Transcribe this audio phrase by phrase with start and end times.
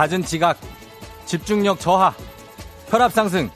[0.00, 0.56] 잦은 지각,
[1.26, 2.14] 집중력 저하,
[2.90, 3.48] 혈압 상승,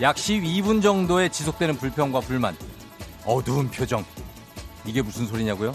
[0.00, 2.56] 약 12분 정도의 지속되는 불평과 불만,
[3.26, 4.04] 어두운 표정.
[4.84, 5.74] 이게 무슨 소리냐고요?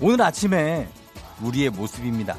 [0.00, 0.88] 오늘 아침에
[1.42, 2.34] 우리의 모습입니다.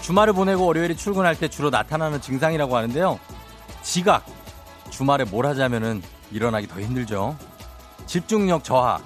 [0.00, 3.20] 주말을 보내고 월요일에 출근할 때 주로 나타나는 증상이라고 하는데요.
[3.82, 4.26] 지각.
[4.90, 7.36] 주말에 뭘 하자면은 일어나기 더 힘들죠.
[8.06, 9.00] 집중력 저하.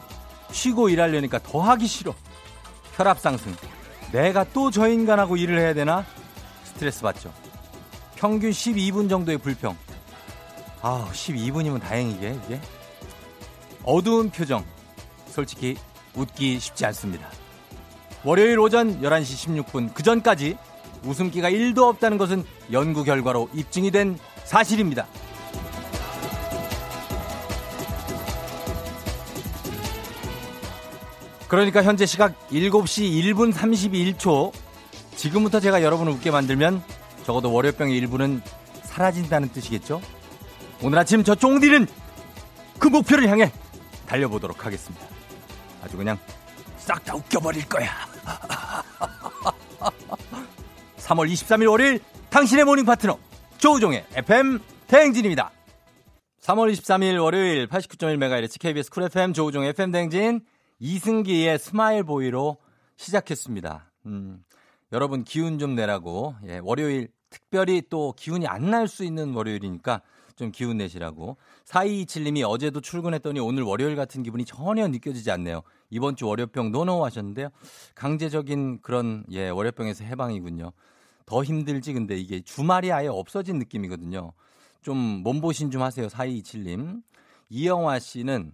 [0.50, 2.14] 쉬고 일하려니까 더 하기 싫어.
[2.96, 3.54] 혈압 상승.
[4.12, 6.04] 내가 또 저 인간하고 일을 해야 되나?
[6.64, 7.32] 스트레스 받죠.
[8.16, 9.76] 평균 12분 정도의 불평.
[10.82, 12.60] 아, 12분이면 다행이게, 이게.
[13.84, 14.64] 어두운 표정.
[15.28, 15.76] 솔직히
[16.14, 17.28] 웃기 쉽지 않습니다.
[18.24, 20.56] 월요일 오전 11시 16분 그 전까지
[21.04, 25.06] 웃음기가 1도 없다는 것은 연구 결과로 입증이 된 사실입니다.
[31.48, 34.52] 그러니까 현재 시각 7시 1분 31초.
[35.16, 36.82] 지금부터 제가 여러분을 웃게 만들면
[37.24, 38.42] 적어도 월요병의 일부는
[38.82, 40.00] 사라진다는 뜻이겠죠?
[40.82, 41.86] 오늘 아침 저 쫑디는
[42.78, 43.50] 그 목표를 향해
[44.06, 45.06] 달려보도록 하겠습니다.
[45.82, 46.18] 아주 그냥
[46.78, 47.90] 싹 다 웃겨버릴 거야.
[50.98, 53.18] 3월 23일 월요일 당신의 morning 파트너
[53.58, 55.50] 조우종의 FM 대행진입니다.
[56.42, 60.40] 3월 23일 월요일 89.1MHz KBS Cool FM 조우종의 FM 대행진
[60.78, 62.58] 이승기의 Smile Boy로
[62.96, 63.90] 시작했습니다.
[64.06, 64.44] 음,
[64.92, 70.02] 여러분 기운 좀 내라고 예, 월요일 특별히 또 기운이 안 날 수 있는 월요일이니까
[70.36, 71.36] 좀 기운 내시라고.
[71.64, 75.62] 4227님이 어제도 출근했더니 오늘 월요일 같은 기분이 전혀 느껴지지 않네요.
[75.90, 77.48] 이번 주 월요병 no no 하셨는데요.
[77.94, 80.72] 강제적인 그런 예, 월요병에서 해방이군요.
[81.24, 84.32] 더 힘들지 근데 이게 주말이 아예 없어진 느낌이거든요.
[84.82, 86.06] 좀 몸보신 좀 하세요.
[86.06, 87.02] 4227님.
[87.48, 88.52] 이영화 씨는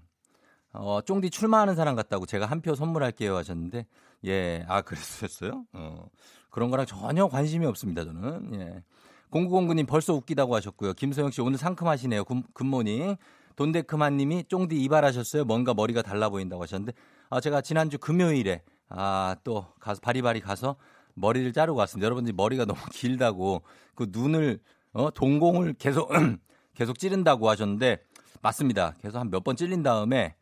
[0.73, 3.87] 어, 쫑디 출마하는 사람 같다고 제가 한 표 선물할게요 하셨는데,
[4.25, 5.65] 예, 아, 그랬었어요?
[5.73, 6.07] 어,
[6.51, 8.55] 그런 거랑 전혀 관심이 없습니다, 저는.
[8.61, 8.83] 예.
[9.31, 10.93] 0909님 벌써 웃기다고 하셨고요.
[10.95, 12.25] 김소영 씨 오늘 상큼하시네요.
[12.25, 13.17] good, good morning.
[13.57, 15.45] 돈데크만 님이 쫑디 이발하셨어요?
[15.45, 16.93] 뭔가 머리가 달라 보인다고 하셨는데,
[17.31, 20.77] 아, 제가 지난주 금요일에, 아, 또 가서, 바리바리 가서
[21.15, 22.05] 머리를 자르고 왔습니다.
[22.07, 23.63] 여러분들이 머리가 너무 길다고
[23.95, 24.61] 그 눈을,
[24.93, 26.09] 어, 동공을 계속,
[26.75, 27.99] 계속 찌른다고 하셨는데,
[28.43, 28.95] 맞습니다.
[29.01, 30.35] 계속 한 몇 번 찔린 다음에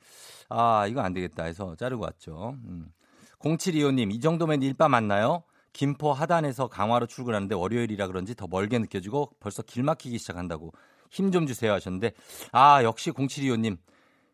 [0.48, 2.56] 아 이거 안 되겠다 해서 자르고 왔죠.
[2.64, 2.86] 음.
[3.40, 5.42] 0725님 이 정도면 일바 맞나요?
[5.72, 10.72] 김포 하단에서 강화로 출근하는데 월요일이라 그런지 더 멀게 느껴지고 벌써 길 막히기 시작한다고
[11.10, 12.12] 힘 좀 주세요 하셨는데
[12.52, 13.78] 아 역시 0725님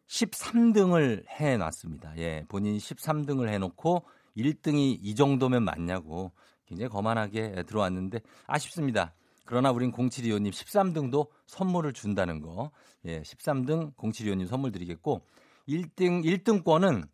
[0.08, 2.16] 13등을 해놨습니다.
[2.18, 4.04] 예 본인이 13등을 해놓고
[4.36, 6.32] 1등이 이 정도면 맞냐고
[6.66, 9.14] 굉장히 거만하게 들어왔는데 아쉽습니다.
[9.46, 12.70] 그러나 우린 0725님 13등도 선물을 준다는 거.
[13.04, 15.22] 예, 13등 0725님 선물 드리겠고
[15.68, 17.08] 1등 1등권은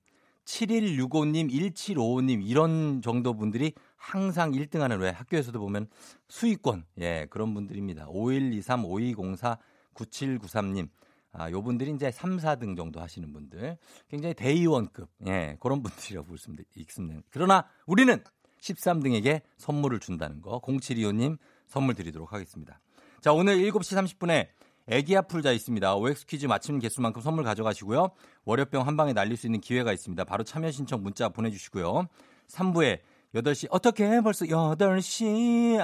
[0.45, 5.87] 7165님, 1755님 이런 정도 분들이 항상 1등 하는 왜 학교에서도 보면
[6.29, 8.09] 수익권 예, 그런 분들입니다.
[8.09, 9.59] 5123 5204
[9.95, 10.89] 9793님.
[11.35, 13.79] 아, 요 분들이 이제 3, 4등 정도 하시는 분들.
[14.09, 15.09] 굉장히 대의원급.
[15.27, 17.23] 예, 그런 분들이라고 볼 수 있습니다.
[17.31, 18.23] 그러나 우리는
[18.61, 20.61] 13등에게 선물을 준다는 거.
[20.61, 21.39] 0725님
[21.73, 22.79] 선물 드리도록 하겠습니다.
[23.23, 24.49] 자, 오늘 7시 30분에
[24.89, 25.97] 애기야 풀자 있습니다.
[25.97, 28.11] OX 퀴즈 맞춤 개수만큼 선물 가져가시고요.
[28.45, 30.23] 월요병 한 방에 날릴 수 있는 기회가 있습니다.
[30.25, 32.09] 바로 참여 신청 문자 보내주시고요.
[32.49, 33.01] 3부에
[33.35, 35.79] 8시 어떻게 벌써 8시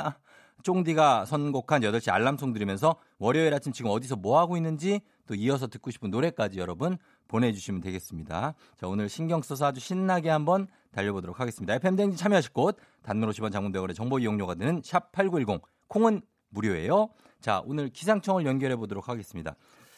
[0.62, 5.90] 쫑디가 선곡한 8시 알람송 들으면서 월요일 아침 지금 어디서 뭐 하고 있는지 또 이어서 듣고
[5.90, 8.54] 싶은 노래까지 여러분 보내주시면 되겠습니다.
[8.76, 11.74] 자 오늘 신경 써서 아주 신나게 한번 달려보도록 하겠습니다.
[11.74, 17.10] FM댕지 참여하실 곳 단문 50원 장문대원의 정보 이용료가 드는 샵8910 콩은 무료예요.
[17.40, 19.56] 자, 오늘 기상청을 연결해 보도록 하겠습니다.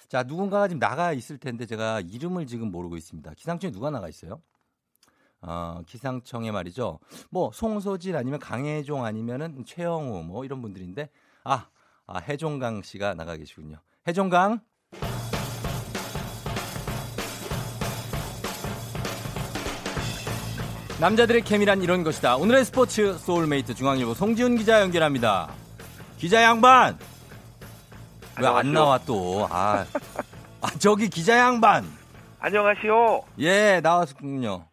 [0.08, 3.32] 자, 누군가가 지금 나가 있을 텐데 제가 이름을 지금 모르고 있습니다.
[3.34, 4.40] 기상청에 누가 나가 있어요?
[5.42, 6.98] 어, 기상청에 말이죠.
[7.31, 11.08] 뭐 송소진 아니면 강혜종 아니면은 최영우 뭐 이런 분들인데
[11.44, 11.69] 아,
[12.06, 13.78] 아 해종강 씨가 나가 계시군요.
[14.06, 14.60] 해종강
[21.00, 22.36] 남자들의 케미란 이런 것이다.
[22.36, 25.54] 오늘의 스포츠 소울메이트 중앙일보 송지훈 기자 연결합니다.
[26.20, 26.96] 기자 양반
[28.40, 29.46] 왜 안 나와 또?
[29.50, 29.84] 아,
[30.62, 31.84] 아 저기 기자 양반.
[32.38, 33.22] 안녕하시오.
[33.38, 34.64] 예 나왔군요.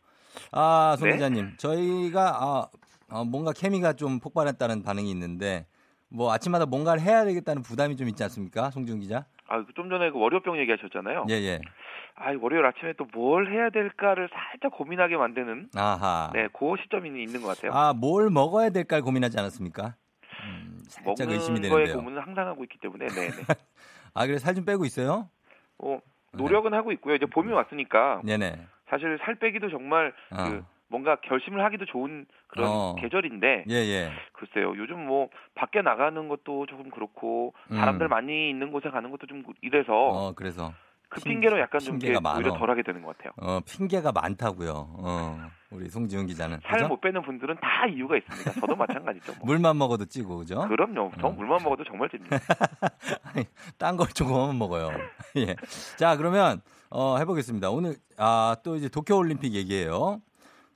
[0.53, 1.15] 아, 송 네?
[1.15, 2.67] 기자님, 저희가 아,
[3.09, 5.65] 어, 뭔가 케미가 좀 폭발했다는 반응이 있는데
[6.07, 9.25] 뭐 아침마다 뭔가를 해야 되겠다는 부담이 좀 있지 않습니까, 송지훈 기자?
[9.49, 11.25] 아, 좀 전에 그 월요병 얘기하셨잖아요.
[11.29, 11.59] 예, 예.
[12.15, 16.29] 아, 월요일 아침에 또 뭘 해야 될까를 살짝 고민하게 만드는 아하.
[16.33, 17.73] 네, 그 시점이 있는 것 같아요.
[17.73, 19.95] 아, 뭘 먹어야 될까 고민하지 않았습니까?
[20.43, 21.87] 음, 살짝 의심이 되는데요.
[21.87, 23.31] 거에 고민을 항상 하고 있기 때문에, 네, 네.
[24.13, 25.29] 아, 그래 살 좀 빼고 있어요?
[25.79, 25.99] 어,
[26.33, 26.77] 노력은 네.
[26.77, 27.15] 하고 있고요.
[27.15, 28.21] 이제 봄이 왔으니까.
[28.23, 28.67] 네네.
[28.89, 30.43] 사실 살 빼기도 정말 어.
[30.43, 32.95] 그 뭔가 결심을 하기도 좋은 그런 어.
[32.97, 34.09] 계절인데 예, 예.
[34.31, 38.09] 글쎄요 요즘 뭐 밖에 나가는 것도 조금 그렇고 사람들 음.
[38.09, 40.73] 많이 있는 곳에 가는 것도 좀 이래서 어, 그래서
[41.09, 42.19] 그 핑계로 약간 좀 오히려
[42.57, 43.31] 덜하게 되는 것 같아요.
[43.37, 44.71] 어, 핑계가 많다고요.
[44.99, 46.59] 어, 우리 송지훈 기자는.
[46.69, 48.51] 살 못 빼는 분들은 다 이유가 있습니다.
[48.59, 49.33] 저도 마찬가지죠.
[49.37, 49.45] 뭐.
[49.47, 50.67] 물만 먹어도 찌고, 그죠?
[50.67, 51.11] 그럼요.
[51.19, 51.31] 저 어.
[51.31, 52.37] 물만 먹어도 정말 찝니다.
[53.77, 54.89] 딴 걸 조금만 먹어요.
[55.37, 55.55] 예.
[55.97, 57.69] 자, 그러면, 어, 해보겠습니다.
[57.69, 60.21] 오늘, 아, 또 이제 도쿄올림픽 얘기예요.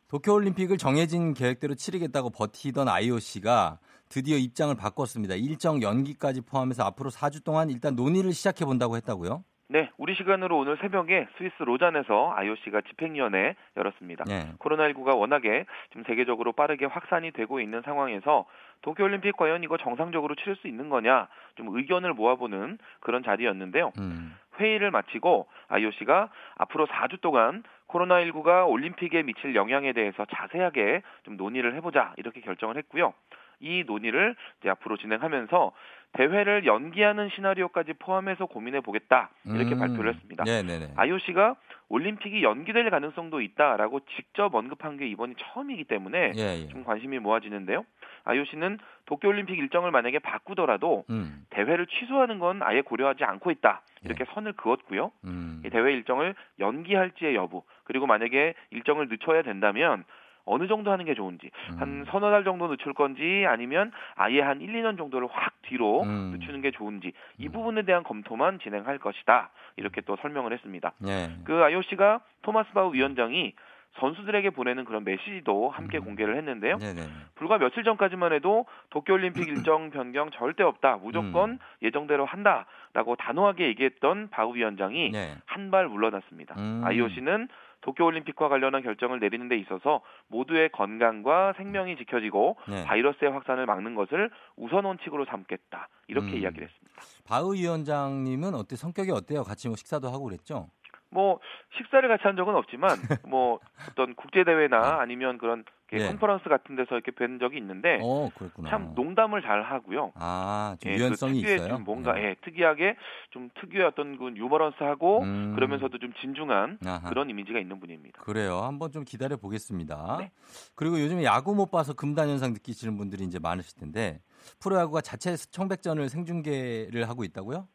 [0.10, 3.80] 도쿄올림픽을 정해진 계획대로 치르겠다고 버티던 IOC가
[4.10, 5.36] 드디어 입장을 바꿨습니다.
[5.36, 9.44] 일정 연기까지 포함해서 앞으로 4주 동안 일단 논의를 시작해 본다고 했다고요?
[9.72, 14.26] 네, 우리 시간으로 오늘 새벽에 스위스 로잔에서 IOC가 집행위원회 열었습니다.
[14.26, 14.52] 네.
[14.60, 18.46] 코로나19가 워낙에 지금 세계적으로 빠르게 확산이 되고 있는 상황에서
[18.82, 23.94] 도쿄올림픽 과연 이거 정상적으로 치를 수 있는 거냐 좀 의견을 모아보는 그런 자리였는데요.
[23.98, 24.36] 음.
[24.60, 26.28] 회의를 마치고 IOC가
[26.58, 33.14] 앞으로 4주 동안 코로나19가 올림픽에 미칠 영향에 대해서 자세하게 좀 논의를 해보자 이렇게 결정을 했고요.
[33.62, 35.72] 이 논의를 이제 앞으로 진행하면서
[36.14, 39.80] 대회를 연기하는 시나리오까지 포함해서 고민해 보겠다 이렇게 음.
[39.80, 40.44] 발표를 했습니다.
[40.44, 40.94] 네네네.
[40.96, 41.56] IOC가
[41.90, 46.68] 올림픽이 연기될 가능성도 있다라고 직접 언급한 게 이번이 처음이기 때문에 예, 예.
[46.70, 47.86] 좀 관심이 모아지는데요.
[48.26, 51.46] IOC는 도쿄올림픽 일정을 만약에 바꾸더라도 음.
[51.50, 54.34] 대회를 취소하는 건 아예 고려하지 않고 있다 이렇게 예.
[54.34, 55.12] 선을 그었고요.
[55.26, 55.62] 음.
[55.66, 60.04] 이 대회 일정을 연기할지의 여부 그리고 만약에 일정을 늦춰야 된다면
[60.46, 61.78] 어느 정도 하는 게 좋은지 음.
[61.80, 66.36] 한 서너 달 정도 늦출 건지 아니면 아예 한 1, 2년 정도를 확 뒤로 음.
[66.38, 67.52] 늦추는 게 좋은지 이 음.
[67.52, 70.94] 부분에 대한 검토만 진행할 것이다 이렇게 또 설명을 했습니다.
[71.00, 71.30] 네.
[71.44, 73.54] 그 IOC가 토마스 바우 위원장이
[74.00, 76.06] 선수들에게 보내는 그런 메시지도 함께 음.
[76.06, 76.78] 공개를 했는데요.
[76.78, 77.02] 네네.
[77.36, 80.98] 불과 며칠 전까지만 해도 도쿄올림픽 일정 변경 절대 없다.
[80.98, 81.60] 무조건 음.
[81.82, 85.36] 예정대로 한다라고 단호하게 얘기했던 바우 위원장이 네.
[85.46, 86.56] 한발 물러났습니다.
[86.58, 86.82] 음.
[86.86, 87.50] IOC는
[87.82, 92.86] 도쿄올림픽과 관련한 결정을 내리는 데 있어서 모두의 건강과 생명이 지켜지고 네.
[92.86, 95.90] 바이러스의 확산을 막는 것을 우선 원칙으로 삼겠다.
[96.08, 96.38] 이렇게 음.
[96.38, 97.02] 이야기를 했습니다.
[97.28, 99.44] 바우 위원장님은 어때 성격이 어때요?
[99.44, 100.68] 같이 뭐 식사도 하고 그랬죠?
[101.12, 101.40] 뭐
[101.78, 102.90] 식사를 같이 한 적은 없지만
[103.30, 103.60] 뭐
[103.90, 104.88] 어떤 국제 대회나 네.
[104.88, 105.64] 아니면 그런
[105.94, 106.08] 예.
[106.08, 108.30] 컨퍼런스 같은 데서 이렇게 뵌 적이 있는데 어,
[108.70, 110.14] 참 농담을 잘 하고요.
[110.16, 111.68] 아, 좀 예, 그 유연성이 그 있어요.
[111.68, 112.30] 좀 뭔가 네.
[112.30, 112.96] 예, 특이하게
[113.32, 115.52] 좀 특유의 어떤 그 유머런스하고 음.
[115.56, 117.10] 그러면서도 좀 진중한 아하.
[117.10, 118.22] 그런 이미지가 있는 분입니다.
[118.22, 118.60] 그래요.
[118.60, 120.18] 한번 좀 기다려 보겠습니다.
[120.20, 120.32] 네.
[120.76, 124.22] 그리고 요즘에 야구 못 봐서 금단 현상 느끼시는 분들이 이제 많으실 텐데
[124.62, 127.68] 프로야구가 자체 청백전을 생중계를 하고 있다고요?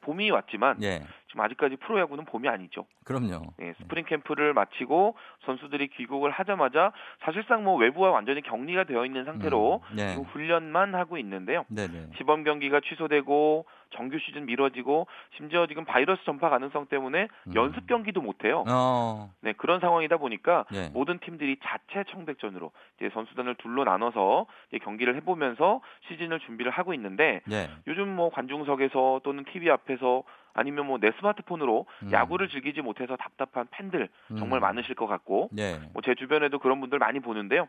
[0.00, 1.02] 봄이 왔지만 예.
[1.28, 2.86] 지금 아직까지 프로야구는 봄이 아니죠.
[3.04, 3.52] 그럼요.
[3.58, 5.14] 네, 스프링 캠프를 마치고
[5.44, 10.14] 선수들이 귀국을 하자마자 사실상 뭐 외부와 완전히 격리가 되어 있는 상태로 음, 네.
[10.32, 11.64] 훈련만 하고 있는데요.
[11.68, 12.10] 네네.
[12.16, 17.54] 시범 경기가 취소되고 정규 시즌 미뤄지고 심지어 지금 바이러스 전파 가능성 때문에 음.
[17.54, 18.64] 연습 경기도 못 해요.
[18.68, 19.30] 어.
[19.40, 20.90] 네, 그런 상황이다 보니까 네.
[20.92, 26.94] 모든 팀들이 자체 청백전으로 이제 선수단을 둘로 나눠서 이제 경기를 해 보면서 시즌을 준비를 하고
[26.94, 27.68] 있는데 네.
[27.86, 30.22] 요즘 뭐 관중석에서 또는 TV 앞에서
[30.54, 32.12] 아니면 뭐 내 스마트폰으로 음.
[32.12, 34.62] 야구를 즐기지 못해서 답답한 팬들 정말 음.
[34.62, 35.78] 많으실 것 같고 네.
[35.92, 37.68] 뭐 제 주변에도 그런 분들 많이 보는데요.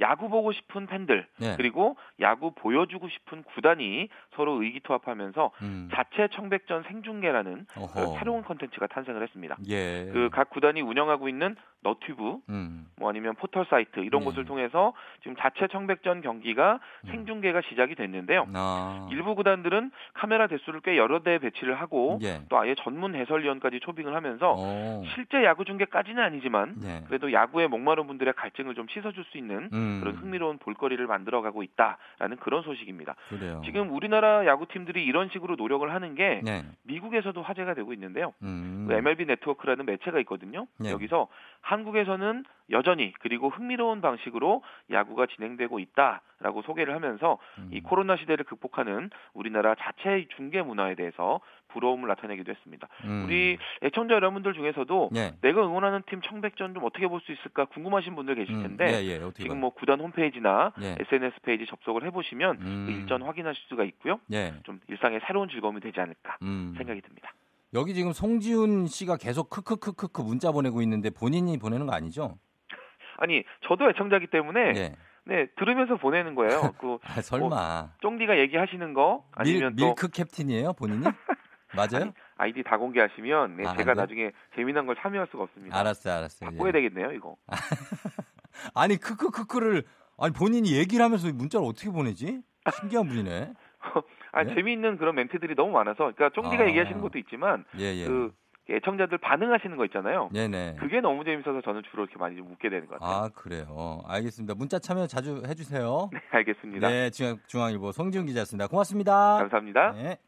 [0.00, 1.56] 야구 보고 싶은 팬들 네.
[1.56, 5.88] 그리고 야구 보여주고 싶은 구단이 서로 의기투합하면서 음.
[5.92, 9.58] 자체 청백전 생중계라는 그 새로운 컨텐츠가 탄생을 했습니다.
[9.68, 10.06] 예.
[10.10, 12.86] 그 각 구단이 운영하고 있는 너튜브 음.
[12.96, 14.24] 뭐 아니면 포털 사이트 이런 예.
[14.24, 17.10] 곳을 통해서 지금 자체 청백전 경기가 음.
[17.10, 18.46] 생중계가 시작이 됐는데요.
[18.54, 19.06] 아.
[19.10, 22.42] 일부 구단들은 카메라 대수를 꽤 여러 대 배치를 하고 예.
[22.48, 25.04] 또 아예 전문 해설위원까지 초빙을 하면서 오.
[25.14, 27.04] 실제 야구 중계까지는 아니지만 예.
[27.06, 29.90] 그래도 야구에 목마른 분들의 갈증을 좀 씻어줄 수 있는 음.
[29.90, 30.00] 음.
[30.00, 33.16] 그런 흥미로운 볼거리를 만들어가고 있다라는 그런 소식입니다.
[33.28, 33.62] 그래요.
[33.64, 36.64] 지금 우리나라 야구팀들이 이런 식으로 노력을 하는 게 네.
[36.84, 38.32] 미국에서도 화제가 되고 있는데요.
[38.42, 38.86] 음.
[38.88, 40.66] 그 MLB 네트워크라는 매체가 있거든요.
[40.78, 40.90] 네.
[40.90, 41.28] 여기서
[41.62, 47.70] 한국에서는 여전히 그리고 흥미로운 방식으로 야구가 진행되고 있다라고 소개를 하면서 음.
[47.72, 51.40] 이 코로나 시대를 극복하는 우리나라 자체 중계 문화에 대해서
[51.72, 52.88] 부러움을 나타내기도 했습니다.
[53.04, 53.24] 음.
[53.24, 55.32] 우리 애청자 여러분들 중에서도 네.
[55.40, 58.62] 내가 응원하는 팀 청백전 좀 어떻게 볼 수 있을까 궁금하신 분들 계실 음.
[58.62, 58.90] 텐데 음.
[58.90, 59.20] 예, 예.
[59.36, 60.96] 지금 뭐 구단 홈페이지나 예.
[60.98, 62.84] SNS 페이지 접속을 해보시면 음.
[62.86, 64.20] 그 일전 확인하실 수가 있고요.
[64.32, 64.54] 예.
[64.64, 66.74] 좀 일상의 새로운 즐거움이 되지 않을까 음.
[66.76, 67.32] 생각이 듭니다.
[67.74, 72.38] 여기 지금 송지훈 씨가 계속 크크크크크 문자 보내고 있는데 본인이 보내는 거 아니죠?
[73.18, 74.96] 아니 저도 애청자기 때문에 네.
[75.26, 76.72] 네, 들으면서 보내는 거예요.
[76.80, 77.48] 그 아, 설마.
[77.48, 81.04] 뭐, 쫑디가 얘기하시는 거 아니면 밀, 밀크 캡틴이에요, 본인이?
[81.74, 82.12] 맞아요?
[82.36, 85.78] 아니, 디다 공개하시면 네, 아, 제가 나중에 재미난 걸 참여할 수가 없습니다.
[85.78, 86.50] 알았어요, 알았어요.
[86.50, 86.72] 바꿔야 예.
[86.72, 87.36] 되겠네요, 이거.
[88.74, 89.84] 아니, 크크크크를
[90.18, 92.42] 아니 본인이 얘기를 하면서 문자를 어떻게 보내지?
[92.80, 93.52] 신기한 분이네.
[94.32, 94.54] 아, 네?
[94.54, 98.04] 재미있는 그런 멘트들이 너무 많아서, 그러니까 쫑디가 아, 얘기하시는 것도 있지만, 예, 예.
[98.06, 98.32] 그
[98.68, 100.28] 애청자들 반응하시는 거 있잖아요.
[100.32, 100.76] 네네.
[100.78, 103.24] 그게 너무 재밌어서 저는 주로 이렇게 많이 좀 묻게 되는 것 같아요.
[103.24, 104.02] 아 그래요.
[104.06, 104.54] 알겠습니다.
[104.54, 106.10] 문자 참여 자주 해주세요.
[106.12, 106.88] 네, 알겠습니다.
[106.88, 108.68] 네, 중앙, 중앙일보 송지훈 기자였습니다.
[108.68, 109.38] 고맙습니다.
[109.38, 109.92] 감사합니다.
[109.92, 110.18] 네.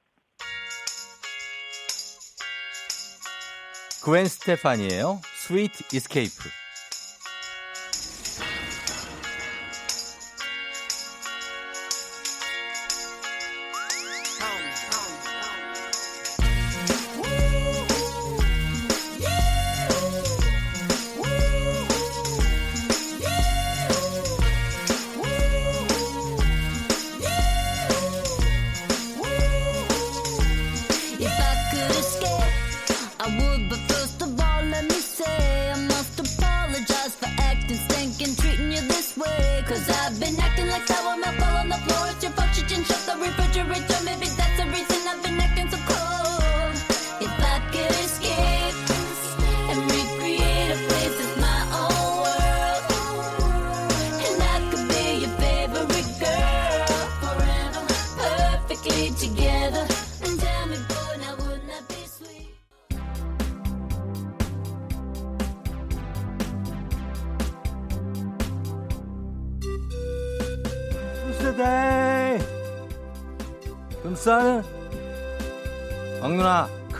[4.03, 5.21] 그웬 스테파니에요.
[5.37, 6.62] Sweet Escape.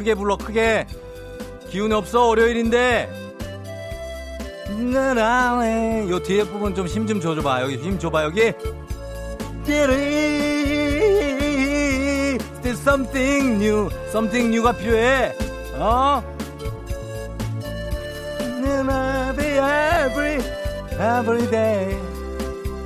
[0.03, 0.87] 크게 불러 크게.
[1.71, 3.09] 기운 없어 월요일인데.
[4.93, 6.09] 나라네.
[6.11, 7.63] 요 뒤에 부분 좀 힘 좀 줘줘봐.
[7.63, 8.53] 여기 힘 줘봐 여기.
[12.63, 15.37] There's something new, something new가 필요해.
[15.77, 16.23] 어?
[20.03, 20.39] every,
[20.99, 21.97] every day.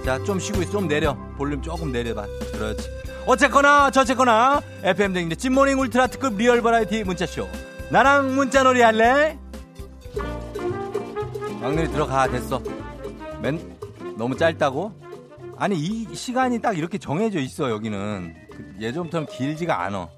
[0.04, 0.72] 자, 좀 쉬고 있어.
[0.72, 1.16] 좀 내려.
[1.38, 2.26] 볼륨 조금 내려봐.
[2.52, 2.95] 그렇지.
[3.26, 7.48] 어쨌거나 저쨌거나 FM 댕진 찐모닝 울트라 특급 real variety 문자쇼
[7.90, 9.36] 나랑 문자놀이 할래?
[11.60, 12.62] 막내리 들어가 됐어
[13.42, 13.76] man
[14.16, 14.92] 너무 짧다고?
[15.56, 20.08] 아니 이 시간이 딱 이렇게 정해져 있어 여기는 그 예전부터 길지가 않아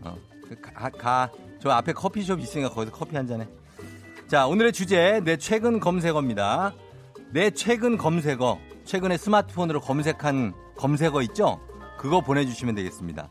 [0.00, 0.16] 어,
[0.48, 1.30] 그 가, 가.
[1.60, 3.46] 저 앞에 커피숍 있으니까 거기서 커피 한 잔해
[4.26, 6.72] 자 오늘의 주제 내 최근 검색어입니다
[7.30, 11.60] 내 최근 검색어 최근에 스마트폰으로 검색한 검색어 있죠?
[12.02, 13.28] 그거 보내주시면 되겠습니다.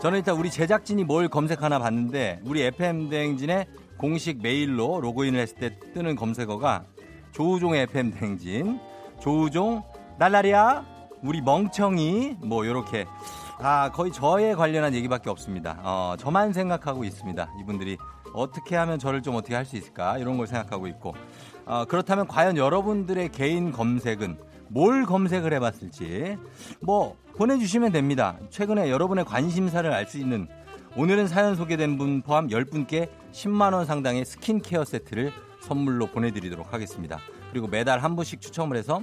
[0.00, 3.66] 저는 일단 우리 제작진이 뭘 검색하나 봤는데 우리 FM 대행진의
[3.98, 6.84] 공식 메일로 로그인을 했을 때 뜨는 검색어가
[7.32, 8.80] 조우종의 FM 대행진,
[9.20, 9.82] 조우종,
[10.18, 10.86] 날라리야,
[11.22, 13.04] 우리 멍청이 뭐 요렇게
[13.58, 15.78] 아 거의 저에 관련한 얘기밖에 없습니다.
[15.82, 17.52] 어, 저만 생각하고 있습니다.
[17.60, 17.98] 이분들이
[18.32, 21.14] 어떻게 하면 저를 좀 어떻게 할 수 있을까 이런 걸 생각하고 있고
[21.66, 24.38] 어, 그렇다면 과연 여러분들의 개인 검색은
[24.68, 26.38] 뭘 검색을 해봤을지
[26.80, 28.38] 뭐 보내주시면 됩니다.
[28.50, 30.46] 최근에 여러분의 관심사를 알 수 있는
[30.96, 37.18] 오늘은 사연 소개된 분 포함 10분께 10만원 상당의 스킨케어 세트를 선물로 보내드리도록 하겠습니다.
[37.50, 39.02] 그리고 매달 한 분씩 추첨을 해서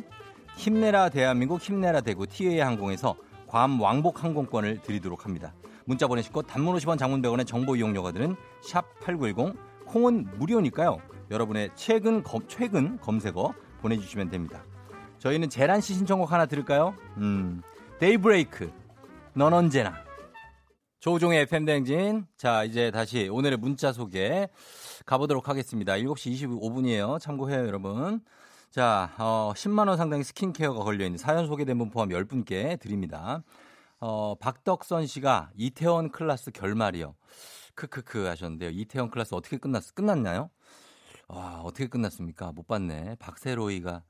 [0.55, 3.15] 힘내라 대한민국 힘내라 대구 티웨이 항공에서
[3.47, 5.53] 괌 왕복 항공권을 드리도록 합니다.
[5.85, 9.57] 문자 보내시고 단문 50원 장문 100원의 정보 이용료가 드는 샵 8910
[9.87, 10.99] 콩은 무료니까요.
[11.31, 14.63] 여러분의 최근 검, 최근 검색어 보내주시면 됩니다.
[15.19, 16.93] 저희는 재란 씨 신청곡 하나 들을까요?
[17.17, 17.61] 음,
[18.01, 18.73] 데이브레이크.
[19.35, 19.93] 넌 언제나.
[21.01, 22.25] 조종의 FM대행진.
[22.35, 24.49] 자, 이제 다시 오늘의 문자 소개
[25.05, 25.93] 가보도록 하겠습니다.
[25.93, 27.19] 7시 25분이에요.
[27.19, 28.21] 참고해요, 여러분.
[28.71, 33.43] 자, 어, 10만원 상당의 스킨케어가 걸려있는 사연 소개된 분 포함 10분께 드립니다.
[33.99, 37.13] 어, 박덕선 씨가 이태원 클라스 결말이요.
[37.75, 38.71] 크크크 하셨는데요.
[38.71, 40.49] 이태원 클라스 어떻게 끝났, 끝났나요?
[41.27, 42.51] 와, 어떻게 끝났습니까?
[42.51, 43.17] 못 봤네.
[43.19, 44.01] 박세로이가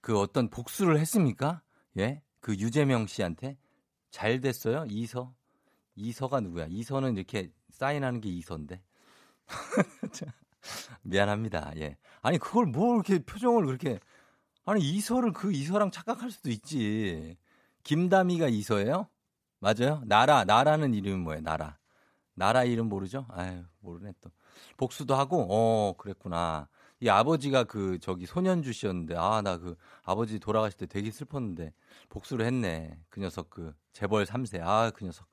[0.00, 1.60] 그 어떤 복수를 했습니까?
[1.98, 2.22] 예?
[2.46, 3.58] 그 유재명 씨한테
[4.08, 4.84] 잘 됐어요?
[4.88, 5.34] 이서?
[5.96, 6.66] 이서가 누구야?
[6.70, 8.80] 이서는 이렇게 사인하는 게 이서인데.
[11.02, 11.72] 미안합니다.
[11.78, 11.96] 예.
[12.22, 13.98] 아니 그걸 뭐 이렇게 표정을 그렇게
[14.64, 17.36] 아니 이서를 그 이서랑 착각할 수도 있지.
[17.82, 19.08] 김다미가 이서예요?
[19.58, 20.02] 맞아요?
[20.04, 21.42] 나라 나라는 이름이 뭐예요?
[21.42, 21.78] 나라.
[22.34, 23.26] 나라 이름 모르죠?
[23.30, 24.30] 아유 모르네 또.
[24.76, 26.68] 복수도 하고 어 그랬구나.
[27.00, 31.72] 이 아버지가 그 저기 소년주 씨였는데 아 나 그 아버지 돌아가실 때 되게 슬펐는데
[32.08, 32.98] 복수를 했네.
[33.10, 34.60] 그 녀석 그 재벌 3세.
[34.62, 35.26] 아 그 녀석.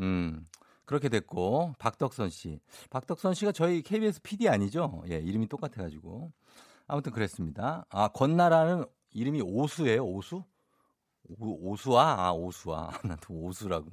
[0.00, 0.46] 음.
[0.84, 2.60] 그렇게 됐고 박덕선 씨.
[2.90, 5.02] 박덕선 씨가 저희 KBS PD 아니죠?
[5.10, 6.32] 예, 이름이 똑같아 가지고.
[6.86, 7.84] 아무튼 그랬습니다.
[7.90, 10.04] 아, 권나라는 이름이 오수예요.
[10.06, 10.44] 오수?
[11.40, 12.26] 오, 오수아?
[12.28, 12.90] 아, 오수아.
[13.04, 13.90] 나도 오수라고.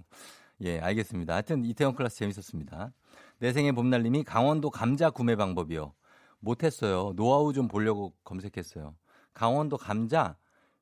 [0.61, 1.33] 예, 알겠습니다.
[1.33, 2.93] 하여튼 이태원 클래스 재밌었습니다.
[3.39, 5.93] 내 생의 봄날님이 강원도 감자 구매 방법이요.
[6.43, 7.13] 못했어요.
[7.15, 8.95] 노하우 좀 보려고 검색했어요.
[9.33, 10.35] 강원도 감자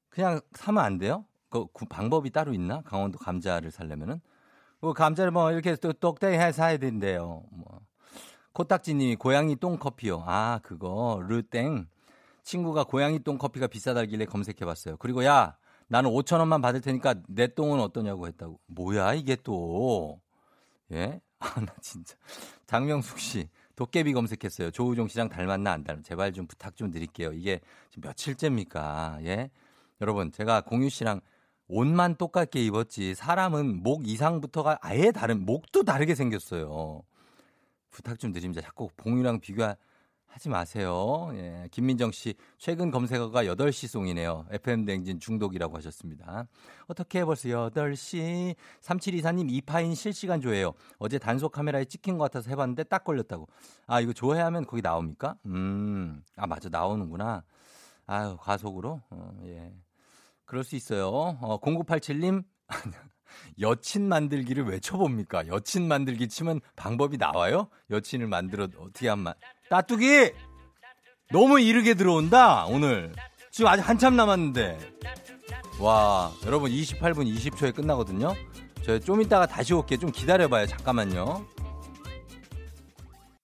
[0.09, 1.25] 그냥 사면 안 돼요?
[1.49, 2.81] 그, 그 방법이 따로 있나?
[2.81, 4.19] 강원도 감자를 살려면은
[4.81, 7.43] 그 감자를 뭐 이렇게 또 똑대해 사야 된대요.
[7.51, 7.81] 뭐
[8.53, 10.23] 코딱지님이 고양이 똥 커피요.
[10.25, 11.87] 아 그거 르땡
[12.43, 14.97] 친구가 고양이 똥 커피가 비싸다길래 검색해봤어요.
[14.97, 18.59] 그리고 야 나는 5천 원만 받을 테니까 내 똥은 어떠냐고 했다고.
[18.67, 20.19] 뭐야 이게 또
[20.91, 21.21] 예?
[21.39, 22.15] 아 나 진짜
[22.67, 24.71] 장명숙 씨 도깨비 검색했어요.
[24.71, 27.33] 조우종 시장 닮았나 안 닮았나 제발 좀 부탁 좀 드릴게요.
[27.33, 27.59] 이게
[27.89, 29.19] 지금 며칠째입니까?
[29.23, 29.49] 예?
[30.01, 31.21] 여러분 제가 공유 씨랑
[31.67, 37.03] 옷만 똑같게 입었지 사람은 목 이상부터가 아예 다른 목도 다르게 생겼어요.
[37.89, 38.61] 부탁 좀 드립니다.
[38.61, 39.75] 자꾸 봉유랑 비교 하
[40.39, 41.29] 지 마세요.
[41.33, 41.67] 예.
[41.71, 44.47] 김민정 씨, 최근 검색어가 8시 송이네요.
[44.51, 46.47] FM 댕진 중독이라고 하셨습니다.
[46.87, 48.55] 어떻게 벌써 8시?
[48.81, 50.73] 3724님, 이파인 실시간 조회요.
[50.97, 53.47] 어제 단속 카메라에 찍힌 것 같아서 해봤는데 딱 걸렸다고.
[53.87, 55.35] 아, 이거 조회하면 거기 나옵니까?
[55.45, 56.69] 음, 아, 맞아.
[56.69, 57.43] 나오는구나.
[58.07, 59.01] 아유, 과속으로?
[59.09, 59.73] 어, 예.
[60.45, 61.07] 그럴 수 있어요.
[61.07, 62.43] 어, 0987님,
[63.59, 65.47] 여친 만들기를 왜 쳐봅니까?
[65.47, 67.69] 여친 만들기 치면 방법이 나와요?
[67.89, 69.33] 여친을 만들어 어떻게 한만
[69.71, 70.33] 따뚜기
[71.31, 73.13] 너무 이르게 들어온다 오늘.
[73.51, 74.77] 지금 아직 한참 남았는데.
[75.79, 78.35] 와 여러분 28분 20초에 끝나거든요.
[78.85, 80.67] 저 좀 이따가 다시 올게 좀 기다려봐요.
[80.67, 81.45] 잠깐만요.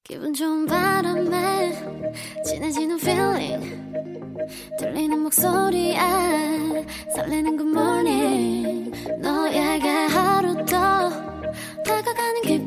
[0.03, 1.71] 기분 좋은 바람에
[2.45, 3.93] 진해지는 feeling.
[4.79, 5.97] 들리는 목소리에
[7.15, 8.91] 설레는 good morning.
[9.21, 11.09] 너에게 하루 더
[11.85, 12.66] 다가가는 기분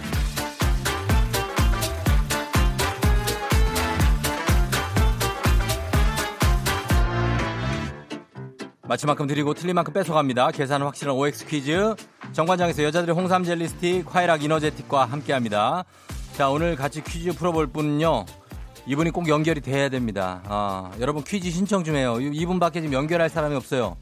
[8.91, 10.51] 마치 만큼 드리고 틀린 만큼 뺏어갑니다.
[10.51, 11.95] 계산은 확실한 OX 퀴즈.
[12.33, 15.85] 정관장에서 여자들의 홍삼 젤리 스틱, 화이락 이너제틱과 함께 합니다.
[16.33, 18.25] 자 오늘 같이 퀴즈 풀어볼 분은요.
[18.87, 20.41] 이분이 꼭 연결이 돼야 됩니다.
[20.43, 22.19] 아, 여러분 퀴즈 신청 좀 해요.
[22.19, 23.95] 이분밖에 지금 연결할 사람이 없어요.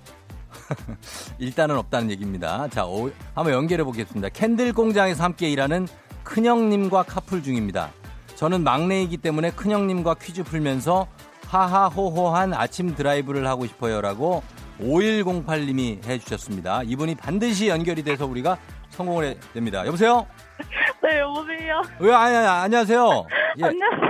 [1.38, 2.68] 일단은 없다는 얘기입니다.
[2.70, 4.30] 자, 오, 한번 연결해 보겠습니다.
[4.30, 5.88] candle 공장에서 함께 일하는
[6.24, 7.92] 큰형님과 카풀 중입니다.
[8.34, 11.06] 저는 막내이기 때문에 큰형님과 퀴즈 풀면서
[11.46, 14.42] 하하호호한 아침 드라이브를 하고 싶어요라고
[14.80, 16.84] 5108님이 해주셨습니다.
[16.84, 18.58] 이분이 반드시 연결이 돼서 우리가
[18.90, 19.86] 성공을 해야 됩니다.
[19.86, 20.26] 여보세요?
[21.04, 21.82] 네, 여보세요?
[22.00, 23.26] 왜, 아니, 아니, 안녕하세요.
[23.60, 23.66] 예.
[23.66, 24.10] 안녕하세요.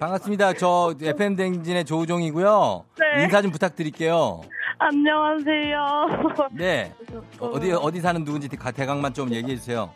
[0.00, 0.54] 반갑습니다.
[0.54, 2.84] 저 FM 댕진의 조우종이고요.
[2.98, 3.22] 네.
[3.22, 4.40] 인사 좀 부탁드릴게요.
[4.78, 6.06] 안녕하세요.
[6.52, 6.92] 네.
[7.38, 9.92] 어디 어디 사는 누군지 대강만 좀 얘기해 주세요.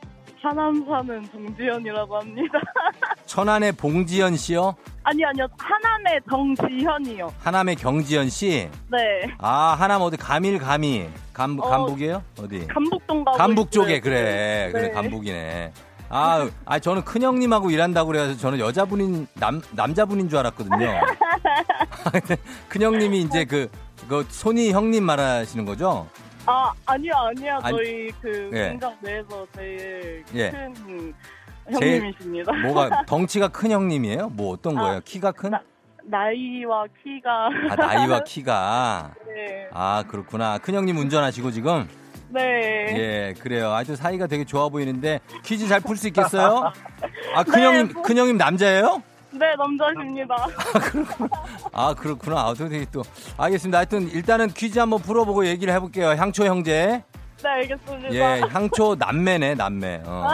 [0.47, 2.59] 하남 사는 정지현이라고 합니다.
[3.27, 4.77] 천안의 봉지현 씨요?
[5.03, 5.47] 아니 아니요.
[5.59, 7.35] 하남의 정지현이요.
[7.41, 8.69] 하남의 경지현 씨?
[8.89, 8.99] 네.
[9.39, 11.09] 아, 하남 어디 감일 감이.
[11.33, 12.23] 감 어, 감북이에요?
[12.39, 12.67] 어디?
[12.69, 14.23] 감북동 가 감북 쪽에 그래.
[14.23, 14.73] 네.
[14.73, 15.73] 그래 감북이네.
[16.09, 20.77] 아, 아 저는 큰 형님하고 일한다고 그래서 저는 여자분인 남 남자분인 줄 알았거든요.
[22.69, 23.69] 큰 형님이 이제 그,
[24.09, 26.07] 그 손이 형님 말하시는 거죠?
[26.47, 28.69] 아 아니요 아니요 저희 그 예.
[28.71, 30.51] 공장 내에서 제일 예.
[30.51, 31.15] 큰
[31.71, 32.53] 형님이십니다.
[32.53, 34.29] 뭐가 덩치가 큰 형님이에요?
[34.31, 35.01] 뭐 어떤 아, 거예요?
[35.05, 35.51] 키가 큰?
[35.51, 35.61] 나,
[36.05, 37.49] 나이와 키가.
[37.71, 39.13] 아 나이와 키가.
[39.27, 39.69] 네.
[39.73, 40.59] 아 그렇구나.
[40.59, 41.89] 큰 형님 운전하시고 지금.
[42.29, 42.43] 네.
[42.97, 43.73] 예, 그래요.
[43.73, 46.73] 아주 사이가 되게 좋아 보이는데 퀴즈 잘 풀 수 있겠어요?
[47.35, 49.03] 아, 큰형님, 네, 큰형님 남자예요?
[49.38, 50.35] 네, 남자십니다.
[50.72, 51.29] 아, 그렇구나.
[51.72, 52.40] 아, 그렇구나.
[52.40, 53.03] 아, 되게 또.
[53.37, 53.79] 알겠습니다.
[53.79, 56.09] 하여튼 일단은 퀴즈 한번 풀어보고 얘기를 해볼게요.
[56.11, 57.05] 향초 형제.
[57.42, 58.14] 네, 알겠습니다.
[58.14, 60.03] 예, 향초 남매네, 남매.
[60.07, 60.29] 어.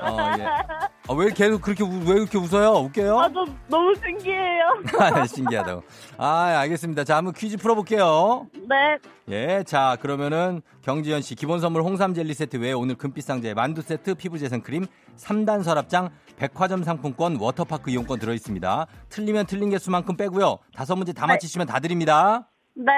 [0.00, 0.44] 어, 예.
[0.44, 2.70] 아, 왜 계속 그렇게, 우, 왜 이렇게 웃어요?
[2.84, 3.18] 웃겨요?
[3.18, 4.64] 아, 저 너무 신기해요.
[4.98, 5.82] 아, 신기하다고.
[6.18, 7.04] 아, 알겠습니다.
[7.04, 8.48] 자, 한번 퀴즈 풀어볼게요.
[8.68, 8.98] 네.
[9.28, 13.80] 예, 자, 그러면은 경지현 씨 기본 선물 홍삼 젤리 세트 외에 오늘 금빛 상자에 만두
[13.82, 18.86] 세트, 피부 재생 크림, 3단 서랍장, 백화점 상품권, 워터파크 이용권 들어 있습니다.
[19.10, 20.58] 틀리면 틀린 개수만큼 빼고요.
[20.74, 21.34] 다섯 문제 다 네.
[21.34, 22.48] 맞히시면 다 드립니다.
[22.74, 22.92] 네.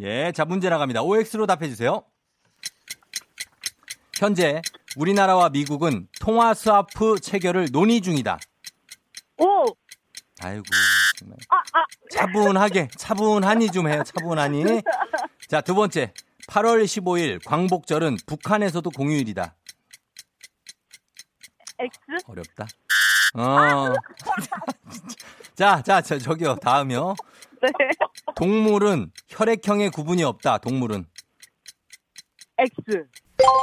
[0.00, 1.02] 예, 자, 문제 나갑니다.
[1.02, 2.02] OX로 답해 주세요.
[4.22, 4.62] 현재
[4.96, 8.38] 우리나라와 미국은 통화 스와프 체결을 논의 중이다.
[9.38, 9.64] 오.
[10.40, 10.62] 아이고
[11.18, 11.36] 정말.
[11.48, 11.84] 아, 아.
[12.08, 14.04] 차분하게 차분하니 좀 해요.
[14.04, 14.82] 차분하니.
[15.48, 16.14] 자, 두 번째.
[16.46, 19.56] 8월 15일 광복절은 북한에서도 공휴일이다.
[21.80, 21.98] X?
[22.28, 22.68] 어렵다.
[23.34, 23.92] 어.
[25.56, 26.54] 자, 자, 저, 저기요.
[26.62, 27.16] 다음이요.
[27.60, 27.68] 네.
[28.36, 30.58] 동물은 혈액형의 구분이 없다.
[30.58, 31.06] 동물은.
[32.58, 33.08] X.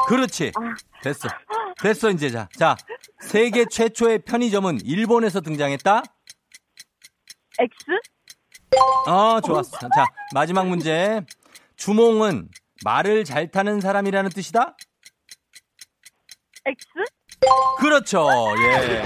[0.08, 0.52] 그렇지.
[0.56, 0.76] 아.
[1.02, 1.28] 됐어.
[1.82, 2.30] 됐어, 이제.
[2.30, 2.76] 자, 자.
[3.22, 6.04] 세계 최초의 편의점은 일본에서 등장했다.
[7.60, 7.76] X?
[9.08, 9.78] 어, 좋았어.
[9.78, 11.26] 자, 마지막 문제.
[11.76, 12.50] 주몽은
[12.84, 14.76] 말을 잘 타는 사람이라는 뜻이다?
[16.66, 16.86] X?
[17.80, 18.28] 그렇죠.
[18.62, 19.04] 예.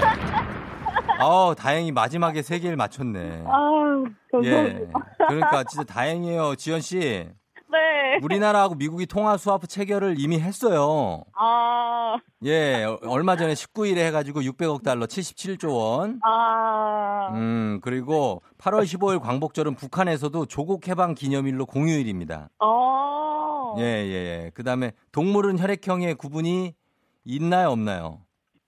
[1.20, 3.44] 어, 다행히 마지막에 세 개를 맞췄네.
[3.46, 4.80] 아, 감사합니다.
[4.80, 4.88] 예.
[5.28, 7.28] 그러니까 진짜 다행이에요, 지연 씨.
[7.70, 8.18] 네.
[8.22, 11.24] 우리나라하고 미국이 통화 수화프 체결을 이미 했어요.
[11.36, 12.16] 아.
[12.44, 16.20] 예, 얼마 전에 19일에 해가지고 600억 달러 77조 원.
[16.22, 17.30] 아.
[17.34, 22.50] 음, 그리고 8월 15일 광복절은 북한에서도 조국 해방 기념일로 공휴일입니다.
[22.58, 23.74] 아.
[23.78, 24.50] 예, 예, 예.
[24.54, 26.74] 그 다음에 동물은 혈액형의 구분이
[27.24, 28.20] 있나요, 없나요?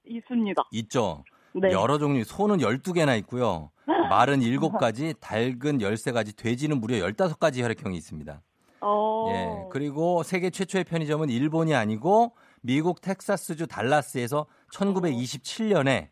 [0.04, 0.62] 있습니다.
[0.72, 1.24] 있죠.
[1.54, 1.70] 네.
[1.72, 3.70] 여러 종류, 소는 12개나 있고요.
[4.08, 8.40] 말은 7가지, 닭은 13가지, 돼지는 무려 15가지 혈액형이 있습니다.
[8.80, 9.26] 어.
[9.30, 9.68] 예.
[9.70, 16.08] 그리고 세계 최초의 편의점은 일본이 아니고 미국 텍사스주 달라스에서 1927년에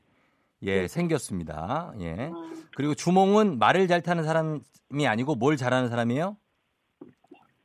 [0.62, 0.88] 예, 네.
[0.88, 1.92] 생겼습니다.
[2.00, 2.30] 예.
[2.76, 6.36] 그리고 주몽은 말을 잘 타는 사람이 아니고 뭘 잘하는 사람이에요?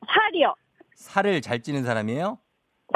[0.07, 0.55] 살이요.
[0.95, 2.37] 살을 잘 찌는 사람이에요?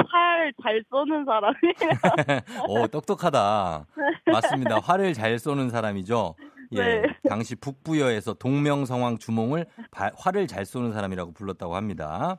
[0.10, 2.68] 활 잘 쏘는 사람이에요.
[2.68, 3.86] 오, 똑똑하다.
[4.26, 4.80] 맞습니다.
[4.84, 6.36] 활을 잘 쏘는 사람이죠.
[6.76, 7.04] 예, 네.
[7.28, 12.38] 당시 북부여에서 동명성왕 주몽을 바, 활을 잘 쏘는 사람이라고 불렀다고 합니다.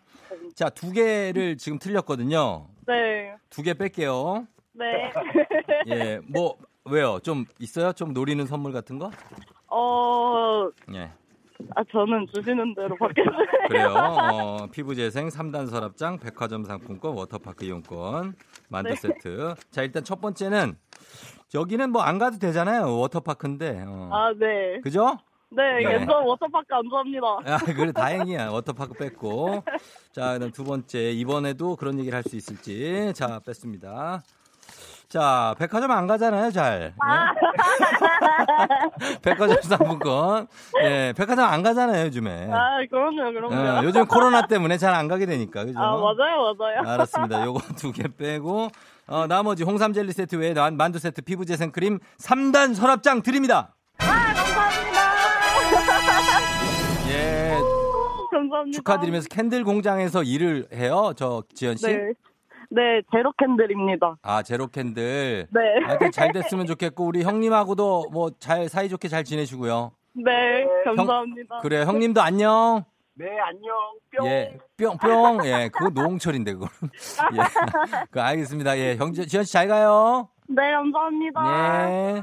[0.54, 2.68] 자, 두 개를 지금 틀렸거든요.
[2.86, 3.34] 네.
[3.50, 4.46] 두 개 뺄게요.
[4.72, 4.84] 네.
[5.88, 7.18] 예, 뭐 왜요?
[7.22, 7.92] 좀 있어요?
[7.92, 9.10] 좀 노리는 선물 같은 거?
[9.68, 10.68] 어.
[10.94, 11.10] 예.
[11.76, 13.46] 아, 저는 주시는 대로 받겠어요.
[13.68, 13.88] 그래요.
[13.94, 18.34] 어, 피부재생 3단 서랍장, 백화점 상품권, 워터파크 이용권,
[18.68, 18.96] 만두 네.
[18.96, 19.54] 세트.
[19.70, 20.76] 자, 일단 첫 번째는
[21.54, 22.96] 여기는 뭐 안 가도 되잖아요.
[22.98, 23.84] 워터파크인데.
[23.86, 24.10] 어.
[24.12, 24.80] 아, 네.
[24.82, 25.16] 그죠?
[25.50, 26.00] 네, 네.
[26.02, 27.26] 예전 워터파크 안 좋아합니다.
[27.46, 28.50] 아, 그래, 다행이야.
[28.50, 29.62] 워터파크 뺐고.
[30.12, 31.12] 자, 그럼 두 번째.
[31.12, 33.12] 이번에도 그런 얘기를 할 수 있을지.
[33.14, 34.22] 자, 뺐습니다.
[35.08, 36.92] 자, 백화점 안 가잖아요, 잘.
[36.98, 37.32] 아.
[39.12, 39.18] 예?
[39.22, 40.48] 백화점 상품권.
[40.82, 42.50] 예, 백화점 안 가잖아요, 요즘에.
[42.50, 43.54] 아, 그럼요, 그럼요.
[43.54, 45.78] 예, 요즘 코로나 때문에 잘 안 가게 되니까, 그죠?
[45.78, 46.80] 아, 맞아요, 맞아요.
[46.84, 47.44] 알았습니다.
[47.44, 48.70] 요거 두 개 빼고,
[49.06, 53.74] 어, 나머지 홍삼 젤리 세트 외에 만두 세트, 피부 재생 크림 3단 서랍장 드립니다.
[53.98, 55.14] 아, 감사합니다.
[57.10, 57.50] 예.
[58.30, 58.76] 감사합니다.
[58.76, 61.86] 축하드리면서 candle 공장에서 일을 해요, 저 지연 씨.
[61.86, 62.12] 네.
[62.70, 64.16] 네, 제로 캔들입니다.
[64.22, 65.46] 아, 제로 캔들.
[65.50, 65.60] 네.
[65.86, 69.92] 하여튼 잘 됐으면 좋겠고 우리 형님하고도 뭐 잘 사이좋게 잘 지내시고요.
[70.14, 71.56] 네, 감사합니다.
[71.56, 72.84] 형, 그래, 형님도 안녕.
[73.16, 73.74] 네, 안녕.
[74.16, 74.26] 뿅.
[74.26, 75.46] 예, 뿅, 뿅.
[75.46, 76.66] 예, 그거 노홍철인데, 그거.
[76.82, 77.38] 예.
[78.10, 78.76] 그, 알겠습니다.
[78.78, 80.28] 예, 형, 지현 씨 잘 가요.
[80.48, 81.42] 네, 감사합니다.
[81.88, 82.22] 네.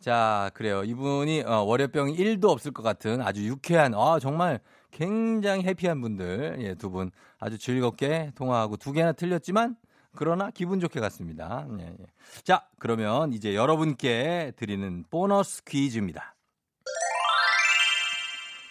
[0.00, 0.84] 자, 그래요.
[0.84, 4.60] 이분이, 어, 월요병이 1도 없을 것 같은 아주 유쾌한, 아, 정말
[4.92, 9.76] 굉장히 해피한 분들, 예, 두 분 아주 즐겁게 통화하고 두 개나 틀렸지만
[10.14, 11.66] 그러나 기분 좋게 갔습니다.
[11.80, 12.06] 예, 예.
[12.44, 16.34] 자, 그러면 이제 여러분께 드리는 보너스 퀴즈입니다.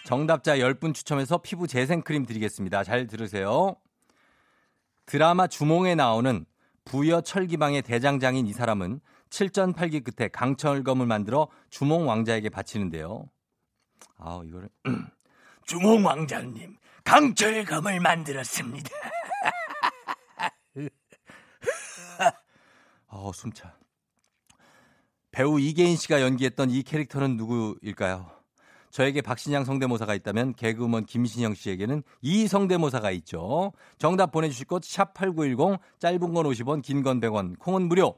[0.06, 2.84] 정답자 10분 추첨해서 피부 재생크림 드리겠습니다.
[2.84, 3.74] 잘 들으세요.
[5.04, 6.46] 드라마 주몽에 나오는
[6.84, 13.28] 부여 철기방의 대장장인 이 사람은 7전 8기 끝에 강철검을 만들어 주몽 왕자에게 바치는데요.
[14.18, 14.68] 아, 이거를
[15.66, 18.88] 주몽 왕자님, 강철검을 만들었습니다.
[23.08, 23.74] 어, 숨차.
[25.32, 28.35] 배우 이계인 씨가 연기했던 이 캐릭터는 누구일까요?
[28.96, 33.72] 저에게 박신양 성대모사가 있다면 개그우먼 김신영 씨에게는 이 성대모사가 있죠.
[33.98, 38.14] 정답 보내주실 곳 샵8910 짧은 건 50원 긴 건 100원 콩은 무료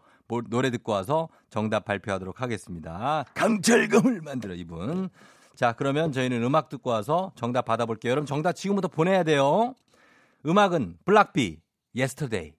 [0.49, 3.25] 노래 듣고 와서 정답 발표하도록 하겠습니다.
[3.35, 5.09] 강철금을 만들어 이분.
[5.57, 8.13] 자, 그러면 저희는 음악 듣고 와서 정답 받아볼게요.
[8.13, 9.75] 여러분 정답 지금부터 보내야 돼요.
[10.47, 11.59] 음악은 블락비,
[11.97, 12.53] 예스터데이.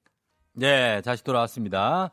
[0.55, 2.11] 네, 다시 돌아왔습니다.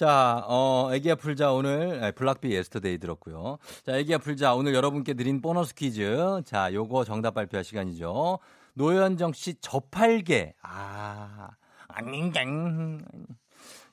[0.00, 3.58] 자, 어, 애기야 풀자 오늘 블락비 예스터데이 들었고요.
[3.84, 6.40] 자, 애기야 풀자 오늘 여러분께 드린 보너스 퀴즈.
[6.46, 8.38] 자, 요거 정답 발표할 시간이죠.
[8.72, 10.54] 노현정 씨 저팔계.
[10.62, 11.50] 아,
[11.88, 13.04] 아닌gang.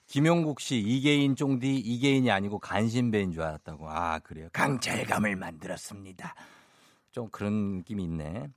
[0.05, 3.89] 김용국 씨, 이계인 쫑디, 이계인이 아니고 간신배인 줄 알았다고.
[3.89, 4.47] 아, 그래요.
[4.53, 6.35] 강철감을 만들었습니다.
[7.11, 8.47] 좀 그런 느낌이 있네.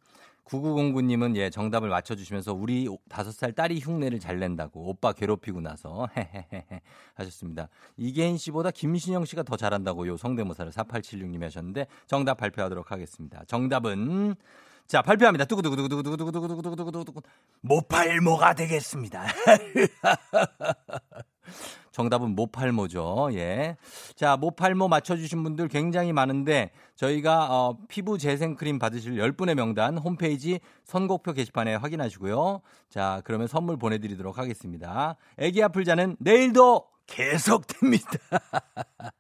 [0.51, 6.81] 9909님은 예, 정답을 맞춰주시면서 우리 다섯 살 딸이 흉내를 잘 낸다고 오빠 괴롭히고 나서 헤헤헤
[7.15, 7.69] 하셨습니다.
[7.97, 13.45] 이계인 씨보다 김신영 씨가 더 잘한다고 요 성대모사를 4876님이 하셨는데 정답 발표하도록 하겠습니다.
[13.47, 14.35] 정답은
[14.87, 15.45] 자, 발표합니다.
[15.45, 17.23] 두구두구두구두구두구두구두구두구두구
[17.61, 19.25] 모팔모가 되겠습니다.
[21.91, 23.31] 정답은 모팔모죠.
[23.33, 23.77] 예.
[24.15, 30.61] 자, 모팔모 맞춰주신 분들 굉장히 많은데 저희가 어, 피부 재생 크림 받으실 10분의 명단 홈페이지
[30.85, 32.61] 선곡표 게시판에 확인하시고요.
[32.89, 35.17] 자, 그러면 선물 보내드리도록 하겠습니다.
[35.39, 38.19] 애기 아플 자는 내일도 계속됩니다.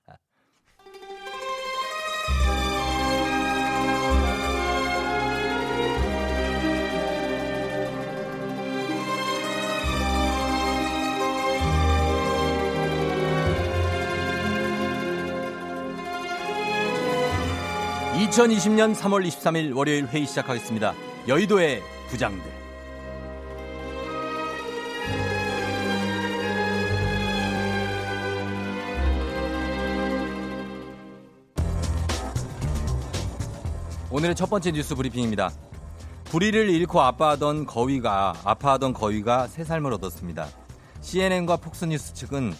[18.30, 20.94] 2020년 3월 23일 월요일 회의 시작하겠습니다.
[21.26, 22.48] 여의도의 부장들.
[34.12, 35.50] 오늘의 첫 번째 뉴스 브리핑입니다.
[36.26, 40.46] 불의를 잃고 아파하던 거위가 아파하던 거위가 새 삶을 얻었습니다.
[41.00, 42.54] CNN과 폭스뉴스 측은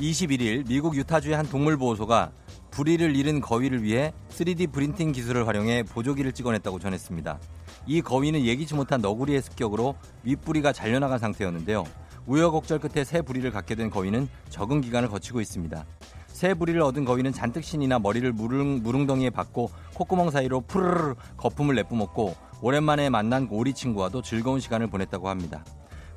[0.00, 2.32] 21일 미국 유타주의 한 동물보호소가
[2.74, 7.38] 불의를 잃은 거위를 위해 3D 프린팅 기술을 활용해 보조기를 찍어냈다고 전했습니다.
[7.86, 11.84] 이 거위는 예기치 못한 너구리의 습격으로 윗부리가 잘려나간 상태였는데요.
[12.26, 15.86] 우여곡절 끝에 새 부리를 갖게 된 거위는 적응 기간을 거치고 있습니다.
[16.26, 22.34] 새 부리를 얻은 거위는 잔뜩 신이나 머리를 무릉, 무릉덩이에 박고 콧구멍 사이로 푸르르 거품을 내뿜었고
[22.60, 25.64] 오랜만에 만난 오리 친구와도 즐거운 시간을 보냈다고 합니다.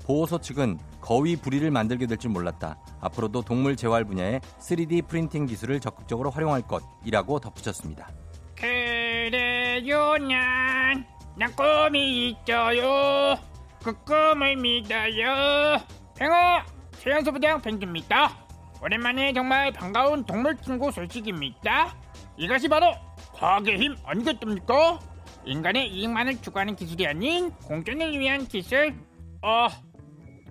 [0.07, 2.77] 보호소 측은 거위 부리를 만들게 될 줄 몰랐다.
[3.01, 8.09] 앞으로도 동물 재활 분야에 3D 프린팅 기술을 적극적으로 활용할 것이라고 덧붙였습니다.
[8.55, 11.05] 그래요, 난,
[11.37, 13.37] 난 꿈이 있어요.
[13.83, 15.77] 그 꿈을 믿어요.
[16.17, 16.61] 팽어,
[16.99, 18.35] 최연소부장 펭귄입니다.
[18.81, 21.95] 오랜만에 정말 반가운 동물 친구 소식입니다.
[22.37, 22.93] 이것이 바로
[23.33, 24.99] 과학의 힘 아니겠습니까?
[25.45, 28.95] 인간의 이익만을 추구하는 기술이 아닌 공존을 위한 기술.
[29.43, 29.67] 어,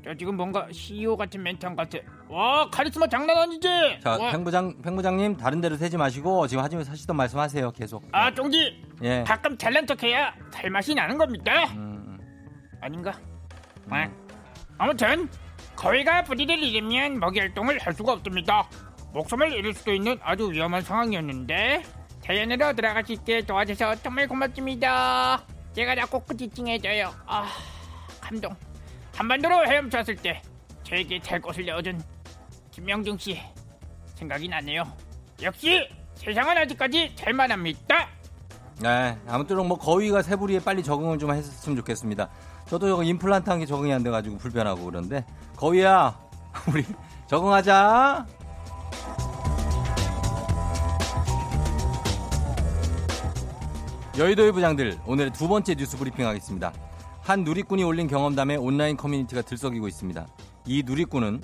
[0.06, 2.04] 저 지금 뭔가 CEO 같은 멘트 한것 같아.
[2.28, 3.68] 와 카리스마 장난 아니지?
[4.00, 8.04] 자, 팽부장 팽부장님 다른 데로 새지 마시고 지금 하시면 하시던 말씀하세요 계속.
[8.12, 8.84] 아 쫑지.
[9.02, 9.24] 예.
[9.26, 11.64] 가끔 잘난 척해야 살맛이 나는 겁니다.
[11.72, 12.04] 음.
[12.06, 12.18] 음.
[12.80, 13.18] 아닌가?
[13.88, 13.92] 음.
[13.92, 14.08] 아.
[14.78, 15.28] 아무튼
[15.74, 18.68] 거위가 부리를 잃으면 먹이 활동을 할 수가 없습니다.
[19.12, 21.82] 목숨을 잃을 수도 있는 아주 위험한 상황이었는데
[22.22, 25.42] 자연으로 들어갈 수 있게 도와줘서 정말 고맙습니다.
[25.72, 27.10] 제가 자꾸 끝이 찡해져요.
[27.26, 27.48] 아
[28.20, 28.54] 감동.
[29.16, 30.42] 한반도로 헤엄쳤을 때
[30.82, 32.00] 저에게 될 것을 내어준
[32.70, 33.40] 김명중 씨
[34.14, 34.84] 생각이 나네요.
[35.42, 38.08] 역시 세상은 아직까지 잘만합니다.
[38.80, 42.28] 네, 아무쪼록 뭐 거위가 새부리에 빨리 적응을 좀 했으면 좋겠습니다.
[42.68, 45.24] 저도 이거 임플란트 한 게 적응이 안 돼가지고 불편하고 그런데
[45.56, 46.18] 거위야,
[46.72, 46.84] 우리
[47.26, 48.26] 적응하자.
[54.18, 56.72] 여의도의 부장들 오늘의 두 번째 뉴스 브리핑 하겠습니다.
[57.26, 60.28] 한 누리꾼이 올린 경험담에 온라인 커뮤니티가 들썩이고 있습니다.
[60.64, 61.40] 이 누리꾼은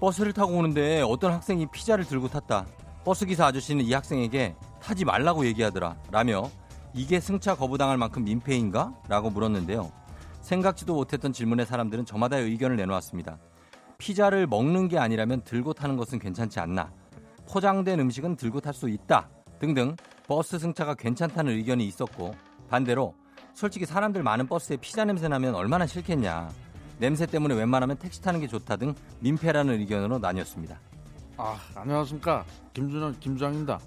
[0.00, 2.66] 버스를 타고 오는데 어떤 학생이 피자를 들고 탔다.
[3.04, 5.96] 버스 기사 아저씨는 이 학생에게 타지 말라고 얘기하더라.
[6.10, 6.50] 라며
[6.94, 8.92] 이게 승차 거부당할 만큼 민폐인가?
[9.06, 9.92] 라고 물었는데요.
[10.40, 13.38] 생각지도 못했던 질문에 사람들은 저마다의 의견을 내놓았습니다.
[13.98, 16.90] 피자를 먹는 게 아니라면 들고 타는 것은 괜찮지 않나.
[17.48, 19.30] 포장된 음식은 들고 탈 수 있다.
[19.60, 19.94] 등등
[20.26, 22.34] 버스 승차가 괜찮다는 의견이 있었고
[22.68, 23.14] 반대로
[23.58, 26.48] 솔직히 사람들 많은 버스에 피자 냄새 나면 얼마나 싫겠냐.
[27.00, 30.78] 냄새 때문에 웬만하면 택시 타는 게 좋다 등 민폐라는 의견으로 나뉘었습니다.
[31.38, 32.44] 아, 안녕하십니까.
[32.72, 33.80] 김준호, 김주장입니다.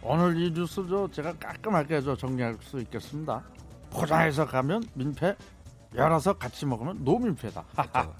[0.00, 3.44] 오늘 이 뉴스 저 제가 깔끔하게 저 정리할 수 있겠습니다.
[3.90, 5.36] 포장해서 가면 민폐,
[5.94, 7.62] 열어서 같이 먹으면 노민폐다.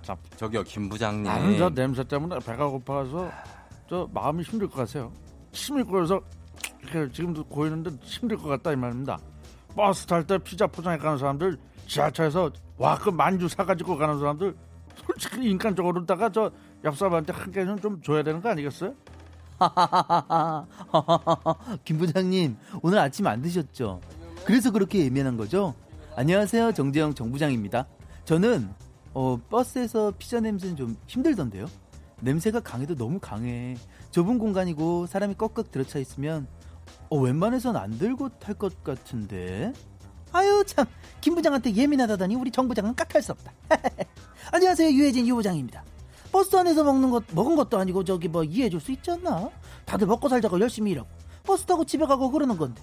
[0.03, 1.23] 저, 저기요, 김 부장님.
[1.23, 3.31] 나는 저 냄새 때문에 배가 고파서
[3.89, 5.11] 저 마음이 힘들 것 같아요.
[5.53, 6.21] 침이 고여서
[7.15, 9.19] 지금도 고이는데 힘들 것 같다 이 말입니다.
[9.75, 11.57] 버스 탈 때 피자 포장해 가는 사람들
[11.87, 14.55] 지하철에서 와 그 만주 사가지고 가는 사람들
[15.07, 16.51] 솔직히 인간적으로다가 저
[16.83, 18.95] 옆 사람한테 한 개는 좀 줘야 되는 거 아니겠어요?
[21.85, 24.01] 김 부장님 오늘 아침 안 드셨죠?
[24.47, 25.75] 그래서 그렇게 예민한 거죠?
[26.17, 27.87] 안녕하세요 정재영 정부장입니다.
[28.25, 28.71] 저는
[29.13, 31.67] 어, 버스에서 피자 냄새는 좀 힘들던데요.
[32.21, 33.77] 냄새가 강해도 너무 강해.
[34.11, 36.47] 좁은 공간이고 사람이 꺽꺽 들어차 있으면
[37.09, 39.73] 어, 웬만해선 안 들고 탈 것 같은데.
[40.33, 40.87] 아유 참,
[41.21, 43.53] 김 부장한테 예민하다더니 우리 정 부장은 깍할 수 없다.
[44.53, 45.85] 안녕하세요 유해진 유 부장입니다.
[46.31, 49.51] 버스 안에서 먹는 것 먹은 것도 아니고 저기 뭐 이해해줄 수 않나?
[49.85, 51.09] 다들 먹고 살자고 열심히 일하고
[51.45, 52.81] 버스 타고 집에 가고 그러는 건데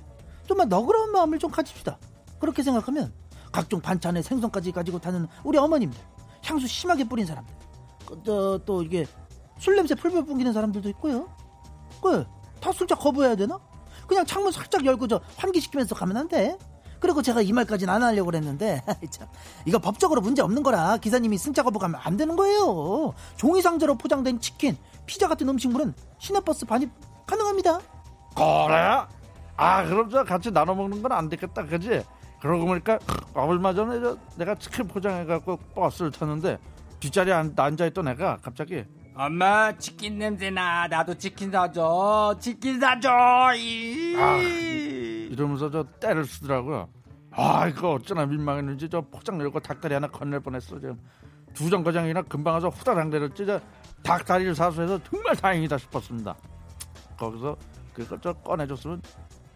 [0.48, 1.98] 좀만 너그러운 마음을 좀 가집시다.
[2.40, 3.14] 그렇게 생각하면
[3.52, 6.00] 각종 반찬에 생선까지 가지고 타는 우리 어머님들,
[6.44, 7.56] 향수 심하게 뿌린 사람들,
[8.06, 9.06] 그, 또, 또 이게
[9.58, 11.28] 술 냄새 풀풀 풍기는 사람들도 있고요.
[12.02, 12.26] 그,
[12.60, 13.60] 다 술자 거부해야 되나?
[14.08, 16.58] 그냥 창문 살짝 열고 저 환기시키면서 가면 안 돼?
[17.00, 19.28] 그리고 제가 이 말까지는 안 하려고 그랬는데 참,
[19.66, 23.14] 이거 법적으로 문제 없는 거라 기사님이 승차 거부가면 안 되는 거예요.
[23.36, 26.90] 종이 상자로 포장된 치킨, 피자 같은 음식물은 시내버스 반입
[27.28, 27.80] 가능합니다.
[28.36, 29.06] 그래?
[29.58, 32.04] 아 그럼 저 같이 나눠 먹는 건 안 되겠다, 그지?
[32.42, 33.00] 그러고 보니까
[33.34, 36.58] 얼마 전에 저 내가 치킨 포장해갖고 버스를 탔는데
[37.00, 38.84] 뒷자리에 앉아있던 애가 갑자기
[39.20, 40.88] 엄마 치킨 냄새나.
[40.88, 42.36] 나도 치킨 사줘.
[42.40, 43.10] 치킨 사줘.
[43.56, 44.16] 이.
[44.16, 46.88] 아, 이러면서 저 때를 쓰더라고요.
[47.32, 51.00] 아 이거 어쩌나 민망했는지 저 포장 열고 닭다리 하나 건넬 뻔했어 지금.
[51.56, 53.60] 두 정거장이나 금방 와서 후다닥 내렸지 저
[54.04, 56.36] 닭다리를 사수해서 정말 다행이다 싶었습니다.
[57.18, 57.58] 거기서
[57.94, 59.02] 그거 저 꺼내줬으면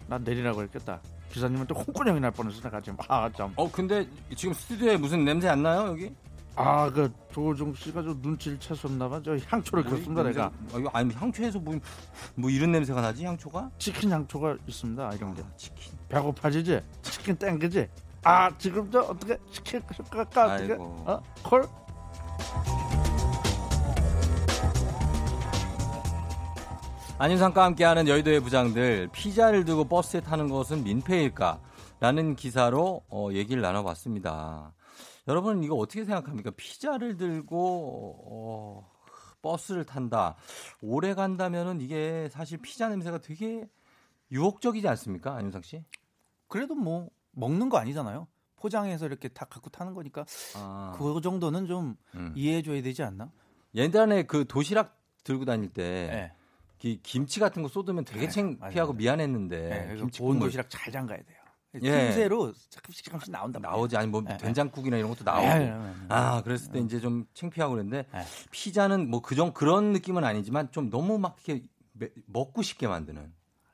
[0.07, 0.99] 난 내리라고 했겠다.
[1.31, 2.97] 기사님한테 홍군형이 날 뻔했어 내가 지금.
[3.07, 3.53] 아참.
[3.55, 6.11] 어 근데 지금 스튜디오에 무슨 냄새 안 나요 여기?
[6.55, 9.21] 아, 그 조종 씨가 좀 눈치를 채셨나봐.
[9.23, 10.51] 저 향초를 꼈습니다, 내가.
[10.73, 11.79] 아, 아니 향초에서 뭐,
[12.35, 13.25] 뭐 이런 냄새가 나지?
[13.25, 13.71] 향초가?
[13.77, 15.41] 치킨 향초가 있습니다, 이런 게.
[15.41, 15.93] 아, 치킨.
[16.09, 16.81] 배고파지지?
[17.01, 17.87] 치킨 땡기지?
[18.23, 20.75] 아, 지금 저 어떻게 치킨 깎까 어떻게?
[20.77, 21.67] 어, 콜?
[27.17, 31.59] 안윤상과 함께하는 여의도의 부장들 피자를 두고 버스에 타는 것은 민폐일까?
[31.99, 34.73] 라는 기사로 어, 얘기를 나눠봤습니다.
[35.27, 36.51] 여러분 이거 어떻게 생각합니까?
[36.51, 38.91] 피자를 들고 어,
[39.41, 40.35] 버스를 탄다.
[40.81, 43.67] 오래 간다면은 이게 사실 피자 냄새가 되게
[44.31, 45.35] 유혹적이지 않습니까?
[45.35, 45.83] 안윤상 씨?
[46.47, 48.27] 그래도 뭐 먹는 거 아니잖아요.
[48.57, 50.95] 포장해서 이렇게 다 갖고 타는 거니까 아.
[50.97, 52.31] 그 정도는 좀 음.
[52.35, 53.31] 이해해 줘야 되지 않나?
[53.73, 56.33] 옛날에 그 도시락 들고 다닐 때
[56.81, 56.97] 네.
[57.03, 61.40] 김치 같은 거 쏟으면 되게 네, 창피하고 미안했는데 네, 김치 본 도시락 잘 잠가야 돼요.
[61.75, 61.79] 예.
[61.79, 63.59] 틈새로 조금씩 조금씩 나온다.
[63.59, 64.37] 나오지 아니 뭐 예.
[64.37, 65.47] 된장국이나 이런 것도 나오고.
[65.47, 65.73] 예.
[66.09, 68.25] 아 그랬을 때 이제 좀 창피하고 그랬는데 예.
[68.51, 71.65] 피자는 뭐 그정 그런 느낌은 아니지만 좀 너무 막 이렇게
[72.25, 73.33] 먹고 싶게 만드는.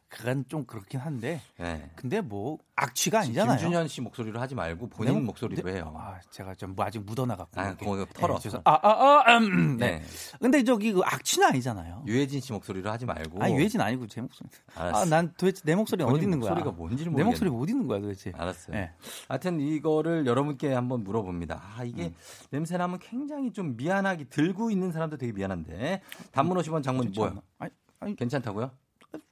[0.09, 1.41] 그건 좀 그렇긴 한데.
[1.57, 1.91] 네.
[1.95, 3.57] 근데 뭐 악취가 아니잖아요.
[3.57, 5.93] 김준현 씨 목소리로 하지 말고 본인 네, 목소리로 네, 해요.
[5.97, 7.59] 아, 제가 좀 뭐 아직 묻어나갔고.
[7.59, 8.37] 아, 그거 털어.
[8.39, 9.99] 네, 아, 아, 아, 음, 네.
[9.99, 10.05] 네.
[10.39, 12.03] 근데 저기 그 악취는 아니잖아요.
[12.07, 13.43] 유해진 씨 목소리로 하지 말고.
[13.43, 14.49] 아, 유해진 아니고 제 목소리.
[14.75, 14.99] 알았어.
[15.01, 16.51] 아, 난 도대체 내 목소리 어디 있는 거야?
[16.51, 17.23] 목소리가 뭔지를 모르겠네.
[17.23, 18.31] 내 목소리 어디 있는 거야, 도대체.
[18.35, 18.75] 알았어요.
[18.77, 18.91] 네.
[19.27, 21.61] 하여튼 이거를 여러분께 한번 물어봅니다.
[21.77, 22.15] 아, 이게 음.
[22.51, 26.01] 냄새 나면 굉장히 좀 미안하게 들고 있는 사람도 되게 미안한데.
[26.31, 27.33] 단문 50원 장문 뭐야?
[27.59, 28.71] 아니, 아니, 괜찮다고요?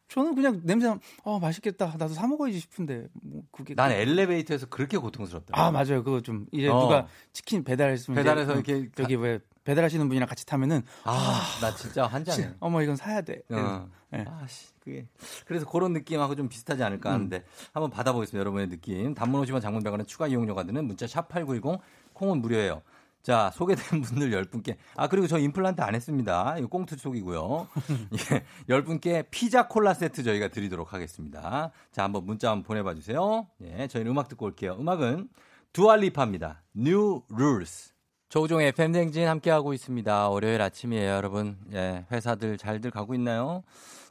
[0.08, 5.60] 저는 그냥 냄새 어 맛있겠다 나도 사 먹어야지 싶은데 뭐 그게 난 엘리베이터에서 그렇게 고통스럽다.
[5.60, 6.80] 아 맞아요 그거 좀 이제 어.
[6.80, 12.24] 누가 치킨 배달했으면 배달해서 이렇게 저기 왜 배달하시는 분이랑 같이 타면은 아나 아, 진짜 한
[12.24, 13.42] 잔에 어머 이건 사야 돼.
[13.50, 13.90] 어.
[14.12, 14.24] 네.
[14.42, 15.08] 아씨 그게
[15.46, 17.44] 그래서 그런 느낌하고 좀 비슷하지 않을까 하는데 음.
[17.74, 19.16] 한번 받아보겠습니다 여러분의 느낌.
[19.16, 21.80] 단문 오시면 장문백원은 추가 이용료가 드는 문자 샵 #8910
[22.14, 22.82] 콩은 무료예요.
[23.26, 24.76] 자, 소개된 분들 10분께.
[24.96, 26.60] 아, 그리고 저 임플란트 안 했습니다.
[26.60, 27.68] 이거 꽁트 속이고요.
[28.14, 31.72] 예, 10분께 피자 콜라 세트 저희가 드리도록 하겠습니다.
[31.92, 33.48] 자, 한번 문자 한번 보내봐 주세요.
[33.64, 34.78] 예, 저희는 음악 듣고 올게요.
[34.80, 35.30] 음악은
[35.74, 36.62] 두알리파입니다.
[36.78, 37.94] New Rules.
[38.30, 40.30] 조종의 팬댕진 함께하고 있습니다.
[40.30, 41.58] 월요일 아침이에요, 여러분.
[41.74, 43.64] 예, 회사들 잘들 가고 있나요?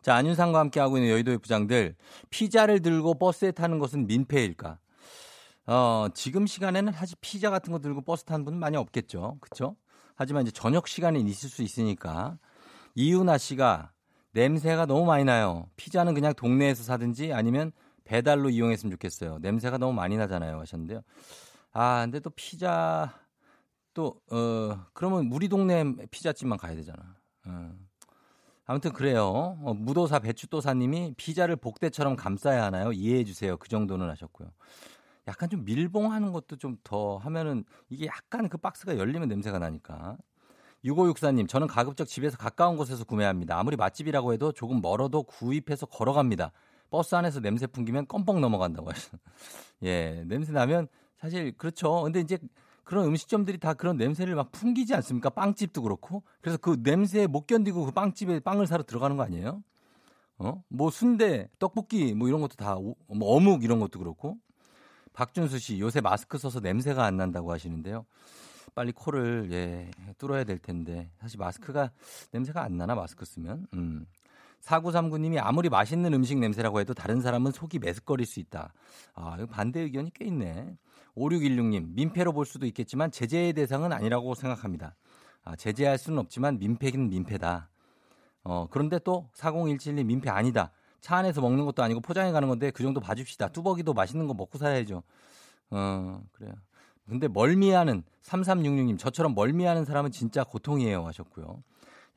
[0.02, 1.94] 자, 안윤상과 함께하고 있는 여의도의 부장들.
[2.30, 4.78] 피자를 들고 버스에 타는 것은 민폐일까?
[5.66, 9.38] 어, 지금 시간에는 사실 피자 같은 거 들고 버스 타는 분은 많이 없겠죠.
[9.40, 9.76] 그렇죠?
[10.14, 12.38] 하지만 이제 저녁 시간에 있을 수 있으니까
[12.94, 13.92] 이윤아 씨가
[14.32, 15.68] 냄새가 너무 많이 나요.
[15.76, 17.72] 피자는 그냥 동네에서 사든지 아니면
[18.04, 19.38] 배달로 이용했으면 좋겠어요.
[19.38, 20.60] 냄새가 너무 많이 나잖아요.
[20.60, 21.02] 하셨는데요.
[21.72, 23.12] 아, 근데 또 피자
[23.94, 27.16] 또 어, 그러면 우리 동네 피자집만 가야 되잖아.
[27.46, 27.72] 어.
[28.66, 29.58] 아무튼 그래요.
[29.62, 32.92] 어, 무도사 배추도사님이 피자를 복대처럼 감싸야 하나요?
[32.92, 33.56] 이해해 주세요.
[33.56, 34.50] 그 정도는 하셨고요.
[35.28, 40.18] 약간 좀 밀봉하는 것도 좀 더 하면은 이게 약간 그 박스가 열리면 냄새가 나니까.
[40.84, 43.58] 6564님, 저는 가급적 집에서 가까운 곳에서 구매합니다.
[43.58, 46.52] 아무리 맛집이라고 해도 조금 멀어도 구입해서 걸어갑니다.
[46.90, 49.18] 버스 안에서 냄새 풍기면 껌뻑 넘어간다고 하시는.
[49.84, 52.02] 예, 냄새 나면 사실 그렇죠.
[52.02, 52.38] 근데 이제
[52.84, 55.30] 그런 음식점들이 다 그런 냄새를 막 풍기지 않습니까?
[55.30, 56.22] 빵집도 그렇고.
[56.42, 59.62] 그래서 그 냄새에 못 견디고 그 빵집에 빵을 사러 들어가는 거 아니에요?
[60.38, 60.62] 어?
[60.68, 62.94] 뭐 순대, 떡볶이 뭐 이런 것도 다, 뭐
[63.36, 64.36] 어묵 이런 것도 그렇고.
[65.14, 68.04] 박준수 씨, 요새 마스크 써서 냄새가 안 난다고 하시는데요.
[68.74, 71.10] 빨리 코를 예, 뚫어야 될 텐데.
[71.20, 71.90] 사실 마스크가
[72.32, 73.68] 냄새가 안 나나 마스크 쓰면.
[73.74, 74.06] 음.
[74.60, 78.72] 4939님이 아무리 맛있는 음식 냄새라고 해도 다른 사람은 속이 메스꺼릴 수 있다.
[79.14, 80.76] 아, 이거 반대 의견이 꽤 있네.
[81.16, 84.96] 5616님, 민폐로 볼 수도 있겠지만 제재의 대상은 아니라고 생각합니다.
[85.44, 87.68] 아, 제재할 수는 없지만 민폐는 민폐다.
[88.42, 90.72] 어, 그런데 또 4017님 민폐 아니다.
[91.04, 93.48] 차 안에서 먹는 것도 아니고 포장해 가는 건데 그 정도 봐줍시다.
[93.48, 95.02] 뚜벅이도 맛있는 거 먹고 살아야죠.
[95.68, 96.54] 어, 그래요.
[97.06, 101.62] 근데 멀미하는 3366님 저처럼 멀미하는 사람은 진짜 고통이에요 하셨고요.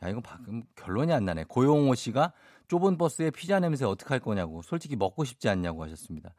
[0.04, 1.44] 야, 이거 방금 결론이 안 나네.
[1.50, 2.32] 고용호 씨가
[2.70, 6.34] 좁은 버스에 피자 냄새 어떡할 거냐고 솔직히 먹고 싶지 않냐고 하셨습니다.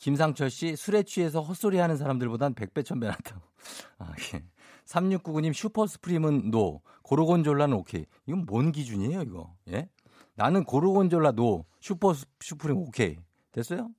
[0.00, 3.40] 김상철 씨 술에 취해서 헛소리 하는 사람들보단 100배 천배 낫다고.
[3.98, 4.42] 아, 예.
[4.84, 8.04] 3699님 super supreme은 no, 고르곤졸라는 오케이.
[8.26, 9.54] 이건 뭔 기준이에요, 이거?
[9.68, 9.88] 예?
[10.34, 13.16] 나는 고르곤졸라 no, super supreme 오케이.
[13.52, 13.90] 됐어요?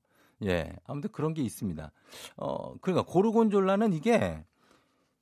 [0.43, 0.75] 예.
[0.85, 1.91] 아무튼 그런 게 있습니다.
[2.37, 4.43] 어, 그러니까 고르곤졸라는 이게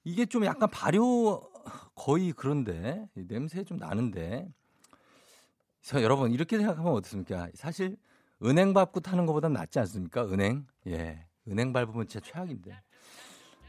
[0.03, 1.49] 이게 좀 약간 발효
[1.95, 4.51] 거의 그런데 냄새 좀 나는데
[5.82, 7.49] 그래서 여러분 이렇게 생각하면 어떻습니까?
[7.53, 7.95] 사실
[8.43, 10.26] 은행 밟고 타는 것보다 낫지 않습니까?
[10.26, 12.82] 은행 예 은행 밟으면 진짜 최악인데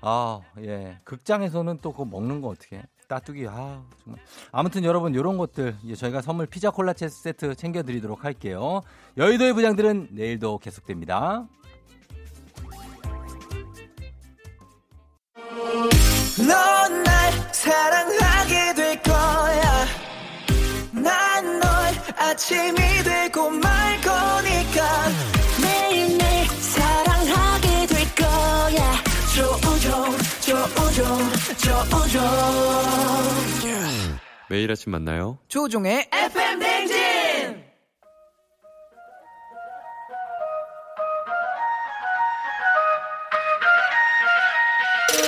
[0.01, 3.47] 아 예 극장에서는 또 그거 먹는 거 어떻게 따뚜기.
[3.49, 4.21] 아 정말.
[4.53, 8.83] 아무튼 여러분 이런 것들 저희가 선물 피자 콜라 세트 챙겨드리도록 할게요.
[9.17, 11.47] 여의도의 부장들은 내일도 계속됩니다.
[16.37, 19.87] 넌 날 사랑하게 될 거야.
[20.93, 21.69] 난 널
[22.17, 22.75] 아침이
[23.05, 25.09] 되고 말 거니까.
[25.63, 28.93] 매일매일 사랑하게 될 거야.
[29.35, 31.05] 조우종 조우종
[31.57, 32.21] 조우종.
[34.51, 35.39] 매일 아침 만나요.
[35.49, 37.65] 조우종의 FM 댕진!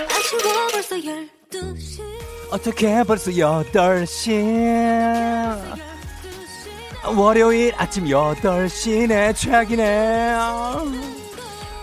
[0.05, 0.43] 아침에
[0.73, 2.03] 벌써 12시.
[2.51, 4.37] 어떻게 벌써 8시?
[7.17, 10.35] 월요일 아침 8시네 최악이네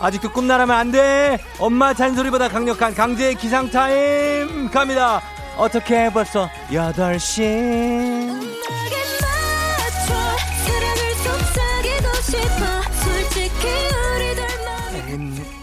[0.03, 5.21] 아직도 꿈나라면 안 돼 엄마 잔소리보다 강력한 강제 기상타임 갑니다
[5.57, 8.53] 어떻게 벌써 8시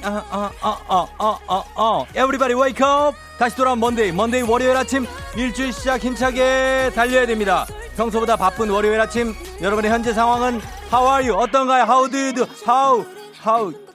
[0.02, 2.06] 어, 어, 어, 어, 어, 어, 어.
[2.16, 3.16] Everybody wake up.
[3.38, 4.12] 다시 돌아온 먼데이.
[4.12, 7.66] 먼데이 월요일 아침 일주일 시작 힘차게 달려야 됩니다.
[7.96, 10.60] 평소보다 바쁜 월요일 아침 여러분의 현재 상황은
[10.90, 11.38] How are you?
[11.38, 11.82] 어떤가요?
[11.84, 12.46] How do you do?
[12.66, 13.04] How?
[13.44, 13.89] How?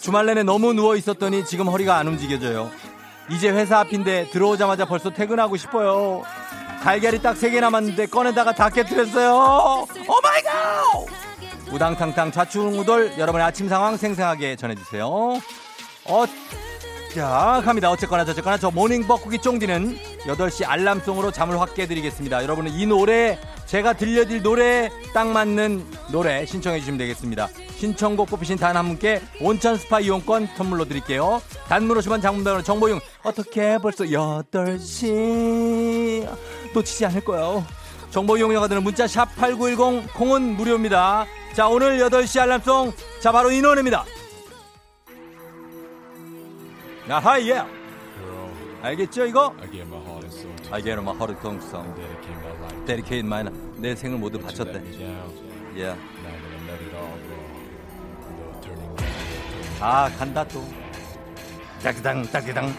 [0.00, 2.70] 주말 내내 너무 누워 있었더니 지금 허리가 안 움직여져요.
[3.30, 6.22] 이제 회사 앞인데 들어오자마자 벌써 퇴근하고 싶어요.
[6.82, 9.32] 달걀이 딱 3개 남았는데 꺼내다가 다 깨뜨렸어요.
[9.34, 11.06] Oh my God!
[11.70, 15.06] 우당탕탕 좌충우돌 여러분의 아침 상황 생생하게 전해주세요.
[15.06, 16.24] 어,
[17.14, 17.90] 자, 갑니다.
[17.90, 22.44] 어쨌거나 저쨌거나 저 모닝 뻐꾸기 쫑디는 8시 알람송으로 잠을 확 깨드리겠습니다.
[22.44, 23.36] 여러분은 이 노래,
[23.66, 27.48] 제가 들려드릴 노래 딱 맞는 노래 신청해 주시면 되겠습니다.
[27.76, 31.42] 신청곡 뽑히신 단 한 분께 온천 스파 이용권 선물로 드릴게요.
[31.68, 35.08] 단문 50원 장문 100원 정보용 어떻게 벌써 8시
[36.72, 37.64] 놓치지 않을 거예요.
[38.10, 41.26] 정보 이용료가 드는 문자 샵 8910 콩은 무료입니다.
[41.54, 42.92] 자, 오늘 8시 알람송.
[43.20, 44.04] 자, 바로 이 노래입니다.
[47.10, 47.62] 아하, 예.
[48.82, 49.52] 알겠죠, 이거?
[49.60, 49.88] I gave
[51.02, 51.92] my heart to song.
[52.86, 53.58] Dedicate my life.
[53.76, 54.80] 내 생을 모두 바쳤대.
[55.74, 56.00] Yeah.
[59.80, 60.64] 아, 간다 또.
[61.82, 62.72] 따기당, 따기당.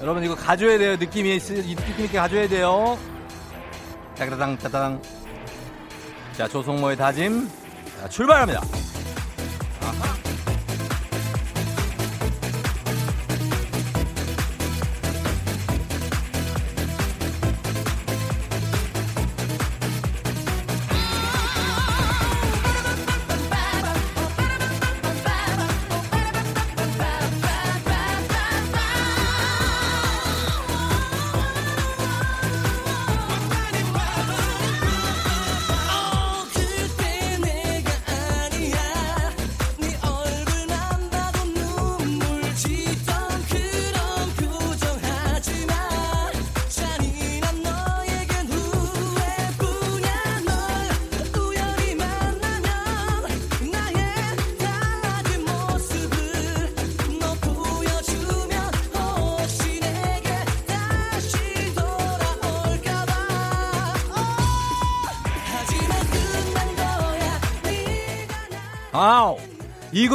[0.00, 0.96] 여러분, 이거 가져야 돼요.
[0.96, 2.98] 느낌이, 느낌 있게 가져야 돼요.
[4.16, 5.02] 따기당, 따당.
[6.36, 7.50] 자, 조성모의 다짐.
[8.00, 8.60] 자, 출발합니다.
[9.80, 10.13] 아우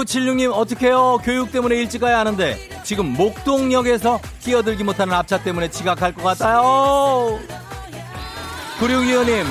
[0.05, 6.23] 2976님 어떡해요 교육 때문에 일찍 가야 하는데 지금 목동역에서 끼어들기 못하는 앞차 때문에 지각할 것
[6.23, 7.39] 같아요
[8.79, 9.45] 9625님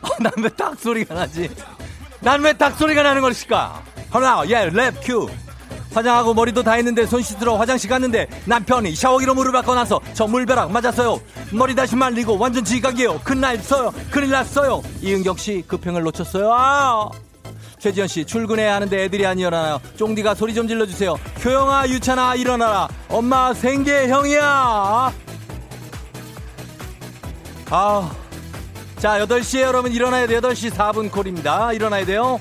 [0.20, 1.50] 난왜 닭소리가 나지?
[2.20, 3.82] 난 왜 닭소리가 나는 것일까?
[4.10, 5.28] 하나, 예, 랩 큐.
[5.92, 10.70] 화장하고 머리도 다 했는데 손 씻으러 화장실 갔는데 남편이 샤워기로 물을 받고 나서 저 물벼락
[10.70, 11.20] 맞았어요.
[11.52, 13.20] 머리 다시 말리고 완전 지각이에요.
[13.24, 13.92] 큰일 났어요.
[14.10, 14.82] 큰일 났어요.
[15.02, 16.52] 이은경 씨 급행을 놓쳤어요.
[16.52, 17.08] 아!
[17.78, 19.80] 최지현 씨 출근해야 하는데 애들이 안 일어나요.
[19.96, 21.16] 쫑디가 소리 좀 질러주세요.
[21.44, 22.88] 효영아 유찬아 일어나라.
[23.08, 25.12] 엄마 생계형이야.
[27.70, 28.10] 아.
[28.98, 30.40] 자 8시에 여러분 일어나야 돼요.
[30.40, 31.72] 8시 4분 콜입니다.
[31.72, 32.38] 일어나야 돼요.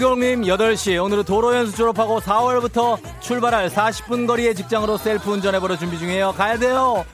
[0.00, 1.04] 일골경님 8시.
[1.04, 6.32] 오늘은 도로연수 졸업하고 4월부터 출발할 40분 거리의 직장으로 셀프 운전해보러 준비 중이에요.
[6.32, 7.04] 가야 돼요.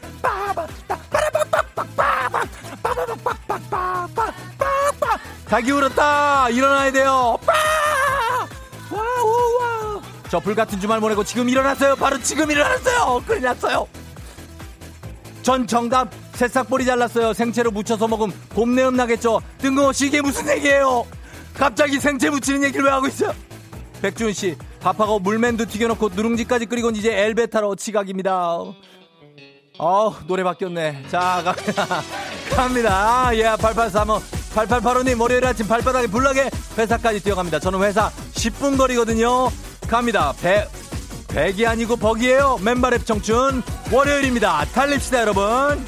[5.48, 6.48] 닭이 울었다.
[6.50, 7.36] 일어나야 돼요.
[10.30, 11.96] 저 불같은 주말 보내고 지금 일어났어요.
[11.96, 13.20] 바로 지금 일어났어요.
[13.26, 13.88] 큰일 났어요.
[15.42, 16.08] 전 정답.
[16.34, 17.32] 새싹 뿌리 잘랐어요.
[17.32, 19.40] 생채로 무쳐서 먹으면 봄내음 나겠죠.
[19.58, 21.06] 뜬금없이 이게 무슨 얘기예요
[21.56, 23.32] 갑자기 생채 무치는 얘기를 왜 하고 있어?
[24.02, 28.58] 백준 씨, 밥하고 물맨도 튀겨놓고 누룽지까지 끓이고 이제 엘베 타러 지각입니다.
[29.78, 31.04] 어 노래 바뀌었네.
[31.10, 32.02] 자, 갑니다.
[32.54, 33.26] 갑니다.
[33.26, 34.20] 아, 예, 8835.
[34.54, 36.48] 8885님, 월요일 아침 발바닥에 불나게
[36.78, 37.58] 회사까지 뛰어갑니다.
[37.58, 39.50] 저는 회사 10분 거리거든요.
[39.86, 40.32] 갑니다.
[40.40, 40.66] 배,
[41.28, 42.58] 백이 아니고 벅이에요.
[42.62, 43.62] 맨발의 청춘.
[43.92, 44.64] 월요일입니다.
[44.72, 45.84] 달립시다, 여러분.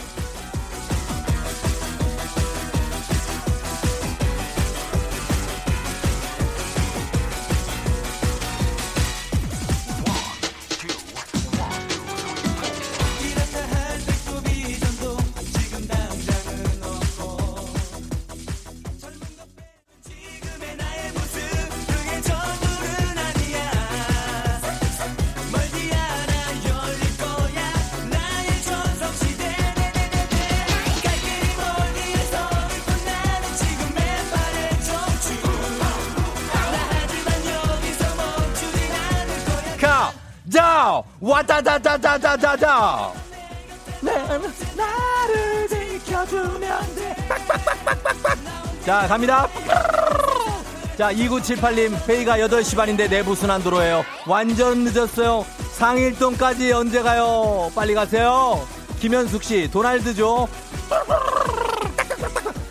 [41.38, 43.12] 와다다다다다다다
[44.02, 47.14] 나를 지켜주면 돼.
[47.28, 49.48] 빡빡빡빡빡빡 자 갑니다.
[50.96, 54.04] 자 2978님 회의가 8시 반인데 내부 순환 도로예요.
[54.26, 55.44] 완전 늦었어요.
[55.72, 57.70] 상일동까지 언제 가요?
[57.74, 58.66] 빨리 가세요.
[58.98, 60.48] 김현숙 씨 도날드죠?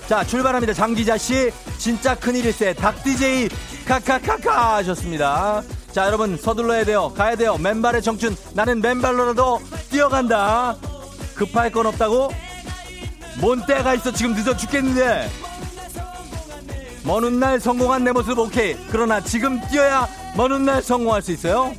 [0.07, 0.73] 자 출발합니다.
[0.73, 2.73] 장기자 씨 진짜 큰일일세.
[2.73, 3.49] 닭DJ
[3.87, 7.11] 카카카카 하셨습니다 자, 여러분 서둘러야 돼요.
[7.15, 7.57] 가야 돼요.
[7.57, 8.35] 맨발의 청춘.
[8.53, 10.75] 나는 맨발로라도 뛰어간다.
[11.35, 12.29] 급할 건 없다고?
[13.39, 14.11] 뭔 때가 있어.
[14.11, 15.29] 지금 늦어 죽겠는데.
[17.03, 18.75] 먼 훗날 성공한 내 모습 오케이.
[18.91, 21.73] 그러나 지금 뛰어야 먼 훗날 성공할 수 있어요.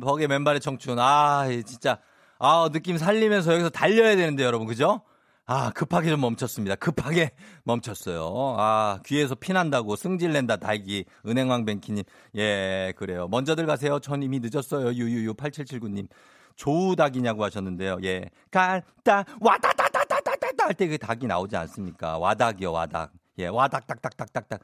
[0.00, 0.98] 벅의 맨발의 청춘.
[0.98, 1.98] 아, 진짜.
[2.38, 4.66] 아, 느낌 살리면서 여기서 달려야 되는데, 여러분.
[4.66, 5.02] 그죠?
[5.46, 6.74] 아, 급하게 좀 멈췄습니다.
[6.74, 7.30] 급하게
[7.64, 8.56] 멈췄어요.
[8.58, 11.04] 아, 귀에서 피난다고 승질낸다, 달기.
[11.26, 12.02] 은행왕 뱅키님.
[12.36, 13.28] 예, 그래요.
[13.28, 13.98] 먼저들 가세요.
[14.00, 14.92] 전 이미 늦었어요.
[14.92, 16.08] 유유유 8779님.
[16.56, 17.98] 조우닭이냐고 하셨는데요.
[18.02, 18.30] 예.
[18.50, 22.18] 갈다, 와다다다다다다다 할 때 그 닭이 나오지 않습니까?
[22.18, 23.12] 와닭이요, 와닭.
[23.38, 24.60] 예, 와닥닥닥닥닥닥.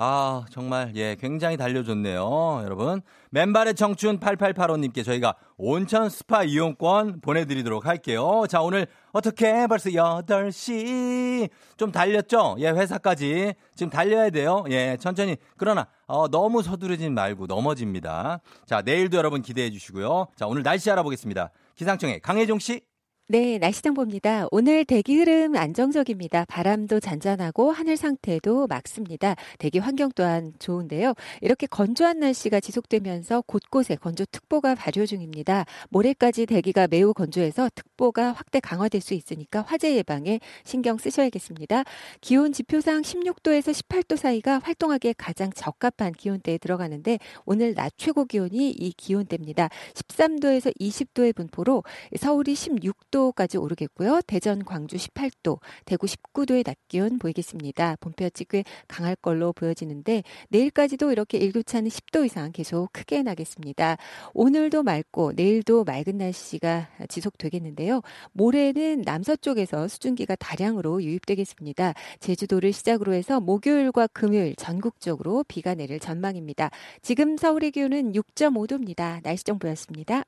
[0.00, 2.60] 아, 정말, 예, 굉장히 달려줬네요.
[2.62, 3.02] 여러분.
[3.30, 8.44] 맨발의 청춘 8885님께 저희가 온천 스파 이용권 보내드리도록 할게요.
[8.48, 12.54] 자, 오늘 어떻게 벌써 8시 좀 달렸죠?
[12.60, 13.54] 예, 회사까지.
[13.74, 14.64] 지금 달려야 돼요.
[14.70, 15.36] 예, 천천히.
[15.56, 18.40] 그러나, 어, 너무 서두르진 말고 넘어집니다.
[18.66, 20.28] 자, 내일도 여러분 기대해 주시고요.
[20.36, 21.50] 자, 오늘 날씨 알아보겠습니다.
[21.74, 22.82] 기상청의 강혜종 씨.
[23.30, 24.46] 네, 날씨 정보입니다.
[24.50, 26.46] 오늘 대기 흐름 안정적입니다.
[26.46, 29.36] 바람도 잔잔하고 하늘 상태도 맑습니다.
[29.58, 31.12] 대기 환경 또한 좋은데요.
[31.42, 35.66] 이렇게 건조한 날씨가 지속되면서 곳곳에 건조특보가 발효 중입니다.
[35.90, 41.84] 모레까지 대기가 매우 건조해서 특보가 확대 강화될 수 있으니까 화재 예방에 신경 쓰셔야겠습니다.
[42.22, 48.90] 기온 지표상 16도에서 18도 사이가 활동하기에 가장 적합한 기온대에 들어가는데 오늘 낮 최고 기온이 이
[48.96, 49.68] 기온대입니다.
[49.92, 51.84] 13도에서 20도의 분포로
[52.16, 54.20] 서울이 16도 10도까지 오르겠고요.
[54.26, 57.96] 대전, 광주 18도, 대구 19도의 낮 기온 보이겠습니다.
[58.00, 63.96] 봄볕이 꽤 강할 걸로 보여지는데 내일까지도 이렇게 일교차는 10도 이상 계속 크게 나겠습니다.
[64.34, 68.02] 오늘도 맑고 내일도 맑은 날씨가 지속되겠는데요.
[68.32, 71.94] 모레는 남서쪽에서 수증기가 다량으로 유입되겠습니다.
[72.20, 76.70] 제주도를 시작으로 해서 목요일과 금요일 전국적으로 비가 내릴 전망입니다.
[77.02, 79.22] 지금 서울의 기온은 6.5도입니다.
[79.22, 80.24] 날씨 정보였습니다.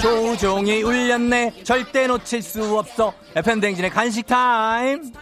[0.00, 1.62] 조종이 울렸네.
[1.64, 3.12] 절대 놓칠 수 없어.
[3.36, 5.12] FM댕진의 간식 타임.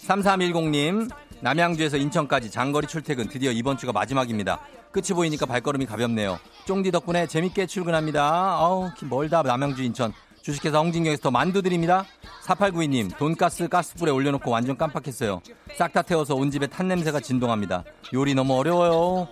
[0.00, 1.10] 3310님
[1.40, 4.60] 남양주에서 인천까지 장거리 출퇴근 드디어 이번 주가 마지막입니다.
[4.90, 6.38] 끝이 보이니까 발걸음이 가볍네요.
[6.66, 8.58] 쫑디 덕분에 재밌게 출근합니다.
[8.60, 10.12] 어우 멀다 남양주 인천.
[10.42, 12.04] 주식회사 홍진경에서 더 만두 드립니다.
[12.44, 15.40] 4892님 돈가스 가스불에 올려놓고 완전 깜빡했어요.
[15.78, 17.82] 싹 다 태워서 온 집에 탄 냄새가 진동합니다.
[18.12, 19.26] 요리 너무 어려워요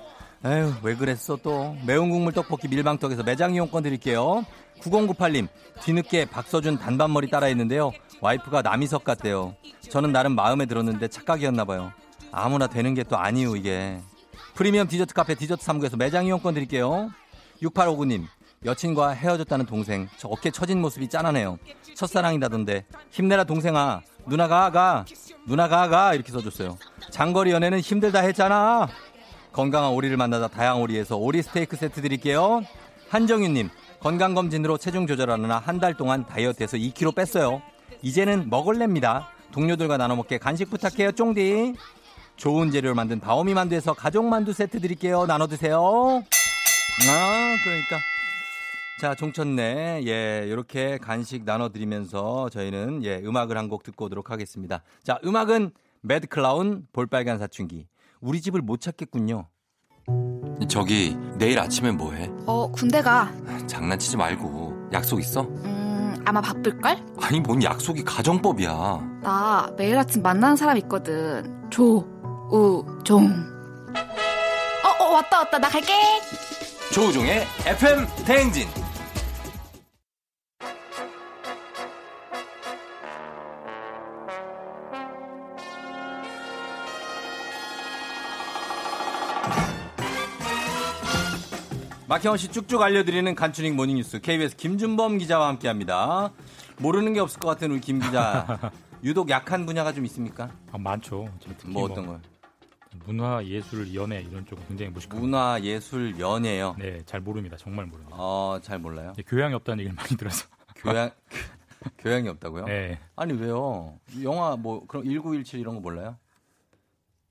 [0.44, 1.76] 에휴, 왜 그랬어 또.
[1.86, 4.44] 매운 국물 떡볶이 밀방떡에서 매장 이용권 드릴게요.
[4.80, 5.46] 9098님,
[5.82, 7.92] 뒤늦게 박서준 단발머리 따라 했는데요.
[8.20, 9.54] 와이프가 남이석 같대요.
[9.88, 11.92] 저는 나름 마음에 들었는데 착각이었나봐요.
[12.32, 14.00] 아무나 되는 게 또 아니요, 이게.
[14.54, 17.10] 프리미엄 디저트 카페 디저트 3구에서 매장 이용권 드릴게요.
[17.62, 18.24] 6859님,
[18.64, 20.08] 여친과 헤어졌다는 동생.
[20.18, 21.58] 저 어깨 처진 모습이 짠하네요.
[21.94, 22.84] 첫사랑이라던데.
[23.10, 24.00] 힘내라, 동생아.
[24.26, 25.04] 누나가, 가.
[25.46, 26.14] 누나가, 가.
[26.14, 26.76] 이렇게 써줬어요.
[27.10, 28.88] 장거리 연애는 힘들다 했잖아.
[29.52, 32.62] 건강한 오리를 만나다 다양 오리에서 오리 스테이크 세트 드릴게요.
[33.10, 33.68] 한정윤님,
[34.00, 37.60] 건강검진으로 체중 조절하느라 한 달 동안 다이어트해서 2kg 뺐어요.
[38.00, 39.28] 이제는 먹을랍니다.
[39.52, 41.74] 동료들과 나눠 먹게 간식 부탁해요, 쫑디.
[42.36, 45.26] 좋은 재료를 만든 다오미 만두에서 가족 만두 세트 드릴게요.
[45.26, 46.22] 나눠 드세요.
[47.08, 47.98] 아, 그러니까.
[49.00, 50.02] 자, 종천네.
[50.06, 54.82] 예, 이렇게 간식 나눠 드리면서 저희는 예, 음악을 한 곡 듣고 오도록 하겠습니다.
[55.02, 57.86] 자, 음악은 매드클라운 볼빨간 사춘기.
[58.22, 59.48] 우리 집을 못 찾겠군요.
[60.68, 62.30] 저기 내일 아침에 뭐해?
[62.46, 63.32] 어 군대 가.
[63.66, 65.42] 장난치지 말고 약속 있어?
[65.42, 67.04] 음 아마 바쁠걸?
[67.20, 69.20] 아니 뭔 약속이 가정법이야.
[69.22, 71.68] 나 매일 아침 만나는 사람 있거든.
[71.68, 73.26] 조우종.
[74.84, 75.92] 어, 어 왔다 왔다 나 갈게.
[76.92, 78.68] 조우종의 FM 대행진.
[92.12, 96.30] 박혜원 씨 쭉쭉 알려드리는 간추린 모닝뉴스 KBS 김준범 기자와 함께합니다.
[96.76, 98.70] 모르는 게 없을 것 같은 우리 김 기자.
[99.02, 100.50] 유독 약한 분야가 좀 있습니까?
[100.72, 101.22] 아, 많죠.
[101.22, 101.32] 뭐,
[101.68, 102.20] 뭐 어떤 걸?
[103.06, 105.26] 문화, 예술, 연예 이런 쪽 굉장히 무식합니다.
[105.26, 106.76] 문화, 예술, 연예요.
[106.78, 107.56] 네, 잘 모릅니다.
[107.56, 108.14] 정말 모릅니다.
[108.18, 109.14] 어, 잘 몰라요.
[109.16, 110.46] 네, 교양이 없다는 얘기를 많이 들어서.
[110.76, 111.10] 교양
[111.96, 112.66] 교양이 없다고요?
[112.66, 112.98] 네.
[113.16, 113.98] 아니 왜요?
[114.22, 116.18] 영화 뭐 그럼 1917 이런 거 몰라요?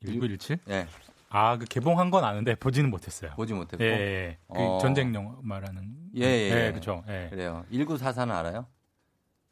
[0.04, 0.58] 1917?
[0.66, 0.88] 네.
[1.34, 3.32] 아, 그 개봉한 건 아는데 보지는 못했어요.
[3.36, 3.84] 보지 못했고.
[3.84, 4.38] 예, 예.
[4.54, 4.78] 그 어...
[4.80, 5.96] 전쟁 영화 말하는.
[6.18, 6.28] 예, 예.
[6.28, 7.04] 예, 예 그렇죠.
[7.08, 7.28] 예.
[7.30, 7.66] 그래요.
[7.72, 8.68] 1944는 알아요?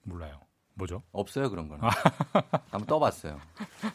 [0.03, 0.41] 몰라요.
[0.79, 1.03] 뭐죠?
[1.11, 1.83] 없어요 그런 거는.
[2.71, 3.39] 한번 떠봤어요.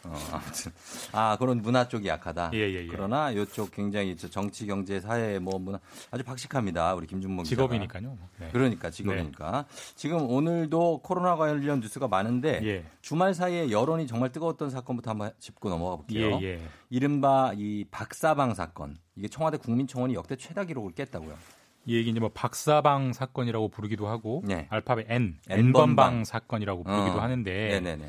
[0.04, 0.72] 어, 아무튼
[1.12, 2.50] 아 그런 문화 쪽이 약하다.
[2.54, 2.86] 예, 예, 예.
[2.86, 5.80] 그러나 이쪽 굉장히 정치, 경제, 사회 뭐 문화
[6.10, 6.94] 아주 박식합니다.
[6.94, 8.16] 우리 김준범 직업이니까요.
[8.38, 8.50] 네.
[8.52, 9.66] 그러니까 직업이니까.
[9.68, 9.92] 네.
[9.96, 12.84] 지금 오늘도 코로나 관련 뉴스가 많은데 예.
[13.00, 16.38] 주말 사이에 여론이 정말 뜨거웠던 사건부터 한번 짚고 넘어가 볼게요.
[16.42, 16.60] 예, 예.
[16.90, 18.98] 이른바 이 박사방 사건.
[19.16, 21.34] 이게 청와대 국민청원이 역대 최다 기록을 깼다고요.
[21.86, 24.66] 이 얘기 이제 뭐 박사방 사건이라고 부르기도 하고 네.
[24.70, 27.20] 알파벳 N N번방 사건이라고 부르기도 어.
[27.20, 28.08] 하는데 네네네.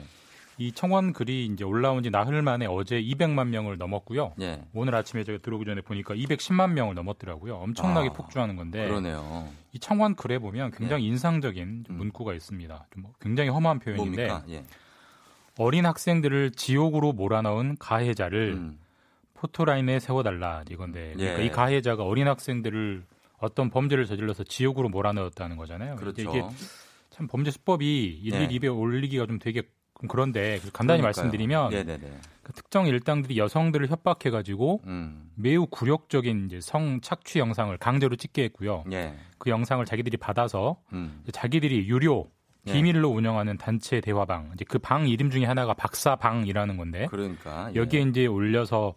[0.58, 4.34] 이 청원 글이 이제 올라온 지 나흘 만에 어제 200만 명을 넘었고요.
[4.40, 4.64] 예.
[4.74, 7.56] 오늘 아침에 제가 들어오기 전에 보니까 210만 명을 넘었더라고요.
[7.56, 8.88] 엄청나게 아, 폭주하는 건데.
[8.88, 9.50] 그러네요.
[9.74, 11.08] 이 청원 글에 보면 굉장히 예.
[11.10, 11.96] 인상적인 음.
[11.96, 12.88] 문구가 있습니다.
[12.94, 14.64] 좀 굉장히 험한 표현인데 예.
[15.58, 18.80] 어린 학생들을 지옥으로 몰아넣은 가해자를 음.
[19.34, 21.46] 포토라인에 세워달라 이건데 그러니까 예.
[21.46, 23.04] 이 가해자가 어린 학생들을
[23.38, 25.96] 어떤 범죄를 저질러서 지옥으로 몰아넣었다는 거잖아요.
[25.96, 26.22] 그렇죠.
[26.22, 26.44] 이게
[27.10, 28.54] 참 범죄 수법이 일일 네.
[28.54, 29.64] 입에 올리기가 좀 되게
[30.10, 31.04] 그런데 간단히 그러니까요.
[31.04, 31.72] 말씀드리면
[32.44, 35.30] 그 특정 일당들이 여성들을 협박해가지고 음.
[35.36, 38.84] 매우 굴욕적인 이제 성 착취 영상을 강제로 찍게 했고요.
[38.92, 39.16] 예.
[39.38, 41.24] 그 영상을 자기들이 받아서 음.
[41.32, 42.30] 자기들이 유료
[42.68, 42.74] 예.
[42.74, 47.80] 비밀로 운영하는 단체 대화방 이제 그 방 이름 중에 하나가 박사방이라는 건데 그러니까 예.
[47.80, 48.96] 여기에 이제 올려서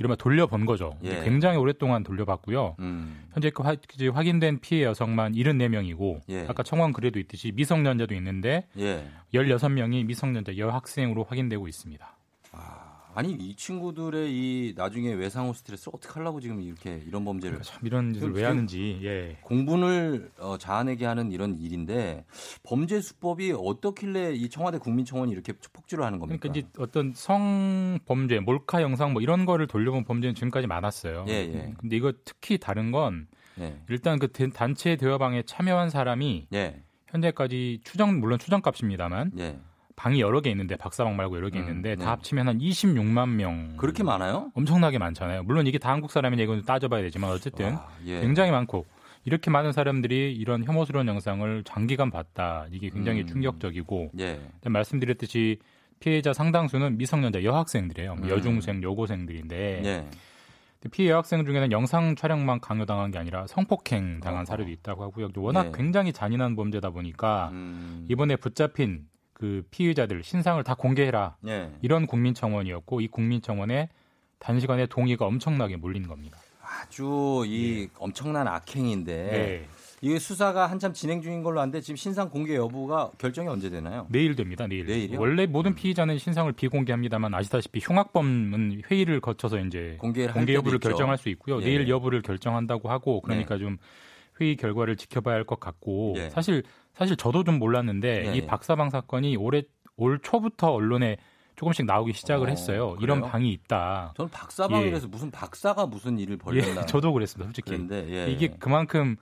[0.00, 0.96] 이러면 돌려본 거죠.
[1.04, 1.22] 예.
[1.24, 2.76] 굉장히 오랫동안 돌려봤고요.
[2.78, 3.22] 음.
[3.34, 3.76] 현재 그 화,
[4.12, 6.46] 확인된 피해 여성만 74명이고 예.
[6.48, 9.06] 아까 청원 글에도 있듯이 미성년자도 있는데 예.
[9.34, 12.16] 16명이 미성년자 여학생으로 확인되고 있습니다.
[13.14, 17.86] 아니 이 친구들의 이 나중에 외상후 스트레스를 어떻게 하려고 지금 이렇게 이런 범죄를 그러니까 참
[17.86, 19.38] 이런 짓을 왜 하는지 예.
[19.42, 22.24] 공분을 어, 자아내게 하는 이런 일인데
[22.62, 26.40] 범죄 수법이 어떻길래 이 청와대 국민청원이 이렇게 폭주를 하는 겁니까?
[26.40, 31.24] 그러니까 이제 어떤 성 범죄, 몰카 영상 뭐 이런 거를 돌려본 범죄는 지금까지 많았어요.
[31.28, 31.74] 예, 예.
[31.78, 33.26] 근데 이거 특히 다른 건
[33.58, 33.76] 예.
[33.88, 36.82] 일단 그 단체 대화방에 참여한 사람이 예.
[37.08, 39.58] 현재까지 추정 물론 추정값입니다만 예.
[40.00, 42.02] 방이 여러 개 있는데 박사방 말고 여러 개 음, 있는데 네.
[42.02, 43.76] 다 합치면 한 26만 명.
[43.76, 44.50] 그렇게 많아요?
[44.54, 45.42] 엄청나게 많잖아요.
[45.42, 48.22] 물론 이게 다 한국 사람이냐 이건 따져봐야 되지만 어쨌든 와, 예.
[48.22, 48.86] 굉장히 많고
[49.26, 52.64] 이렇게 많은 사람들이 이런 혐오스러운 영상을 장기간 봤다.
[52.72, 53.26] 이게 굉장히 음.
[53.26, 54.40] 충격적이고 예.
[54.64, 55.58] 말씀드렸듯이
[55.98, 58.14] 피해자 상당수는 미성년자 여학생들이에요.
[58.22, 58.28] 음.
[58.30, 60.06] 여중생, 여고생들인데 예.
[60.90, 65.28] 피해 여학생 중에는 영상 촬영만 강요당한 게 아니라 성폭행 당한 사례도 있다고 하고요.
[65.36, 65.72] 워낙 예.
[65.74, 68.06] 굉장히 잔인한 범죄다 보니까 음.
[68.08, 69.09] 이번에 붙잡힌
[69.40, 71.72] 그 피의자들 신상을 다 공개해라 네.
[71.80, 73.88] 이런 국민청원이었고 이 국민청원에
[74.38, 76.38] 단시간에 동의가 엄청나게 몰린 겁니다.
[76.62, 77.94] 아주 이 네.
[77.98, 79.68] 엄청난 악행인데 네.
[80.02, 84.06] 이게 수사가 한참 진행 중인 걸로 아는데 지금 신상 공개 여부가 결정이 언제 되나요?
[84.10, 84.66] 내일 됩니다.
[84.66, 84.84] 내일.
[84.86, 85.18] 내일이요?
[85.18, 90.88] 원래 모든 피의자는 신상을 비공개합니다만 아시다시피 흉악범은 회의를 거쳐서 이제 공개 여부를 있죠.
[90.88, 91.60] 결정할 수 있고요.
[91.62, 91.64] 예.
[91.64, 93.60] 내일 여부를 결정한다고 하고 그러니까 네.
[93.60, 93.78] 좀
[94.40, 96.30] 회의 결과를 지켜봐야 할 것 같고 예.
[96.30, 96.62] 사실
[96.94, 98.36] 사실 저도 좀 몰랐는데 네.
[98.36, 99.62] 이 박사방 사건이 올해
[99.96, 101.16] 올 초부터 언론에
[101.56, 102.90] 조금씩 나오기 시작을 어, 했어요.
[102.92, 102.98] 그래요?
[103.02, 104.14] 이런 방이 있다.
[104.16, 105.10] 저는 박사방이라서 예.
[105.10, 106.82] 무슨 박사가 무슨 일을 벌였나.
[106.82, 107.46] 예, 저도 그랬습니다.
[107.48, 107.70] 솔직히.
[107.72, 109.16] 그런데, 예, 이게 그만큼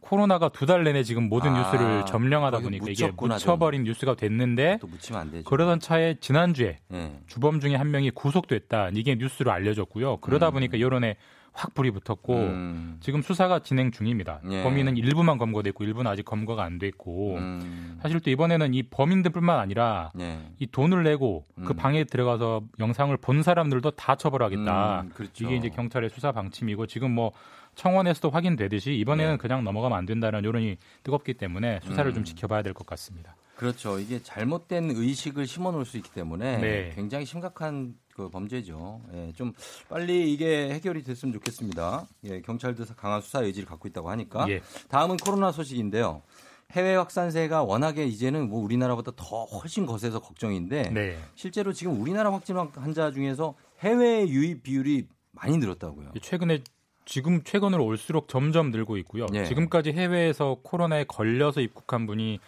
[0.00, 3.90] 코로나가 두 달 내내 지금 모든 아, 뉴스를 점령하다 보니까 이게 묻혀버린 좀.
[3.90, 5.44] 뉴스가 됐는데 또 묻히면 안 되죠.
[5.48, 7.20] 그러던 차에 지난주에 예.
[7.26, 8.90] 주범 중에 한 명이 구속됐다.
[8.94, 10.18] 이게 뉴스로 알려졌고요.
[10.18, 10.54] 그러다 음.
[10.54, 11.16] 보니까 여론에
[11.56, 12.98] 확 불이 붙었고 음.
[13.00, 14.40] 지금 수사가 진행 중입니다.
[14.50, 14.62] 예.
[14.62, 17.98] 범인은 일부만 검거됐고 일부는 아직 검거가 안 됐고 음.
[18.02, 20.38] 사실 또 이번에는 이 범인들뿐만 아니라 예.
[20.58, 21.64] 이 돈을 내고 그 음.
[21.64, 25.00] 그 방에 들어가서 영상을 본 사람들도 다 처벌하겠다.
[25.00, 25.44] 음, 그렇죠.
[25.46, 27.32] 이게 이제 경찰의 수사 방침이고 지금 뭐
[27.74, 29.36] 청원에서도 확인되듯이 이번에는 예.
[29.38, 32.24] 그냥 넘어가면 안 된다는 여론이 뜨겁기 때문에 수사를 좀 음.
[32.24, 33.34] 지켜봐야 될 것 같습니다.
[33.56, 33.98] 그렇죠.
[33.98, 36.92] 이게 잘못된 의식을 심어놓을 수 있기 때문에 네.
[36.94, 39.02] 굉장히 심각한 그 범죄죠.
[39.12, 39.52] 예, 좀
[39.90, 42.06] 빨리 이게 해결이 됐으면 좋겠습니다.
[42.24, 44.48] 예, 경찰도 강한 수사 의지를 갖고 있다고 하니까.
[44.48, 44.62] 예.
[44.88, 46.22] 다음은 코로나 소식인데요.
[46.72, 51.18] 해외 확산세가 워낙에 이제는 뭐 우리나라보다 더 훨씬 거세서 걱정인데 네.
[51.34, 56.12] 실제로 지금 우리나라 확진 환자 중에서 해외 유입 비율이 많이 늘었다고요.
[56.20, 56.64] 최근에
[57.04, 59.26] 지금 최근으로 올수록 점점 늘고 있고요.
[59.26, 59.44] 네.
[59.44, 62.40] 지금까지 해외에서 코로나에 걸려서 입국한 분이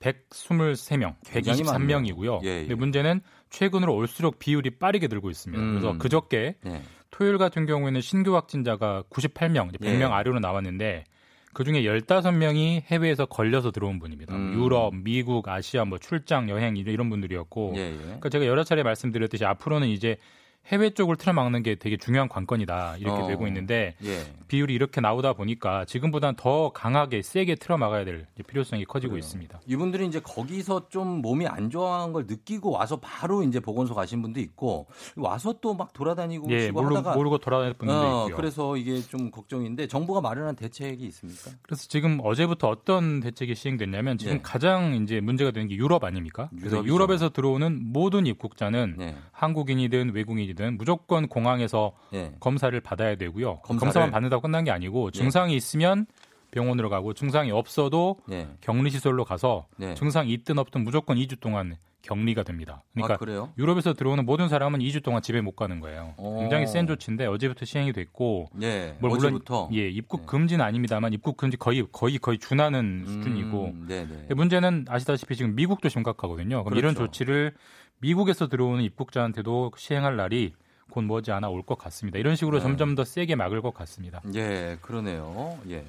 [0.00, 2.44] 123명, 123명이고요.
[2.44, 2.60] 예, 예.
[2.62, 3.20] 근데 문제는
[3.52, 5.62] 최근으로 올수록 비율이 빠르게 늘고 있습니다.
[5.62, 5.70] 음.
[5.70, 6.82] 그래서 그저께 예.
[7.10, 10.04] 토요일 같은 경우에는 신규 확진자가 98명, 100명 예.
[10.04, 11.04] 아래로 나왔는데
[11.52, 14.34] 그 중에 15명이 해외에서 걸려서 들어온 분입니다.
[14.34, 14.54] 음.
[14.54, 17.74] 유럽, 미국, 아시아 뭐 출장, 여행 이런 분들이었고.
[17.76, 17.96] 예, 예.
[17.96, 20.16] 그러니까 제가 여러 차례 말씀드렸듯이 앞으로는 이제
[20.66, 24.22] 해외 쪽을 틀어막는 게 되게 중요한 관건이다 이렇게 어, 되고 있는데 예.
[24.48, 29.18] 비율이 이렇게 나오다 보니까 지금보다는 더 강하게 세게 틀어막아야 될 필요성이 커지고 그래요.
[29.20, 29.60] 있습니다.
[29.66, 34.40] 이분들이 이제 거기서 좀 몸이 안 좋아한 걸 느끼고 와서 바로 이제 보건소 가신 분도
[34.40, 34.86] 있고
[35.16, 38.36] 와서 또 막 돌아다니고 예, 모르, 하다가 모르고 돌아다니는 분도 어, 있고요.
[38.36, 41.50] 그래서 이게 좀 걱정인데 정부가 마련한 대책이 있습니까?
[41.62, 44.40] 그래서 지금 어제부터 어떤 대책이 시행됐냐면 지금 예.
[44.42, 46.50] 가장 이제 문제가 되는 게 유럽 아닙니까?
[46.58, 46.94] 그래서 유럽이죠.
[46.94, 49.16] 유럽에서 들어오는 모든 입국자는 예.
[49.32, 52.32] 한국인이든 외국인이 방식이든 무조건 공항에서 예.
[52.40, 53.58] 검사를 받아야 되고요.
[53.60, 53.80] 검사를?
[53.80, 55.18] 검사만 받는다고 끝난 게 아니고 예.
[55.18, 55.56] 증상이 예.
[55.56, 56.06] 있으면
[56.50, 58.48] 병원으로 가고 증상이 없어도 예.
[58.60, 59.94] 격리 시설로 가서 예.
[59.94, 62.82] 증상이 있든 없든 무조건 2주 동안 격리가 됩니다.
[62.94, 66.14] 그러니까 아, 유럽에서 들어오는 모든 사람은 2주 동안 집에 못 가는 거예요.
[66.16, 66.40] 오.
[66.40, 69.68] 굉장히 센 조치인데 어제부터 시행이 됐고, 예, 뭐 물론 어제부터?
[69.72, 70.26] 예 입국 예.
[70.26, 74.34] 금지는 아닙니다만 입국 금지 거의 거의 거의 준하는 음, 수준이고, 네, 네.
[74.34, 76.64] 문제는 아시다시피 지금 미국도 심각하거든요.
[76.64, 76.78] 그럼 그렇죠.
[76.80, 77.54] 이런 조치를
[78.06, 80.54] 미국에서 들어오는 입국자한테도 시행할 날이
[80.90, 82.18] 곧 머지않아 올 것 같습니다.
[82.18, 82.62] 이런 식으로 네.
[82.64, 84.20] 점점 더 세게 막을 것 같습니다.
[84.34, 85.56] 예, 그러네요.
[85.70, 85.84] 예.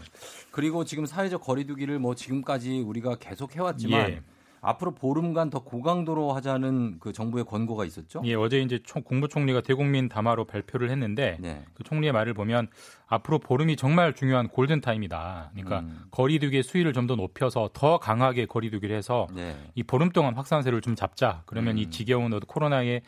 [0.51, 4.21] 그리고 지금 사회적 거리두기를 뭐 지금까지 우리가 계속 해왔지만 예.
[4.63, 8.23] 앞으로 보름간 더 고강도로 하자는 그 정부의 권고가 있었죠?
[8.25, 11.63] 예, 어제 이제 총, 국무총리가 대국민 담화로 발표를 했는데 네.
[11.75, 12.69] 그 총리의 말을 보면
[13.07, 15.51] 앞으로 보름이 정말 중요한 골든 타임이다.
[15.53, 16.05] 그러니까 음.
[16.09, 19.57] 거리두기의 수위를 좀 더 높여서 더 강하게 거리두기를 해서 네.
[19.75, 21.43] 이 보름 동안 확산세를 좀 잡자.
[21.45, 21.79] 그러면 음.
[21.79, 23.01] 이 지겨운 코로나의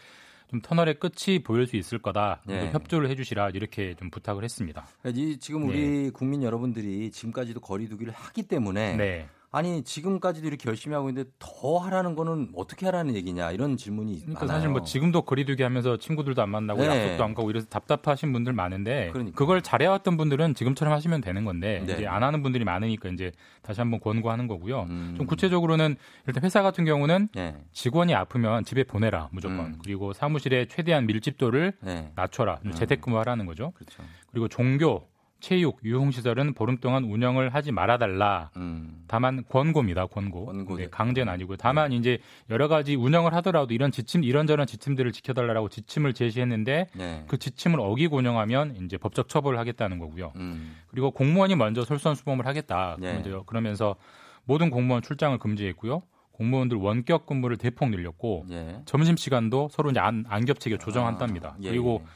[0.49, 2.41] 좀 터널의 끝이 보일 수 있을 거다.
[2.45, 2.71] 네.
[2.71, 4.85] 협조를 해주시라 이렇게 좀 부탁을 했습니다.
[5.01, 6.09] 그러니까 지금 우리 네.
[6.11, 9.29] 국민 여러분들이 지금까지도 거리두기를 하기 때문에 네.
[9.51, 14.41] 아니 지금까지도 이렇게 열심히 하고 있는데 더 하라는 거는 어떻게 하라는 얘기냐 이런 질문이 그러니까
[14.41, 14.57] 많아요.
[14.57, 16.87] 사실 뭐 지금도 거리두기 하면서 친구들도 안 만나고 네.
[16.87, 19.37] 약속도 안 가고 이래서 답답하신 분들 많은데 그러니까.
[19.37, 21.93] 그걸 잘해왔던 분들은 지금처럼 하시면 되는 건데 네.
[21.93, 23.31] 이제 안 하는 분들이 많으니까 이제
[23.61, 24.87] 다시 한번 권고하는 거고요.
[24.89, 25.13] 음.
[25.17, 25.95] 좀 구체적으로는
[26.27, 27.55] 일단 회사 같은 경우는 네.
[27.71, 29.79] 직원이 아프면 집에 보내라 무조건 음.
[29.81, 32.11] 그리고 사무실에 최대한 밀집도를 네.
[32.15, 32.71] 낮춰라 음.
[32.71, 33.71] 재택근무하라는 거죠.
[33.75, 34.03] 그렇죠.
[34.31, 35.07] 그리고 종교
[35.45, 38.49] 체육, 유흥시설은 보름 동안 운영을 하지 말아달라.
[38.57, 39.03] 음.
[39.07, 40.07] 다만 권고입니다.
[40.07, 40.47] 권고.
[40.47, 41.57] 권고 네, 강제는 아니고요.
[41.57, 41.97] 다만 네.
[41.97, 42.17] 이제
[42.49, 47.25] 여러 가지 운영을 하더라도 이런 지침, 이런저런 지침들을 지켜달라고 지침을 제시했는데 네.
[47.27, 50.33] 그 지침을 어기고 운영하면 이제 법적 처벌을 하겠다는 거고요.
[50.37, 50.77] 음.
[50.87, 52.97] 그리고 공무원이 먼저 솔선수범을 하겠다.
[52.99, 53.21] 네.
[53.45, 53.97] 그러면서
[54.45, 56.01] 모든 공무원 출장을 금지했고요.
[56.31, 58.81] 공무원들 원격 근무를 대폭 늘렸고 예.
[58.85, 61.49] 점심 시간도 서로 이제 안, 안 겹치게 조정한답니다.
[61.49, 61.69] 아, 예.
[61.69, 62.07] 그리고 예.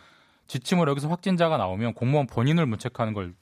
[0.49, 3.33] 지침으로 여기서 확진자가 나오면 공무원 본인을 문책하는 걸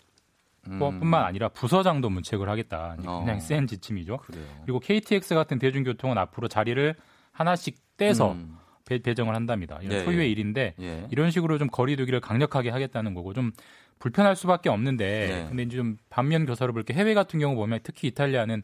[0.68, 0.78] 음.
[0.80, 2.98] 뿐만 아니라 부서장도 문책을 하겠다.
[2.98, 3.40] 그냥 어.
[3.40, 4.18] 센 지침이죠.
[4.18, 4.46] 그래요.
[4.64, 6.94] 그리고 KTX 같은 대중교통은 앞으로 자리를
[7.32, 8.58] 하나씩 떼서 음.
[8.84, 9.80] 배, 정을 한답니다.
[9.82, 10.32] 이런 예, 소유의 예.
[10.32, 11.08] 일인데 예.
[11.12, 13.52] 이런 식으로 좀 거리두기를 강력하게 하겠다는 거고 좀
[14.00, 15.06] 불편할 수밖에 없는데
[15.44, 15.48] 예.
[15.50, 18.64] 근데 이제 좀 반면 교사로 볼 게 해외 같은 경우 보면 특히 이탈리아는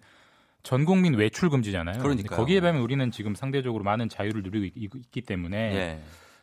[0.63, 1.99] 전 국민 외출 금지잖아요.
[2.01, 5.99] 그러니까 거기에 비하면 우리는 지금 상대적으로 많은 자유를 누리고 있, 기 때문에 예.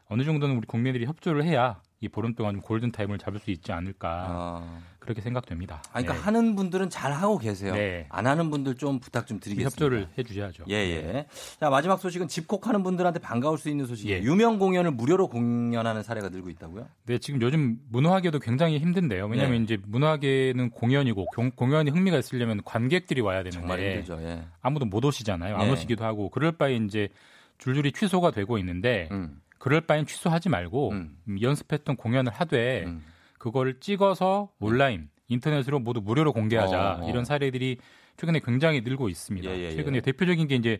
[0.08, 3.72] 어느 정도는 우리 국민들이 협조를 해야 이 보름 동안 좀 골든 타임을 잡을 수 있지
[3.72, 4.78] 않을까 아.
[5.00, 5.82] 그렇게 생각됩니다.
[5.88, 6.20] 아, 그러니까 네.
[6.20, 7.74] 하는 분들은 잘 하고 계세요.
[7.74, 8.06] 네.
[8.08, 9.70] 안 하는 분들 좀 부탁 좀 드리겠습니다.
[9.70, 10.64] 협조를 해주셔야죠.
[10.70, 11.02] 예, 예.
[11.02, 11.26] 네.
[11.58, 14.18] 자 마지막 소식은 집콕하는 분들한테 반가울 수 있는 소식이에요.
[14.18, 14.22] 예.
[14.22, 16.88] 유명 공연을 무료로 공연하는 사례가 늘고 있다고요?
[17.04, 19.26] 네, 지금 요즘 문화계도 굉장히 힘든데요.
[19.26, 19.64] 왜냐하면 네.
[19.64, 24.22] 이제 문화계는 공연이고 공연이 흥미가 있으려면 관객들이 와야 되는데 정말 힘들죠.
[24.22, 24.44] 예.
[24.62, 25.54] 아무도 못 오시잖아요.
[25.54, 25.72] 안 예.
[25.72, 27.10] 오시기도 하고 그럴 바에 이제
[27.58, 29.08] 줄줄이 취소가 되고 있는데.
[29.12, 29.38] 음.
[29.60, 31.16] 그럴 바엔 취소하지 말고 음.
[31.40, 33.04] 연습했던 공연을 하되 음.
[33.38, 37.08] 그걸 찍어서 온라인 인터넷으로 모두 무료로 공개하자 어, 어.
[37.08, 37.76] 이런 사례들이
[38.16, 39.50] 최근에 굉장히 늘고 있습니다.
[39.50, 39.70] 예, 예, 예.
[39.72, 40.78] 최근에 대표적인 게 이제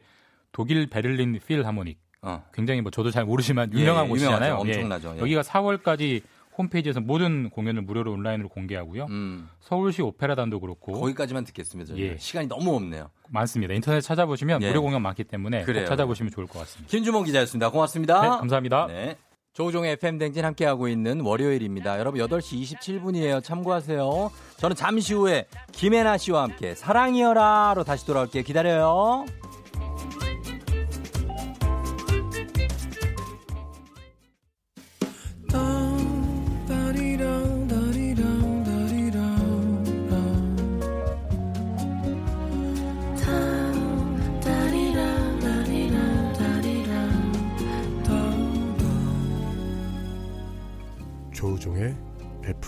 [0.50, 2.42] 독일 베를린 필 하모닉 어.
[2.54, 4.54] 굉장히 뭐 저도 잘 모르지만 예, 유명한 예, 곳이잖아요.
[4.56, 5.14] 엄청나죠.
[5.16, 5.20] 예.
[5.20, 6.22] 여기가 4월까지
[6.60, 9.06] 홈페이지에서 모든 공연을 무료로 온라인으로 공개하고요.
[9.06, 9.48] 음.
[9.60, 11.96] 서울시 오페라단도 그렇고 거기까지만 듣겠습니다.
[11.96, 12.16] 예.
[12.18, 13.10] 시간이 너무 없네요.
[13.28, 13.74] 많습니다.
[13.74, 14.68] 인터넷 찾아보시면 예.
[14.68, 16.90] 무료 공연 많기 때문에 꼭 찾아보시면 좋을 것 같습니다.
[16.90, 17.70] 김주몽 기자였습니다.
[17.70, 18.20] 고맙습니다.
[18.20, 18.86] 네, 감사합니다.
[18.86, 19.16] 네.
[19.52, 21.98] 조종의 FM 댕진 함께하고 있는 월요일입니다.
[21.98, 23.42] 여러분 8시 27분이에요.
[23.42, 24.30] 참고하세요.
[24.58, 28.44] 저는 잠시 후에 김혜나 씨와 함께 사랑이여라로 다시 돌아올게요.
[28.44, 29.26] 기다려요.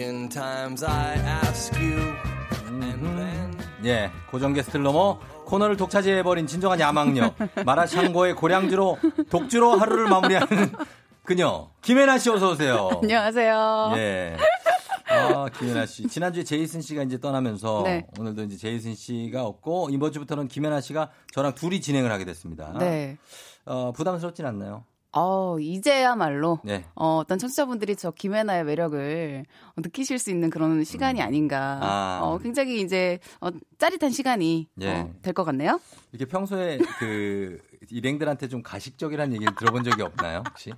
[0.00, 2.00] times I ask you.
[3.84, 7.34] 예, 고정 게스트를 넘어 코너를 독차지해버린 진정한 야망력.
[7.66, 8.98] 마라샹궈의 고량주로
[9.30, 10.72] 독주로 하루를 마무리하는
[11.24, 11.68] 그녀.
[11.82, 12.88] 김혜나 씨 어서 오세요.
[13.02, 13.92] 안녕하세요.
[13.96, 14.36] 예.
[15.08, 16.06] 아, 김혜나 씨.
[16.08, 18.06] 지난주에 제이슨 씨가 이제 떠나면서 네.
[18.18, 22.74] 오늘도 이제 제이슨 씨가 없고 이번 주부터는 김혜나 씨가 저랑 둘이 진행을 하게 됐습니다.
[22.78, 23.18] 네.
[23.66, 24.84] 어, 부담스럽진 않나요?
[25.12, 26.84] 어, 이제야말로 네.
[26.94, 29.44] 어, 어떤 청취자분들이 저 김혜나의 매력을
[29.76, 31.26] 느끼실 수 있는 그런 시간이 음.
[31.26, 31.78] 아닌가.
[31.82, 32.20] 아.
[32.22, 33.48] 어, 굉장히 이제 어,
[33.78, 35.00] 짜릿한 시간이 네.
[35.00, 35.80] 어, 될것 같네요.
[36.12, 37.58] 이렇게 평소에 그
[37.90, 40.72] 일행들한테 좀 가식적이라는 얘기를 들어본 적이 없나요, 혹시?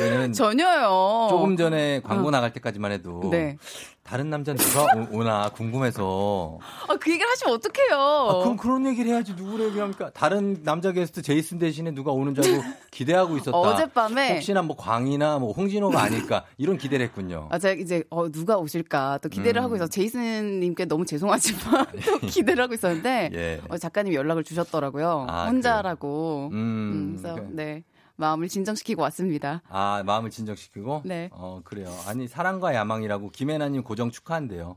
[0.00, 1.28] 왜냐면 전혀요.
[1.30, 2.30] 조금 전에 광고 어.
[2.30, 3.56] 나갈 때까지만 해도 네.
[4.04, 6.58] 다른 남자 누가 오, 나 궁금해서.
[6.88, 7.96] 아, 그 얘기를 하시면 어떡해요.
[7.96, 10.10] 아, 그럼 그런 얘기를 해야지 누구를 얘기합니까?
[10.10, 13.56] 다른 남자 게스트 제이슨 대신에 누가 오는 줄 알고 기대하고 있었다.
[13.56, 17.48] 어젯밤에 혹시나 뭐 광이나 뭐 홍진호가 아닐까 이런 기대를 했군요.
[17.50, 19.64] 아, 제가 이제 어, 누가 오실까 또 기대를 음.
[19.64, 19.86] 하고 있어.
[19.86, 23.60] 제이슨 님께 너무 죄송하지만 또 기대를 하고 있었는데 예.
[23.68, 25.26] 어, 작가님이 연락을 주셨더라고요.
[25.28, 26.50] 아, 혼자라고.
[26.52, 27.54] 음, 음, 그래서 그러니까.
[27.54, 27.84] 네.
[28.16, 29.62] 마음을 진정시키고 왔습니다.
[29.68, 31.02] 아, 마음을 진정시키고?
[31.04, 31.28] 네.
[31.32, 31.88] 어, 그래요.
[32.06, 34.76] 아니, 사랑과 야망이라고 김혜나님 고정 축하한대요.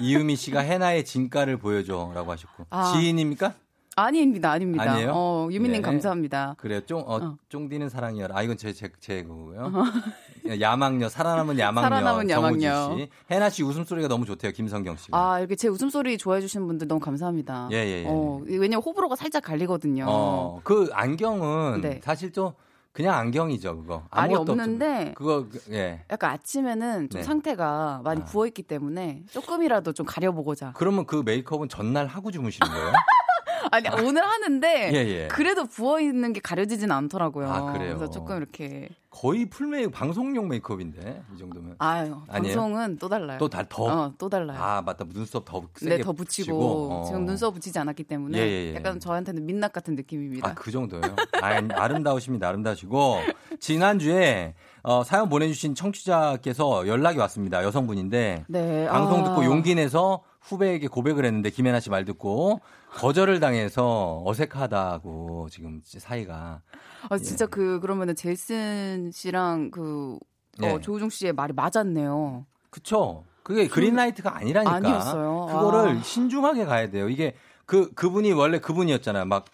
[0.00, 2.12] 이유미 씨가 해나의 진가를 보여줘.
[2.14, 2.66] 라고 하셨고.
[2.70, 2.92] 아.
[2.92, 3.54] 지인입니까?
[3.96, 4.92] 아닙니다, 아닙니다.
[4.92, 5.12] 아니에요?
[5.14, 5.80] 어, 유미님 네.
[5.80, 6.56] 감사합니다.
[6.58, 6.80] 그래요.
[6.80, 7.36] 쫑, 어, 어.
[7.48, 8.36] 쫑디는 사랑이여라.
[8.36, 9.72] 아, 이건 제, 제, 제 거고요.
[9.72, 10.50] 어.
[10.60, 11.88] 야망녀, 살아남은 야망녀.
[11.88, 12.96] 살아남은 야망녀.
[12.96, 13.08] 씨.
[13.30, 15.16] 해나 씨 웃음소리가 너무 좋대요, 김성경 씨가.
[15.16, 17.68] 아, 이렇게 제 웃음소리 좋아해주시는 분들 너무 감사합니다.
[17.72, 18.04] 예, 예, 예.
[18.08, 20.06] 어, 왜냐면 호불호가 살짝 갈리거든요.
[20.08, 22.00] 어, 그 안경은 네.
[22.02, 22.52] 사실 좀
[22.92, 24.04] 그냥 안경이죠, 그거.
[24.10, 25.14] 알이 없는데 없죠.
[25.14, 26.04] 그거 그, 예.
[26.10, 27.24] 약간 아침에는 좀 네.
[27.24, 28.24] 상태가 많이 아.
[28.24, 30.72] 부어 있기 때문에 조금이라도 좀 가려 보고자.
[30.76, 32.92] 그러면 그 메이크업은 전날 하고 주무시는 거예요?
[33.70, 35.28] 아니 오늘 하는데 예, 예.
[35.28, 37.48] 그래도 부어 있는 게 가려지진 않더라고요.
[37.50, 37.96] 아, 그래요.
[37.96, 41.76] 그래서 조금 이렇게 거의 풀메이크 방송용 메이크업인데 이 정도면.
[41.78, 43.38] 아유 방송은 또 달라요.
[43.38, 43.84] 또달 더.
[43.84, 44.58] 어, 또 달라요.
[44.60, 47.04] 아 맞다 눈썹 더 세게 네, 더 붙이고 어.
[47.04, 48.74] 지금 눈썹 붙이지 않았기 때문에 예, 예, 예.
[48.74, 50.50] 약간 저한테는 민낯 같은 느낌입니다.
[50.50, 51.14] 아 그 정도예요.
[51.40, 51.46] 아,
[51.82, 52.48] 아름다우십니다.
[52.48, 53.18] 아름다우시고
[53.60, 57.62] 지난 주에 어, 사연 보내주신 청취자께서 연락이 왔습니다.
[57.64, 58.86] 여성분인데 네.
[58.88, 59.24] 방송 아.
[59.24, 62.60] 듣고 용기 내서 후배에게 고백을 했는데 김혜나 씨 말 듣고
[62.94, 66.62] 거절을 당해서 어색하다고 지금 사이가.
[67.10, 67.48] 아 진짜 예.
[67.48, 70.18] 그 그러면은 제이슨 씨랑 그
[70.62, 70.80] 어, 예.
[70.80, 72.46] 조우중 씨의 말이 맞았네요.
[72.70, 73.24] 그쵸.
[73.42, 74.74] 그게 그, 그린라이트가 아니라니까.
[74.74, 75.46] 아니었어요.
[75.46, 76.02] 그거를 아.
[76.02, 77.08] 신중하게 가야 돼요.
[77.08, 77.34] 이게
[77.66, 79.26] 그 그분이 원래 그분이었잖아요.
[79.26, 79.46] 막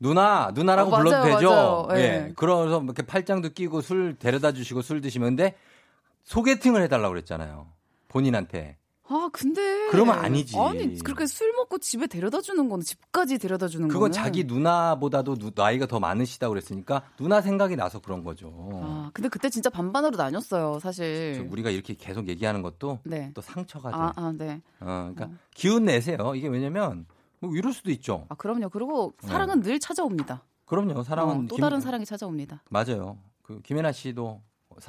[0.00, 1.50] 누나 누나라고 어, 불러도 맞아요, 되죠.
[1.50, 1.88] 맞아요.
[1.92, 2.02] 예.
[2.02, 2.32] 예.
[2.34, 5.54] 그래서 이렇게 팔짱도 끼고 술 데려다 주시고 술 드시면 근데
[6.24, 7.66] 소개팅을 해달라고 그랬잖아요.
[8.08, 8.78] 본인한테.
[9.08, 9.88] 아, 근데.
[9.90, 10.58] 그러면 아니지.
[10.58, 14.12] 아니, 그렇게 술 먹고 집에 데려다 주는 거는 집까지 데려다 주는 그건 거는.
[14.12, 18.52] 자기 누나보다도 누, 나이가 더 많으시다고 그랬으니까 누나 생각이 나서 그런 거죠.
[18.82, 21.48] 아, 근데 그때 진짜 반반으로 나눴어요, 사실.
[21.50, 23.30] 우리가 이렇게 계속 얘기하는 것도 네.
[23.34, 23.96] 또 상처가 돼.
[23.96, 24.60] 아, 아, 네.
[24.80, 25.30] 어, 그러니까 어.
[25.54, 26.34] 기운 내세요.
[26.34, 27.06] 이게 왜냐면
[27.38, 28.26] 뭐 이럴 수도 있죠.
[28.28, 28.70] 아, 그럼요.
[28.70, 29.70] 그리고 사랑은 네.
[29.70, 30.42] 늘 찾아옵니다.
[30.64, 31.04] 그럼요.
[31.04, 31.62] 사랑은 어, 또 김...
[31.62, 32.64] 다른 사랑이 찾아옵니다.
[32.70, 33.18] 맞아요.
[33.42, 34.42] 그 김혜나 씨도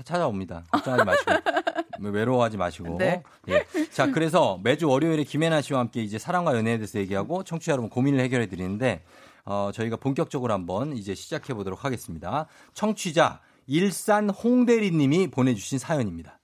[0.03, 0.65] 찾아옵니다.
[0.71, 1.31] 걱정하지 마시고.
[1.99, 2.97] 뭐 외로워하지 마시고.
[2.97, 3.23] 네.
[3.47, 3.65] 예.
[3.91, 8.19] 자, 그래서 매주 월요일에 김혜나 씨와 함께 이제 사랑과 연애에 대해서 얘기하고 청취자 여러분 고민을
[8.19, 9.03] 해결해 드리는데
[9.45, 12.47] 어, 저희가 본격적으로 한번 이제 시작해 보도록 하겠습니다.
[12.73, 16.39] 청취자 일산 홍대리 님이 보내주신 사연입니다.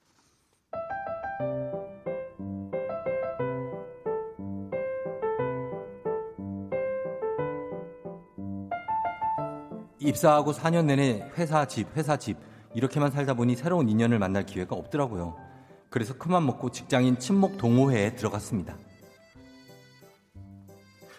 [10.04, 12.36] 입사하고 4년 내내 회사 집, 회사 집,
[12.74, 15.36] 이렇게만 살다 보니 새로운 인연을 만날 기회가 없더라고요.
[15.90, 18.76] 그래서 큰맘 먹고 직장인 친목 동호회에 들어갔습니다.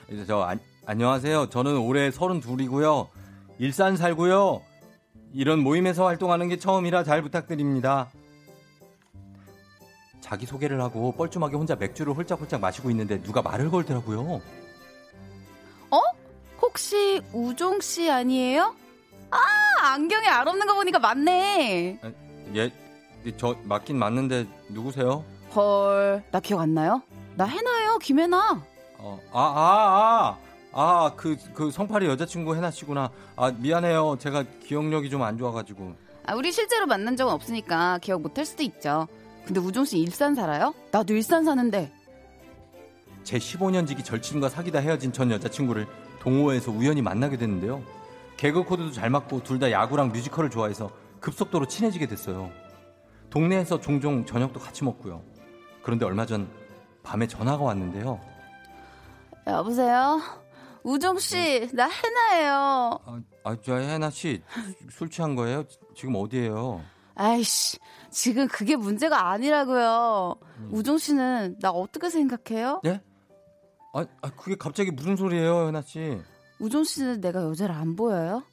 [0.10, 1.50] 이제 저 아, 안녕하세요.
[1.50, 3.08] 저는 올해 32이고요.
[3.58, 4.62] 일산 살고요.
[5.34, 8.10] 이런 모임에서 활동하는 게 처음이라 잘 부탁드립니다.
[10.20, 14.42] 자기 소개를 하고 뻘쭘하게 혼자 맥주를 홀짝홀짝 마시고 있는데 누가 말을 걸더라고요.
[15.92, 16.02] 어?
[16.62, 18.76] 혹시 우종 씨 아니에요?
[19.32, 19.38] 아,
[19.94, 22.00] 안경에 알 없는 거 보니까 맞네.
[22.02, 22.12] 아,
[22.56, 22.72] 예,
[23.38, 25.24] 저 맞긴 맞는데 누구세요?
[25.56, 27.02] 헐, 나 기억 안 나요?
[27.36, 28.62] 나 해나요, 김해나.
[28.98, 30.46] 어, 아, 아, 아.
[30.78, 33.10] 아, 그, 그 성팔이 여자친구 해나 씨구나.
[33.38, 34.18] 아, 미안해요.
[34.20, 35.96] 제가 기억력이 좀 안 좋아가지고.
[36.28, 39.08] 아, 우리 실제로 만난 적은 없으니까 기억 못할 수도 있죠.
[39.46, 40.74] 근데 우종 씨 일산 살아요?
[40.92, 41.92] 나도 일산 사는데.
[43.24, 45.88] 제 15년 지기 절친과 사귀다 헤어진 전 여자친구를
[46.20, 47.82] 동호회에서 우연히 만나게 됐는데요.
[48.38, 52.52] 개그 코드도 잘 맞고 둘 다 야구랑 뮤지컬을 좋아해서 급속도로 친해지게 됐어요.
[53.30, 55.24] 동네에서 종종 저녁도 같이 먹고요.
[55.84, 56.50] 그런데 얼마 전
[57.04, 58.20] 밤에 전화가 왔는데요.
[59.48, 60.20] 여보세요?
[60.84, 63.00] 우종 씨, 나 해나예요.
[63.06, 64.42] 아, 아, 저 해나 씨
[64.92, 65.64] 술 취한 거예요?
[65.96, 66.82] 지금 어디예요?
[67.16, 67.80] 아이씨,
[68.12, 70.36] 지금 그게 문제가 아니라고요.
[70.60, 70.70] 음.
[70.74, 72.82] 우종 씨는 나 어떻게 생각해요?
[72.86, 73.02] 예?
[73.94, 76.20] 아, 아, 그게 갑자기 무슨 소리예요, 해나 씨?
[76.60, 78.44] 우종 씨는 내가 여자를 안 보여요?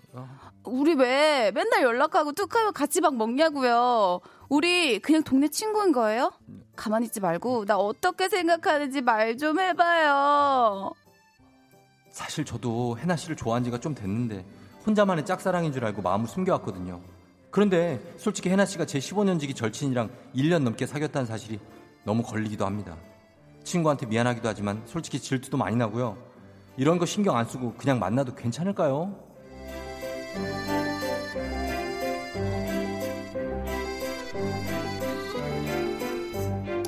[0.65, 4.21] 우리 왜 맨날 연락하고 툭하면 같이 밥 먹냐고요.
[4.49, 6.33] 우리 그냥 동네 친구인 거예요?
[6.77, 10.93] 가만히 있지 말고 나 어떻게 생각하는지 말 좀 해봐요.
[12.11, 14.45] 사실 저도 해나 씨를 좋아한 지가 좀 됐는데
[14.87, 17.01] 혼자만의 짝사랑인 줄 알고 마음을 숨겨왔거든요.
[17.51, 21.59] 그런데 솔직히 해나 씨가 제 15년지기 절친이랑 1년 넘게 사귀었다는 사실이
[22.05, 22.97] 너무 걸리기도 합니다.
[23.65, 26.17] 친구한테 미안하기도 하지만 솔직히 질투도 많이 나고요.
[26.77, 29.15] 이런 거 신경 안 쓰고 그냥 만나도 괜찮을까요?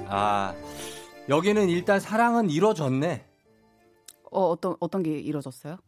[0.08, 0.54] 아,
[1.28, 3.26] 여기는 일단 사랑은 이루어졌네.
[4.30, 5.78] 어, 어떤, 어떤 게 이루어졌어요?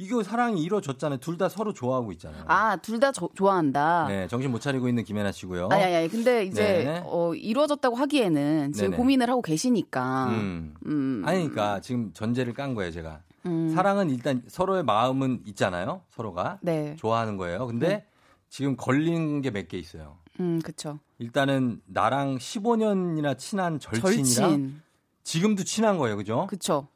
[0.00, 1.18] 이거 사랑이 이루어졌잖아요.
[1.20, 2.44] 둘 다 서로 좋아하고 있잖아요.
[2.46, 4.06] 아, 둘 다 좋아한다.
[4.08, 5.68] 네, 정신 못 차리고 있는 김혜나 씨고요.
[5.70, 6.08] 아니, 아니, 아니.
[6.08, 7.02] 근데 이제 네.
[7.04, 8.96] 어, 이루어졌다고 하기에는 지금 네네.
[8.96, 10.26] 고민을 하고 계시니까.
[10.30, 10.74] 음.
[10.86, 11.22] 음.
[11.26, 13.20] 아니, 그러니까 지금 전제를 깐 거예요, 제가.
[13.46, 13.70] 음.
[13.74, 16.02] 사랑은 일단 서로의 마음은 있잖아요.
[16.10, 16.96] 서로가 네.
[16.98, 17.66] 좋아하는 거예요.
[17.66, 18.06] 근데 네.
[18.50, 20.18] 지금 걸린 게몇 개 있어요.
[20.40, 20.98] 음, 그렇죠.
[21.18, 24.82] 일단은 나랑 15년이나 친한 절친이랑 절친.
[25.22, 26.46] 지금도 친한 거예요, 그죠?
[26.48, 26.88] 그렇죠.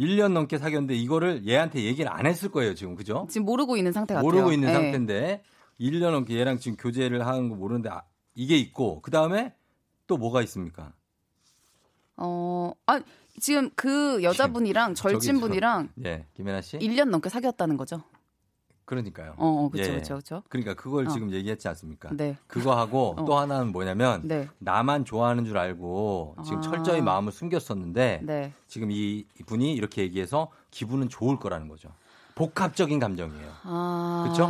[0.00, 2.94] 1년 넘게 사귀었는데 이거를 얘한테 얘기를 안 했을 거예요, 지금.
[2.94, 3.26] 그죠?
[3.30, 4.26] 지금 모르고 있는 상태 같아요.
[4.26, 4.72] 모르고 있는 네.
[4.72, 5.42] 상태인데
[5.78, 8.02] 1년 넘게 얘랑 지금 교제를 하는 거 모르는데 아,
[8.34, 9.54] 이게 있고 그다음에
[10.06, 10.94] 또 뭐가 있습니까?
[12.16, 13.00] 어, 아,
[13.38, 16.78] 지금 그 여자분이랑 절친분이랑 예, 김혜나 씨?
[16.78, 18.02] 1년 넘게 사귀었다는 거죠.
[18.90, 19.34] 그러니까요.
[19.36, 19.94] 어, 그렇죠, 예.
[19.94, 20.42] 그렇죠, 그렇죠.
[20.48, 21.10] 그러니까 그걸 어.
[21.10, 22.08] 지금 얘기했지 않습니까?
[22.12, 22.36] 네.
[22.48, 23.24] 그거 하고 어.
[23.24, 24.48] 또 하나는 뭐냐면 네.
[24.58, 26.60] 나만 좋아하는 줄 알고 지금 아.
[26.60, 28.52] 철저히 마음을 숨겼었는데 네.
[28.66, 31.90] 지금 이 분이 이렇게 얘기해서 기분은 좋을 거라는 거죠.
[32.34, 33.48] 복합적인 감정이에요.
[33.62, 34.22] 아.
[34.24, 34.46] 그렇죠?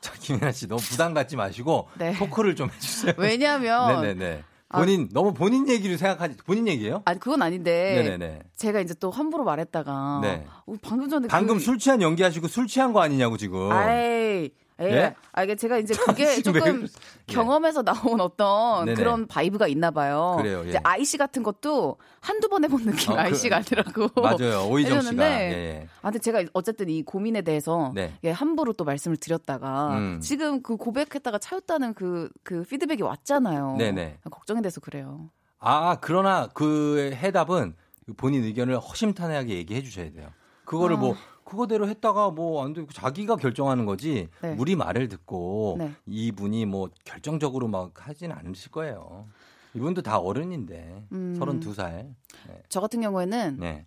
[0.00, 2.12] 자, 김혜나 씨 너무 부담 갖지 마시고 네.
[2.14, 3.14] 토크를 좀 해주세요.
[3.18, 4.44] 왜냐하면 네네네.
[4.70, 7.02] 본인 아, 너무 본인 얘기를 생각하지 본인 얘기예요?
[7.06, 8.42] 아니 그건 아닌데 네네네.
[8.56, 10.46] 제가 이제 또 함부로 말했다가 네.
[10.66, 11.62] 어, 방금 전에 방금 그...
[11.62, 13.72] 술 취한 연기하시고 술 취한 거 아니냐고 지금.
[13.72, 14.50] 아이
[14.80, 14.86] 예.
[14.86, 15.14] 예?
[15.32, 16.86] 아, 이게 제가 이제 그게 조금
[17.26, 18.94] 경험에서 나온 어떤 네네.
[18.94, 20.36] 그런 vibe가 있나 봐요.
[20.38, 20.62] 그래요.
[20.64, 20.68] 예.
[20.68, 24.08] 이제 아이씨 같은 것도 한두 번 해본 느낌 어, 그, 아이씨가 아니라고.
[24.20, 24.68] 맞아요.
[24.68, 25.30] 오이정 씨가.
[25.30, 25.88] 예, 예.
[26.00, 28.14] 아, 근데 제가 어쨌든 이 고민에 대해서 네.
[28.24, 30.20] 예, 함부로 또 말씀을 드렸다가 음.
[30.20, 33.76] 지금 그 고백했다가 차였다는 그, 그 피드백이 왔잖아요.
[33.78, 34.18] 네네.
[34.30, 35.30] 걱정이 돼서 그래요.
[35.58, 37.74] 아, 그러나 그 해답은
[38.16, 40.28] 본인 의견을 허심탄회하게 얘기해 주셔야 돼요.
[40.64, 40.98] 그거를 아.
[40.98, 41.16] 뭐
[41.48, 44.54] 그거대로 했다가 뭐 안 되고 자기가 결정하는 거지 네.
[44.58, 45.92] 우리 말을 듣고 네.
[46.06, 49.26] 이분이 뭐 결정적으로 막 하진 않으실 거예요.
[49.74, 51.36] 이분도 다 어른인데 음.
[51.40, 52.14] 32살.
[52.48, 52.62] 네.
[52.68, 53.86] 저 같은 경우에는 네.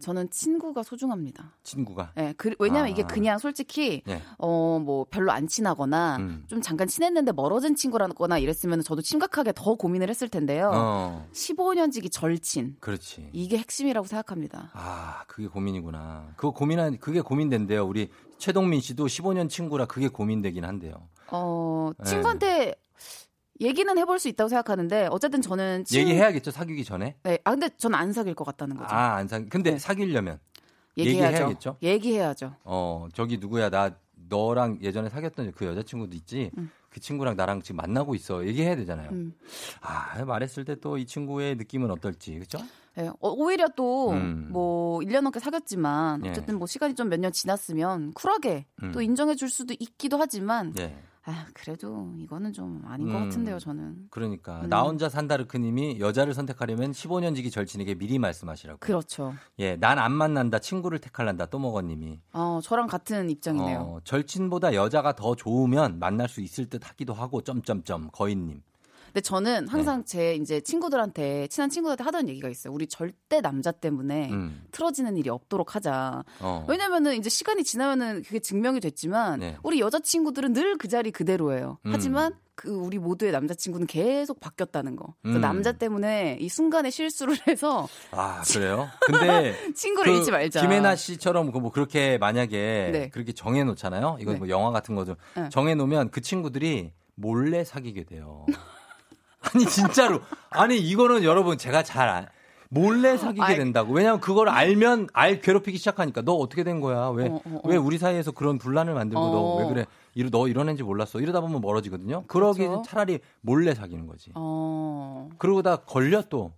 [0.00, 1.54] 저는 친구가 소중합니다.
[1.64, 2.12] 친구가?
[2.14, 2.88] 네, 그, 왜냐면 하 아.
[2.88, 4.22] 이게 그냥 솔직히 네.
[4.38, 6.44] 어뭐 별로 안 친하거나 음.
[6.46, 10.70] 좀 잠깐 친했는데 멀어진 친구라거나 이랬으면 저도 심각하게 더 고민을 했을 텐데요.
[10.72, 11.28] 어.
[11.32, 12.76] 15년 지기 절친.
[12.80, 13.30] 그렇지.
[13.32, 14.70] 이게 핵심이라고 생각합니다.
[14.72, 16.34] 아, 그게 고민이구나.
[16.36, 17.84] 그거 고민한 그게 고민된대요.
[17.84, 21.08] 우리 최동민 씨도 15년 친구라 그게 고민되긴 한데요.
[21.30, 22.74] 어, 친구한테 네.
[23.60, 26.00] 얘기는 해볼 수 있다고 생각하는데 어쨌든 저는 친...
[26.00, 27.16] 얘기해야겠죠 사귀기 전에.
[27.22, 28.94] 네, 아 근데 저는 안 사귈 것 같다는 거죠.
[28.94, 29.38] 아 안 사.
[29.40, 29.78] 근데 네.
[29.78, 30.38] 사귀려면
[30.96, 31.26] 얘기해야죠.
[31.32, 31.76] 얘기해야겠죠.
[31.82, 32.54] 얘기해야죠.
[32.64, 33.90] 어 저기 누구야 나
[34.28, 36.50] 너랑 예전에 사귀었던 그 여자친구도 있지.
[36.58, 36.70] 음.
[36.90, 38.46] 그 친구랑 나랑 지금 만나고 있어.
[38.46, 39.10] 얘기해야 되잖아요.
[39.12, 39.34] 음.
[39.80, 42.58] 아 말했을 때 또 이 친구의 느낌은 어떨지 그렇죠?
[42.94, 44.48] 네, 어, 오히려 또뭐 음.
[44.48, 46.30] 1년 뭐 넘게 사귀었지만 예.
[46.30, 48.92] 어쨌든 뭐 시간이 좀 몇 년 지났으면 쿨하게 음.
[48.92, 50.96] 또 인정해 줄 수도 있기도 하지만 예.
[51.30, 54.06] 아, 그래도 이거는 좀 아닌 음, 것 같은데요, 저는.
[54.08, 54.70] 그러니까 음.
[54.70, 58.78] 나 혼자 산다르크님이 여자를 선택하려면 15년 지기 절친에게 미리 말씀하시라고.
[58.80, 59.34] 그렇죠.
[59.58, 62.20] 예, 난 안 만난다, 친구를 택할란다, 또먹어님이.
[62.32, 63.78] 어, 저랑 같은 입장이네요.
[63.80, 68.62] 어, 절친보다 여자가 더 좋으면 만날 수 있을 듯 하기도 하고 점점점 거인님.
[69.18, 69.70] 근데 저는 네.
[69.70, 70.06] 항상 네.
[70.06, 72.72] 제 이제 친구들한테 친한 친구들한테 하던 얘기가 있어요.
[72.72, 74.62] 우리 절대 남자 때문에 음.
[74.70, 76.22] 틀어지는 일이 없도록 하자.
[76.40, 76.64] 어.
[76.68, 79.56] 왜냐면은 이제 시간이 지나면은 그게 증명이 됐지만 네.
[79.64, 81.78] 우리 여자 친구들은 늘 그 자리 그대로예요.
[81.86, 81.92] 음.
[81.92, 85.14] 하지만 그 우리 모두의 남자친구는 계속 바뀌었다는 거.
[85.24, 85.40] 음.
[85.40, 88.88] 남자 때문에 이 순간에 실수를 해서 아 그래요?
[89.04, 90.60] 근데 친구를 그 잃지 말자.
[90.60, 93.08] 김혜나 씨처럼 그뭐 그렇게 만약에 네.
[93.08, 94.18] 그렇게 정해 놓잖아요.
[94.20, 94.38] 이건 네.
[94.38, 95.16] 뭐 영화 같은 거죠.
[95.34, 95.48] 네.
[95.48, 98.46] 정해 놓으면 그 친구들이 몰래 사귀게 돼요.
[99.54, 100.20] 아니 진짜로
[100.50, 102.26] 아니 이거는 여러분 제가 잘 안,
[102.70, 103.92] 몰래 사귀게 된다고.
[103.94, 107.08] 왜냐면 그걸 알면 알 괴롭히기 시작하니까 너 어떻게 된 거야?
[107.08, 107.80] 왜왜 어, 어, 어.
[107.80, 109.86] 우리 사이에서 그런 분란을 만들고 너 왜 그래?
[110.14, 111.20] 이러 너 이런 애인지 몰랐어.
[111.20, 112.24] 이러다 보면 멀어지거든요.
[112.26, 112.82] 그러기 그렇죠.
[112.86, 114.32] 차라리 몰래 사귀는 거지.
[114.34, 115.28] 어.
[115.38, 116.52] 그러고 다 걸려 또.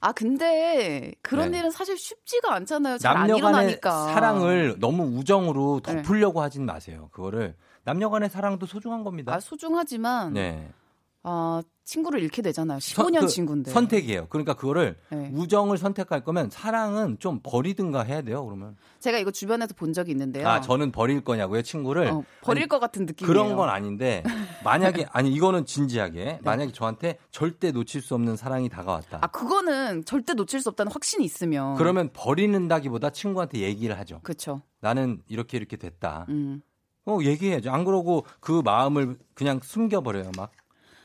[0.00, 1.58] 아 근데 그런 네.
[1.58, 2.98] 일은 사실 쉽지가 않잖아요.
[3.02, 6.02] 남녀 간의 사랑을 너무 우정으로 네.
[6.02, 6.44] 덮으려고 네.
[6.44, 7.08] 하진 마세요.
[7.12, 7.54] 그거를
[7.84, 9.32] 남녀 간의 사랑도 소중한 겁니다.
[9.34, 10.68] 아 소중하지만 네.
[11.24, 12.78] 아, 친구를 잃게 되잖아요.
[12.78, 13.70] 15년 그 친구인데.
[13.70, 14.26] 선택이에요.
[14.28, 15.30] 그러니까 그거를 네.
[15.32, 18.44] 우정을 선택할 거면 사랑은 좀 버리든가 해야 돼요.
[18.44, 18.76] 그러면.
[19.00, 20.48] 제가 이거 주변에서 본 적이 있는데요.
[20.48, 22.08] 아, 저는 버릴 거냐고요, 친구를?
[22.08, 23.26] 어, 버릴 아니, 것 같은 느낌이에요.
[23.32, 24.22] 그런 건 아닌데
[24.64, 26.38] 만약에 아니 이거는 진지하게 네.
[26.42, 29.18] 만약에 저한테 절대 놓칠 수 없는 사랑이 다가왔다.
[29.20, 34.20] 아, 그거는 절대 놓칠 수 없다는 확신이 있으면 그러면 버리는다기보다 친구한테 얘기를 하죠.
[34.22, 34.62] 그렇죠.
[34.80, 36.26] 나는 이렇게 이렇게 됐다.
[36.28, 36.62] 음.
[37.04, 37.70] 어, 얘기해야죠.
[37.72, 40.52] 안 그러고 그 마음을 그냥 숨겨버려요, 막.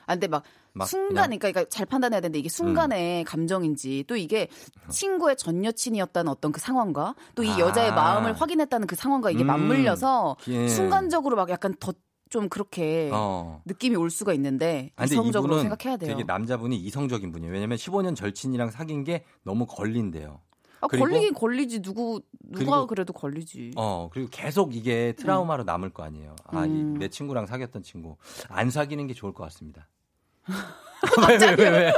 [0.08, 0.44] 아, 근데 막,
[0.74, 3.26] 막 순간에, 그러니까 잘 판단해야 되는데 이게 순간의 음.
[3.26, 4.48] 감정인지 또 이게
[4.90, 7.60] 친구의 전 여친이었다는 어떤 그 상황과 또이 아.
[7.60, 9.48] 여자의 마음을 확인했다는 그 상황과 이게 음.
[9.48, 10.68] 맞물려서 예.
[10.70, 13.62] 순간적으로 막 약간 더좀 그렇게 어.
[13.66, 16.10] 느낌이 올 수가 있는데 이성적으로 생각해야 돼요.
[16.12, 17.52] 되게 남자분이 이성적인 분이에요.
[17.52, 20.40] 왜냐면 15년 절친이랑 사귄 게 너무 걸린대요.
[20.80, 23.72] 아, 걸리긴 걸리지 누구 누가 그래도 걸리지.
[23.76, 25.66] 어 그리고 계속 이게 트라우마로 음.
[25.66, 26.36] 남을 거 아니에요.
[26.46, 27.10] 아내 음.
[27.10, 28.18] 친구랑 사귀었던 친구
[28.50, 29.88] 안 사귀는 게 좋을 것 같습니다.
[31.30, 31.94] 왜, 왜, 왜, 왜,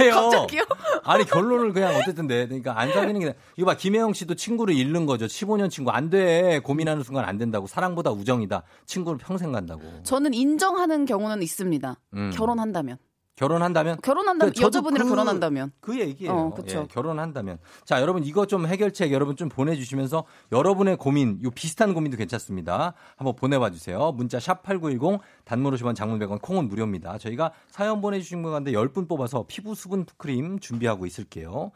[0.00, 0.14] 왜요?
[0.14, 0.62] 갑자기요?
[1.04, 2.46] 아니, 결론을 그냥 어쨌든 내.
[2.46, 3.34] 그러니까 안 사귀는 게.
[3.56, 5.26] 이거 봐, 김혜영 씨도 친구를 잃는 거죠.
[5.26, 5.90] 15년 친구.
[5.90, 6.58] 안 돼.
[6.60, 7.66] 고민하는 순간 안 된다고.
[7.66, 8.62] 사랑보다 우정이다.
[8.86, 9.82] 친구를 평생 간다고.
[10.02, 12.00] 저는 인정하는 경우는 있습니다.
[12.14, 12.30] 음.
[12.34, 12.98] 결혼한다면.
[13.40, 16.32] 결혼한다면 결혼한다면 그, 여자분이랑 그, 결혼한다면 그 얘기예요.
[16.32, 21.94] 어, 예, 결혼한다면 자 여러분 이거 좀 해결책 여러분 좀 보내주시면서 여러분의 고민 요 비슷한
[21.94, 22.92] 고민도 괜찮습니다.
[23.16, 24.12] 한번 보내봐 주세요.
[24.12, 27.16] 문자 샵 #8910 단문 50원, 장문 100원, 콩은 무료입니다.
[27.16, 31.72] 저희가 사연 보내주신 분 가운데 10분 뽑아서 피부 수분 크림 준비하고 있을게요.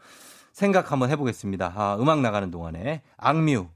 [0.53, 1.73] 생각 한번 해보겠습니다.
[1.75, 3.69] 아, 음악 나가는 동안에 악뮤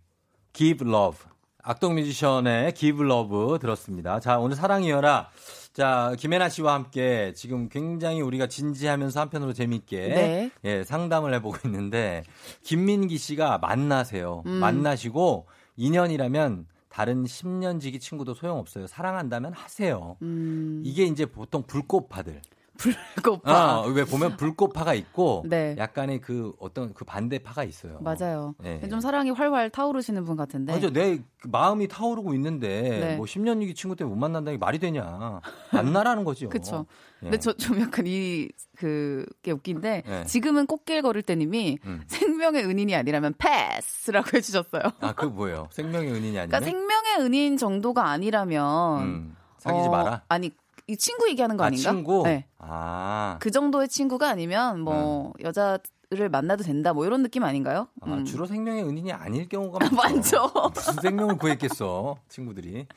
[0.53, 1.27] Give Love
[1.63, 4.19] 악동 뮤지션의 Give Love 들었습니다.
[4.19, 5.29] 자 오늘 사랑이여라.
[5.73, 10.51] 자, 김혜나 씨와 함께 지금 굉장히 우리가 진지하면서 한편으로 재미있게 네.
[10.63, 12.23] 예, 상담을 해보고 있는데
[12.63, 14.43] 김민기 씨가 만나세요.
[14.45, 14.51] 음.
[14.53, 15.47] 만나시고
[15.77, 18.87] 2년이라면 다른 10년 지기 친구도 소용없어요.
[18.87, 20.17] 사랑한다면 하세요.
[20.23, 20.81] 음.
[20.83, 22.41] 이게 이제 보통 불꽃파들.
[22.79, 23.81] 불꽃파.
[23.81, 25.75] 어, 왜 보면 불꽃파가 있고 네.
[25.77, 27.99] 약간의 그 어떤 그 반대파가 있어요.
[28.01, 28.55] 맞아요.
[28.59, 28.87] 네.
[28.89, 30.73] 좀 사랑이 활활 타오르시는 분 같은데.
[30.73, 30.89] 맞아.
[30.89, 33.15] 내 마음이 타오르고 있는데 네.
[33.17, 35.41] 뭐 10년 유기 친구 때문에 못 만난다는 게 말이 되냐.
[35.71, 36.49] 만나라는 거죠.
[36.49, 36.85] 그렇죠.
[37.19, 38.47] 근데 저 좀 약간 이
[38.77, 40.23] 그게 웃긴데 네.
[40.23, 42.01] 지금은 꽃길 걸을 때님이 음.
[42.07, 44.83] 생명의 은인이 아니라면 패스라고 해주셨어요.
[45.01, 45.67] 아, 그 뭐예요?
[45.71, 46.47] 생명의 은인이 아니면?
[46.47, 49.35] 그러니까 생명의 은인 정도가 아니라면 음.
[49.57, 50.21] 사귀지 어, 마라.
[50.29, 50.51] 아니
[50.89, 51.91] 이 친구 얘기하는 거 아, 아닌가?
[51.91, 52.23] 친구?
[52.25, 52.45] 네.
[52.57, 53.37] 아.
[53.39, 55.43] 그 정도의 친구가 아니면 뭐 음.
[55.43, 55.77] 여자
[56.11, 57.87] 를 만나도 된다 뭐 이런 느낌 아닌가요?
[58.01, 58.25] 아, 음.
[58.25, 60.51] 주로 생명의 은인이 아닐 경우가 많죠.
[60.73, 62.87] 무슨 생명을 구했겠어 친구들이.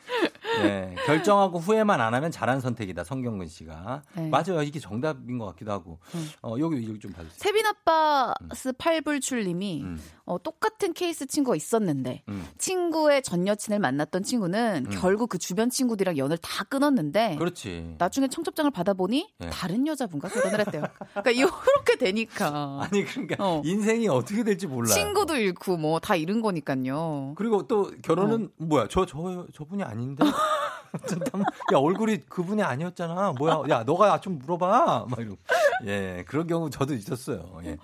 [0.63, 4.03] 네, 결정하고 후회만 안 하면 잘한 선택이다 성경근 씨가.
[4.15, 4.31] 네.
[4.31, 5.99] 맞아요 이게 정답인 것 같기도 하고.
[6.15, 6.31] 음.
[6.41, 7.37] 어 여기 여기 좀 봐주세요.
[7.37, 8.73] 세빈 아빠스 음.
[8.79, 10.01] 팔불출님이 음.
[10.25, 12.47] 어, 똑같은 케이스 친구가 있었는데 음.
[12.57, 14.91] 친구의 전 여친을 만났던 친구는 음.
[14.91, 17.37] 결국 그 주변 친구들이랑 연을 다 끊었는데.
[17.37, 17.97] 그렇지.
[17.99, 19.51] 나중에 청첩장을 받아보니 네.
[19.51, 20.85] 다른 여자분과 결혼을 했대요.
[21.11, 22.81] 그러니까 이렇게 되니까.
[22.91, 23.63] 아니 그러니까 어.
[23.65, 24.93] 인생이 어떻게 될지 몰라요.
[24.95, 27.35] 친구도 잃고 뭐 다 잃은 거니까요.
[27.37, 28.65] 그리고 또 결혼은 어.
[28.65, 28.89] 뭐야?
[28.89, 30.25] 저 저 저분이 아닌데.
[31.73, 33.33] 야 얼굴이 그분이 아니었잖아.
[33.39, 33.63] 뭐야?
[33.71, 35.07] 야 너가 좀 물어봐.
[35.09, 35.39] 막 이러고.
[35.87, 37.61] 예 그런 경우 저도 있었어요.
[37.65, 37.77] 예.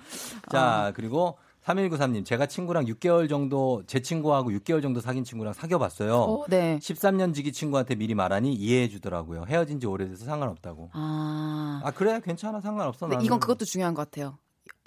[0.50, 0.92] 자 아.
[0.92, 6.14] 그리고 3193님, 제가 친구랑 6개월 정도, 제 친구하고 6개월 정도 사귄 친구랑 사귀어봤어요.
[6.16, 6.78] 어, 네.
[6.80, 9.44] 13년 지기 친구한테 미리 말하니 이해해 주더라고요.
[9.46, 10.90] 헤어진 지 오래돼서 상관없다고.
[10.94, 11.82] 아.
[11.84, 12.22] 아, 그래?
[12.24, 12.62] 괜찮아.
[12.62, 13.06] 상관없어.
[13.08, 14.38] 네, 이건 그것도 중요한 것 같아요.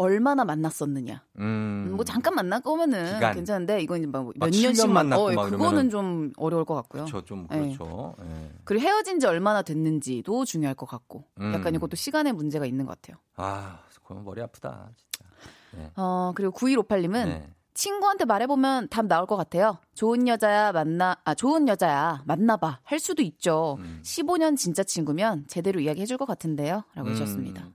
[0.01, 1.23] 얼마나 만났었느냐.
[1.39, 1.93] 음.
[1.95, 3.35] 뭐 잠깐 만날 거면은 기간.
[3.35, 7.05] 괜찮은데 이건 아, 년씩 만났고 어, 그거는 좀 어려울 것 같고요.
[7.05, 8.15] 그렇죠, 좀 그렇죠.
[8.19, 8.25] 네.
[8.25, 8.51] 네.
[8.63, 11.53] 그리고 헤어진 지 얼마나 됐는지도 중요할 것 같고, 음.
[11.53, 13.17] 약간 이것도 시간의 문제가 있는 것 같아요.
[13.35, 15.29] 아, 그건 머리 아프다, 진짜.
[15.77, 15.91] 네.
[15.95, 19.77] 어 그리고 9158님은 친구한테 말해보면 답 나올 것 같아요.
[19.95, 23.77] 좋은 여자야 만나 아 좋은 여자야 만나봐 할 수도 있죠.
[23.79, 24.01] 음.
[24.03, 27.13] 15년 진짜 친구면 제대로 이야기해줄 것 같은데요.라고 음.
[27.13, 27.69] 하셨습니다.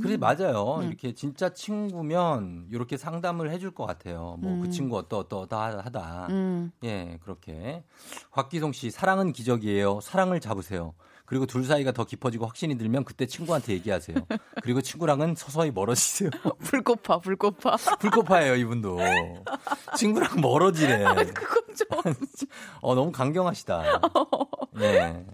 [0.00, 0.20] 그래 음.
[0.20, 0.76] 맞아요.
[0.80, 0.88] 음.
[0.88, 4.36] 이렇게 진짜 친구면 이렇게 상담을 해줄 것 같아요.
[4.40, 4.70] 뭐그 음.
[4.70, 6.28] 친구 어떠 어떠 어떠하다.
[6.30, 6.72] 음.
[6.82, 7.84] 예 그렇게
[8.30, 10.00] 곽기송 씨 사랑은 기적이에요.
[10.00, 10.94] 사랑을 잡으세요.
[11.24, 14.16] 그리고 둘 사이가 더 깊어지고 확신이 들면 그때 친구한테 얘기하세요.
[14.62, 16.30] 그리고 친구랑은 서서히 멀어지세요.
[16.60, 17.76] 불꽃파, 불꽃파.
[18.00, 18.98] 불꽃파예요, 이분도.
[19.96, 21.04] 친구랑 멀어지래.
[21.06, 22.14] 아, 그건 좀.
[22.80, 24.00] 어, 너무 강경하시다.
[24.72, 25.24] 네.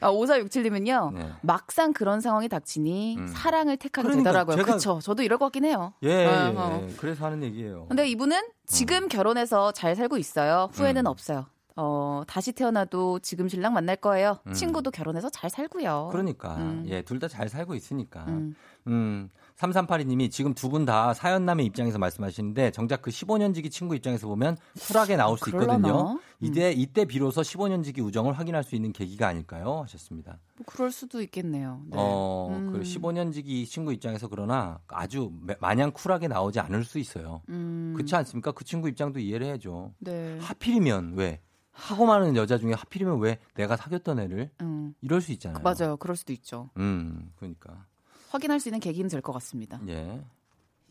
[0.00, 1.12] 아, 5467님은요.
[1.14, 1.32] 네.
[1.42, 3.26] 막상 그런 상황이 닥치니 음.
[3.28, 4.64] 사랑을 택하게 그러니까 되더라고요.
[4.64, 5.00] 그렇죠.
[5.00, 5.94] 저도 이럴 것 같긴 해요.
[6.02, 6.88] 예, 어, 예, 어.
[6.98, 7.86] 그래서 하는 얘기예요.
[7.88, 9.08] 근데 이분은 지금 음.
[9.08, 10.68] 결혼해서 잘 살고 있어요.
[10.72, 11.06] 후회는 음.
[11.06, 11.46] 없어요.
[11.76, 14.38] 어, 다시 태어나도 지금 신랑 만날 거예요.
[14.46, 14.52] 음.
[14.52, 16.08] 친구도 결혼해서 잘 살고요.
[16.12, 16.56] 그러니까.
[16.56, 16.84] 음.
[16.88, 18.24] 예, 둘 다 잘 살고 있으니까.
[18.28, 18.54] 음.
[18.86, 19.28] 음.
[19.56, 24.56] 3382님이 지금 두 분 다 사연남의 입장에서 말씀하시는데 정작 그 15년 지기 친구 입장에서 보면
[24.88, 26.12] 쿨하게 나올 수 있거든요.
[26.12, 26.18] 음.
[26.40, 29.82] 이때 이때 비로소 15년 지기 우정을 확인할 수 있는 계기가 아닐까요?
[29.84, 30.38] 하셨습니다.
[30.56, 31.80] 뭐 그럴 수도 있겠네요.
[31.86, 31.96] 네.
[31.98, 32.72] 어, 음.
[32.72, 37.42] 그 15년 지기 친구 입장에서 그러나 아주 마냥 쿨하게 나오지 않을 수 있어요.
[37.48, 37.92] 음.
[37.96, 38.52] 그렇지 않습니까?
[38.52, 39.92] 그 친구 입장도 이해를 해야죠.
[40.00, 40.38] 네.
[40.40, 41.40] 하필이면 왜?
[41.74, 44.94] 하고 많은 여자 중에 하필이면 왜 내가 사귀었던 애를 음.
[45.02, 45.62] 이럴 수 있잖아요.
[45.62, 45.96] 맞아요.
[45.96, 46.70] 그럴 수도 있죠.
[46.78, 47.84] 음, 그러니까
[48.30, 49.80] 확인할 수 있는 계기는 될 것 같습니다.
[49.88, 50.24] 예.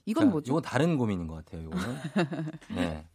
[0.05, 0.51] 이건 자, 뭐죠?
[0.51, 1.61] 이건 다른 고민인 것 같아요.
[1.61, 1.95] 이거는.
[2.75, 3.05] 네.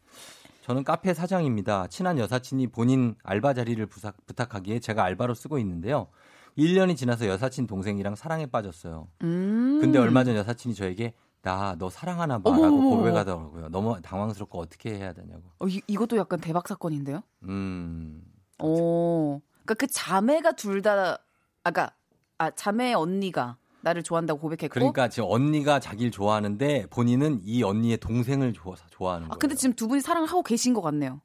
[0.63, 1.87] 저는 카페 사장입니다.
[1.89, 6.09] 친한 여사친이 본인 알바 자리를 부탁, 부탁하기에 제가 알바로 쓰고 있는데요.
[6.57, 9.09] 1년이 지나서 여사친 동생이랑 사랑에 빠졌어요.
[9.23, 9.79] 음.
[9.81, 13.69] 근데 얼마 전 여사친이 저에게 나 너 사랑하나 봐라고 고백하더라고요.
[13.69, 15.43] 너무 당황스럽고 어떻게 해야 되냐고.
[15.59, 17.23] 어, 이, 이것도 약간 대박 사건인데요?
[17.45, 18.23] 음.
[18.61, 19.41] 오.
[19.65, 21.19] 그러니까 그 자매가 둘 다
[21.65, 21.93] 아까
[22.39, 28.53] 아 자매 언니가 나를 좋아한다고 고백했고 그러니까 지금 언니가 자기를 좋아하는데 본인은 이 언니의 동생을
[28.53, 29.39] 좋아, 좋아하는 아, 거예요.
[29.39, 31.21] 근데 지금 두 분이 사랑을 하고 계신 것 같네요.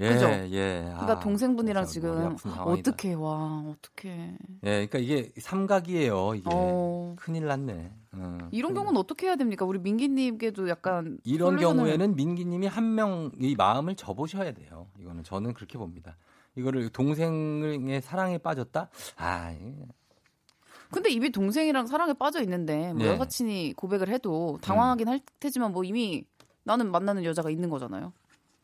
[0.00, 0.26] 예, 그죠?
[0.26, 0.82] 예.
[0.92, 4.10] 그러니까 아, 동생분이랑 지금 어떻게 와 어떻게?
[4.62, 6.34] 예, 그러니까 이게 삼각이에요.
[6.36, 7.16] 이게 어...
[7.18, 7.92] 큰일 났네.
[8.12, 9.64] 어, 이런 경우는 어떻게 해야 됩니까?
[9.64, 11.56] 우리 민기님께도 약간 이런.
[11.56, 14.86] 경우에는 민기님이 한 명이 마음을 접으셔야 돼요.
[15.00, 16.16] 이거는 저는 그렇게 봅니다.
[16.54, 18.88] 이거를 동생의 사랑에 빠졌다?
[19.16, 19.54] 아,
[20.90, 23.08] 근데 이미 동생이랑 사랑에 빠져 있는데 뭐 네.
[23.08, 25.12] 여사친이 고백을 해도 당황하긴 음.
[25.12, 26.24] 할 테지만 뭐 이미
[26.62, 28.12] 나는 만나는 여자가 있는 거잖아요.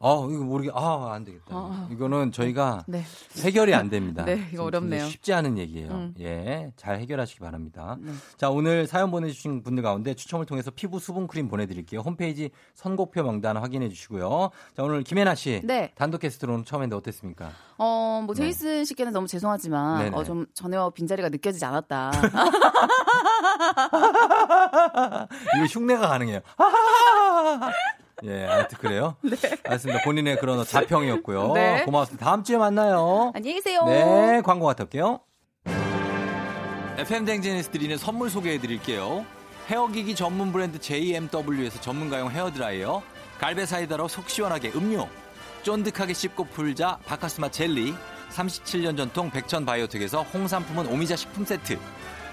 [0.06, 1.56] 아, 이거 모르게, 아, 안 되겠다.
[1.56, 3.02] 아, 이거는 저희가 네.
[3.39, 4.22] 해결이 안 됩니다.
[4.26, 5.06] 네, 이거 어렵네요.
[5.06, 5.93] 쉽지 않은 얘기예요.
[5.93, 6.14] 음.
[6.20, 7.97] 예, 잘 해결하시기 바랍니다.
[7.98, 8.12] 네.
[8.36, 12.01] 자, 오늘 사연 보내주신 분들 가운데 추첨을 통해서 피부 수분 크림 보내드릴게요.
[12.01, 14.51] 홈페이지 선곡표 명단 확인해 주시고요.
[14.76, 15.62] 자, 오늘 김혜나 씨.
[15.64, 15.93] 네.
[15.94, 17.52] 단독 게스트로는 처음 했는데 어땠습니까?
[17.78, 18.85] 어, 뭐, 제이슨 네.
[18.85, 22.10] 씨께는 너무 죄송하지만, 어, 좀 전에와 빈자리가 느껴지지 않았다.
[25.56, 26.40] 이거 흉내가 가능해요.
[28.24, 29.16] 예, 아무튼 그래요.
[29.23, 29.36] 네.
[29.65, 30.03] 알겠습니다.
[30.05, 31.53] 본인의 그런 자평이었고요.
[31.55, 31.82] 네.
[31.85, 32.24] 고맙습니다.
[32.24, 33.32] 다음 주에 만나요.
[33.35, 33.85] 안녕히 계세요.
[33.86, 35.20] 네, 광고 갔다 올게요.
[36.97, 39.27] FM 대행진에서 드리는 선물 소개해 드릴게요.
[39.69, 43.03] 헤어기기 전문 브랜드 JMW에서 전문가용 헤어드라이어,
[43.41, 45.09] 갈베 사이다로 속 시원하게 음료,
[45.62, 47.95] 쫀득하게 씹고 풀자 바카스마 젤리,
[48.31, 51.78] 37년 전통 백천 바이오텍에서 홍삼품은 오미자 식품 세트,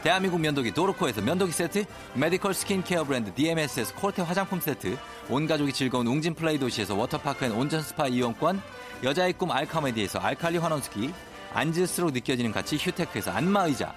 [0.03, 4.97] 대한민국 면도기 도르코에서 면도기 세트, medical 스킨케어 브랜드 DMS에서 콜테 화장품 세트,
[5.29, 8.61] 온 가족이 즐거운 웅진 플레이 도시에서 워터파크 and 온천 스파 이용권,
[9.03, 11.13] 여자의 꿈 알카메디에서 알칼리 환원수기,
[11.53, 13.93] 앉을수록 느껴지는 가치 휴테크에서 안마의자,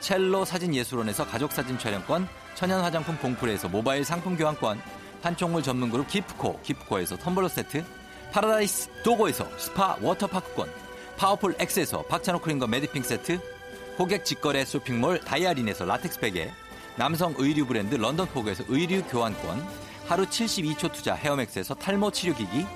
[0.00, 2.26] 첼로 사진 예술원에서 가족 사진 촬영권,
[2.56, 4.82] 천연 화장품 봉프레에서 모바일 상품 교환권,
[5.22, 7.84] 판촉물 전문 그룹 기프코, 기프코에서 텀블러 세트,
[8.32, 10.68] 파라다이스 도고에서 스파 워터파크권,
[11.16, 13.53] 파워풀 X에서 박찬호 크림과 메디핑 세트,
[13.96, 16.50] 고객 직거래 쇼핑몰 다이아린에서 라텍스 베개,
[16.96, 19.64] 남성 의류 브랜드 런던포그에서 의류 교환권,
[20.06, 22.66] 하루 72초 투자 헤어맥스에서 탈모 치료기기,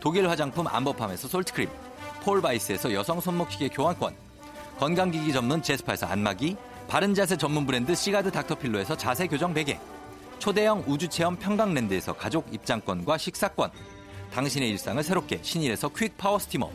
[0.00, 1.70] 독일 화장품 안버팜에서 솔트크림,
[2.22, 4.14] 폴바이스에서 여성 손목시계 교환권,
[4.78, 6.56] 건강기기 전문 제스파에서 안마기,
[6.88, 9.80] 바른자세 전문 브랜드 시가드 닥터필로에서 자세 교정 베개,
[10.38, 13.70] 초대형 우주체험 평강랜드에서 가족 입장권과 식사권,
[14.32, 16.70] 당신의 일상을 새롭게 신일에서 퀵 파워 스티머,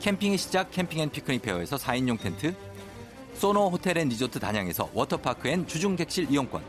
[0.00, 2.54] 캠핑의 시작 캠핑 앤 피크닉 페어에서 4인용 텐트,
[3.38, 6.62] 소노 호텔 앤 리조트 단양에서 워터파크 and 주중 객실 이용권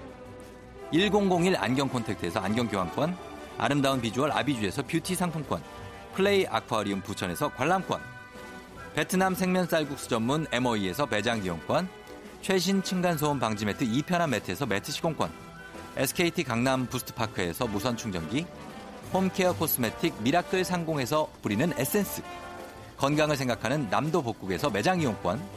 [0.91, 3.15] 1001 안경 콘택트에서 안경 교환권
[3.57, 5.63] 아름다운 비주얼 아비주에서 뷰티 상품권
[6.13, 8.01] 플레이 아쿠아리움 부천에서 관람권
[8.95, 11.87] 베트남 생면 쌀국수 전문 MOE에서 매장 이용권
[12.41, 15.31] 최신 층간소음 방지 매트 이편한 매트에서 매트 시공권
[15.95, 18.45] SKT 강남 부스트파크에서 무선 충전기
[19.13, 22.21] home care cosmetic 미라클 상공에서 뿌리는 에센스
[22.97, 25.56] 건강을 생각하는 남도 복국에서 매장 이용권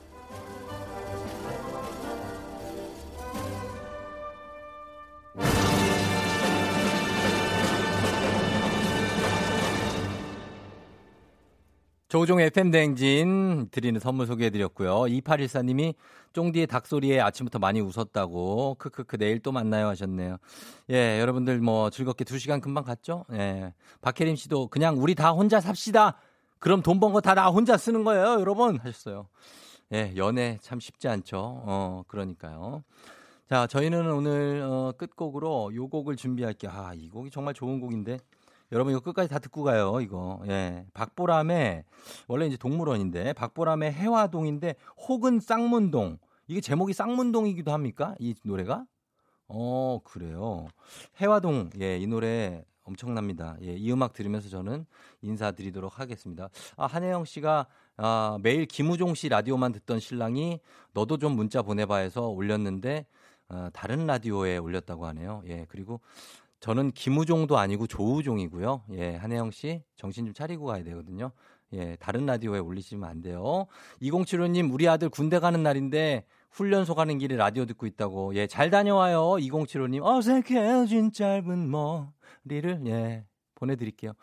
[12.11, 15.03] 조종 FM 대행진 드리는 선물 소개해드렸고요.
[15.03, 15.93] 2814님이
[16.33, 18.75] 쫑디의 닭소리에 아침부터 많이 웃었다고.
[18.79, 20.35] 크크크 내일 또 만나요 하셨네요.
[20.89, 23.23] 예, 여러분들 뭐 즐겁게 2시간 금방 갔죠?
[23.31, 23.73] 예.
[24.01, 26.17] 박혜림 씨도 그냥 우리 다 혼자 삽시다.
[26.59, 29.29] 그럼 돈 번 거 다 나 혼자 쓰는 거예요, 여러분 하셨어요.
[29.93, 31.37] 예, 연애 참 쉽지 않죠.
[31.65, 32.83] 어, 그러니까요.
[33.49, 36.71] 자, 저희는 오늘 어, 끝곡으로 요 곡을 준비할게요.
[36.73, 38.17] 아, 이 곡이 정말 좋은 곡인데.
[38.71, 39.99] 여러분 이거 끝까지 다 듣고 가요.
[40.01, 40.41] 이거.
[40.47, 40.85] 예.
[40.93, 41.83] 박보람의
[42.27, 44.75] 원래 이제 동물원인데 박보람의 해화동인데
[45.07, 46.17] 혹은 쌍문동.
[46.47, 48.15] 이게 제목이 쌍문동이기도 합니까?
[48.19, 48.85] 이 노래가?
[49.47, 50.67] 어, 그래요.
[51.19, 51.69] 해화동.
[51.81, 53.57] 예, 이 노래 엄청납니다.
[53.61, 54.85] 예, 이 음악 들으면서 저는
[55.21, 56.49] 인사드리도록 하겠습니다.
[56.77, 57.67] 아, 한혜영 씨가
[57.97, 60.59] 아, 매일 김우종 씨 라디오만 듣던 신랑이
[60.93, 63.05] 너도 좀 문자 보내봐 해서 올렸는데
[63.49, 65.43] 아, 다른 라디오에 올렸다고 하네요.
[65.47, 65.99] 예, 그리고
[66.61, 68.83] 저는 김우종도 아니고 조우종이고요.
[68.93, 71.31] 예, 한혜영 씨 정신 좀 차리고 가야 되거든요.
[71.73, 73.65] 예, 다른 라디오에 올리시면 안 돼요.
[74.01, 78.35] 2075님, 우리 아들 군대 가는 날인데 훈련소 가는 길에 라디오 듣고 있다고.
[78.35, 79.21] 예, 잘 다녀와요.
[79.39, 83.25] 2075님, 어색해진 짧은 머리를, 예,
[83.55, 84.13] 보내드릴게요.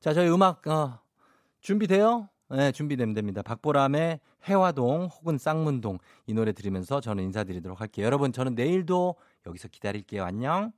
[0.00, 1.00] 자, 저희 음악, 어,
[1.60, 2.28] 준비돼요?
[2.50, 3.40] 네, 준비되면 됩니다.
[3.42, 8.04] 박보람의 해화동 혹은 쌍문동 이 노래 들으면서 저는 인사드리도록 할게요.
[8.04, 9.14] 여러분, 저는 내일도
[9.46, 10.24] 여기서 기다릴게요.
[10.24, 10.72] 안녕.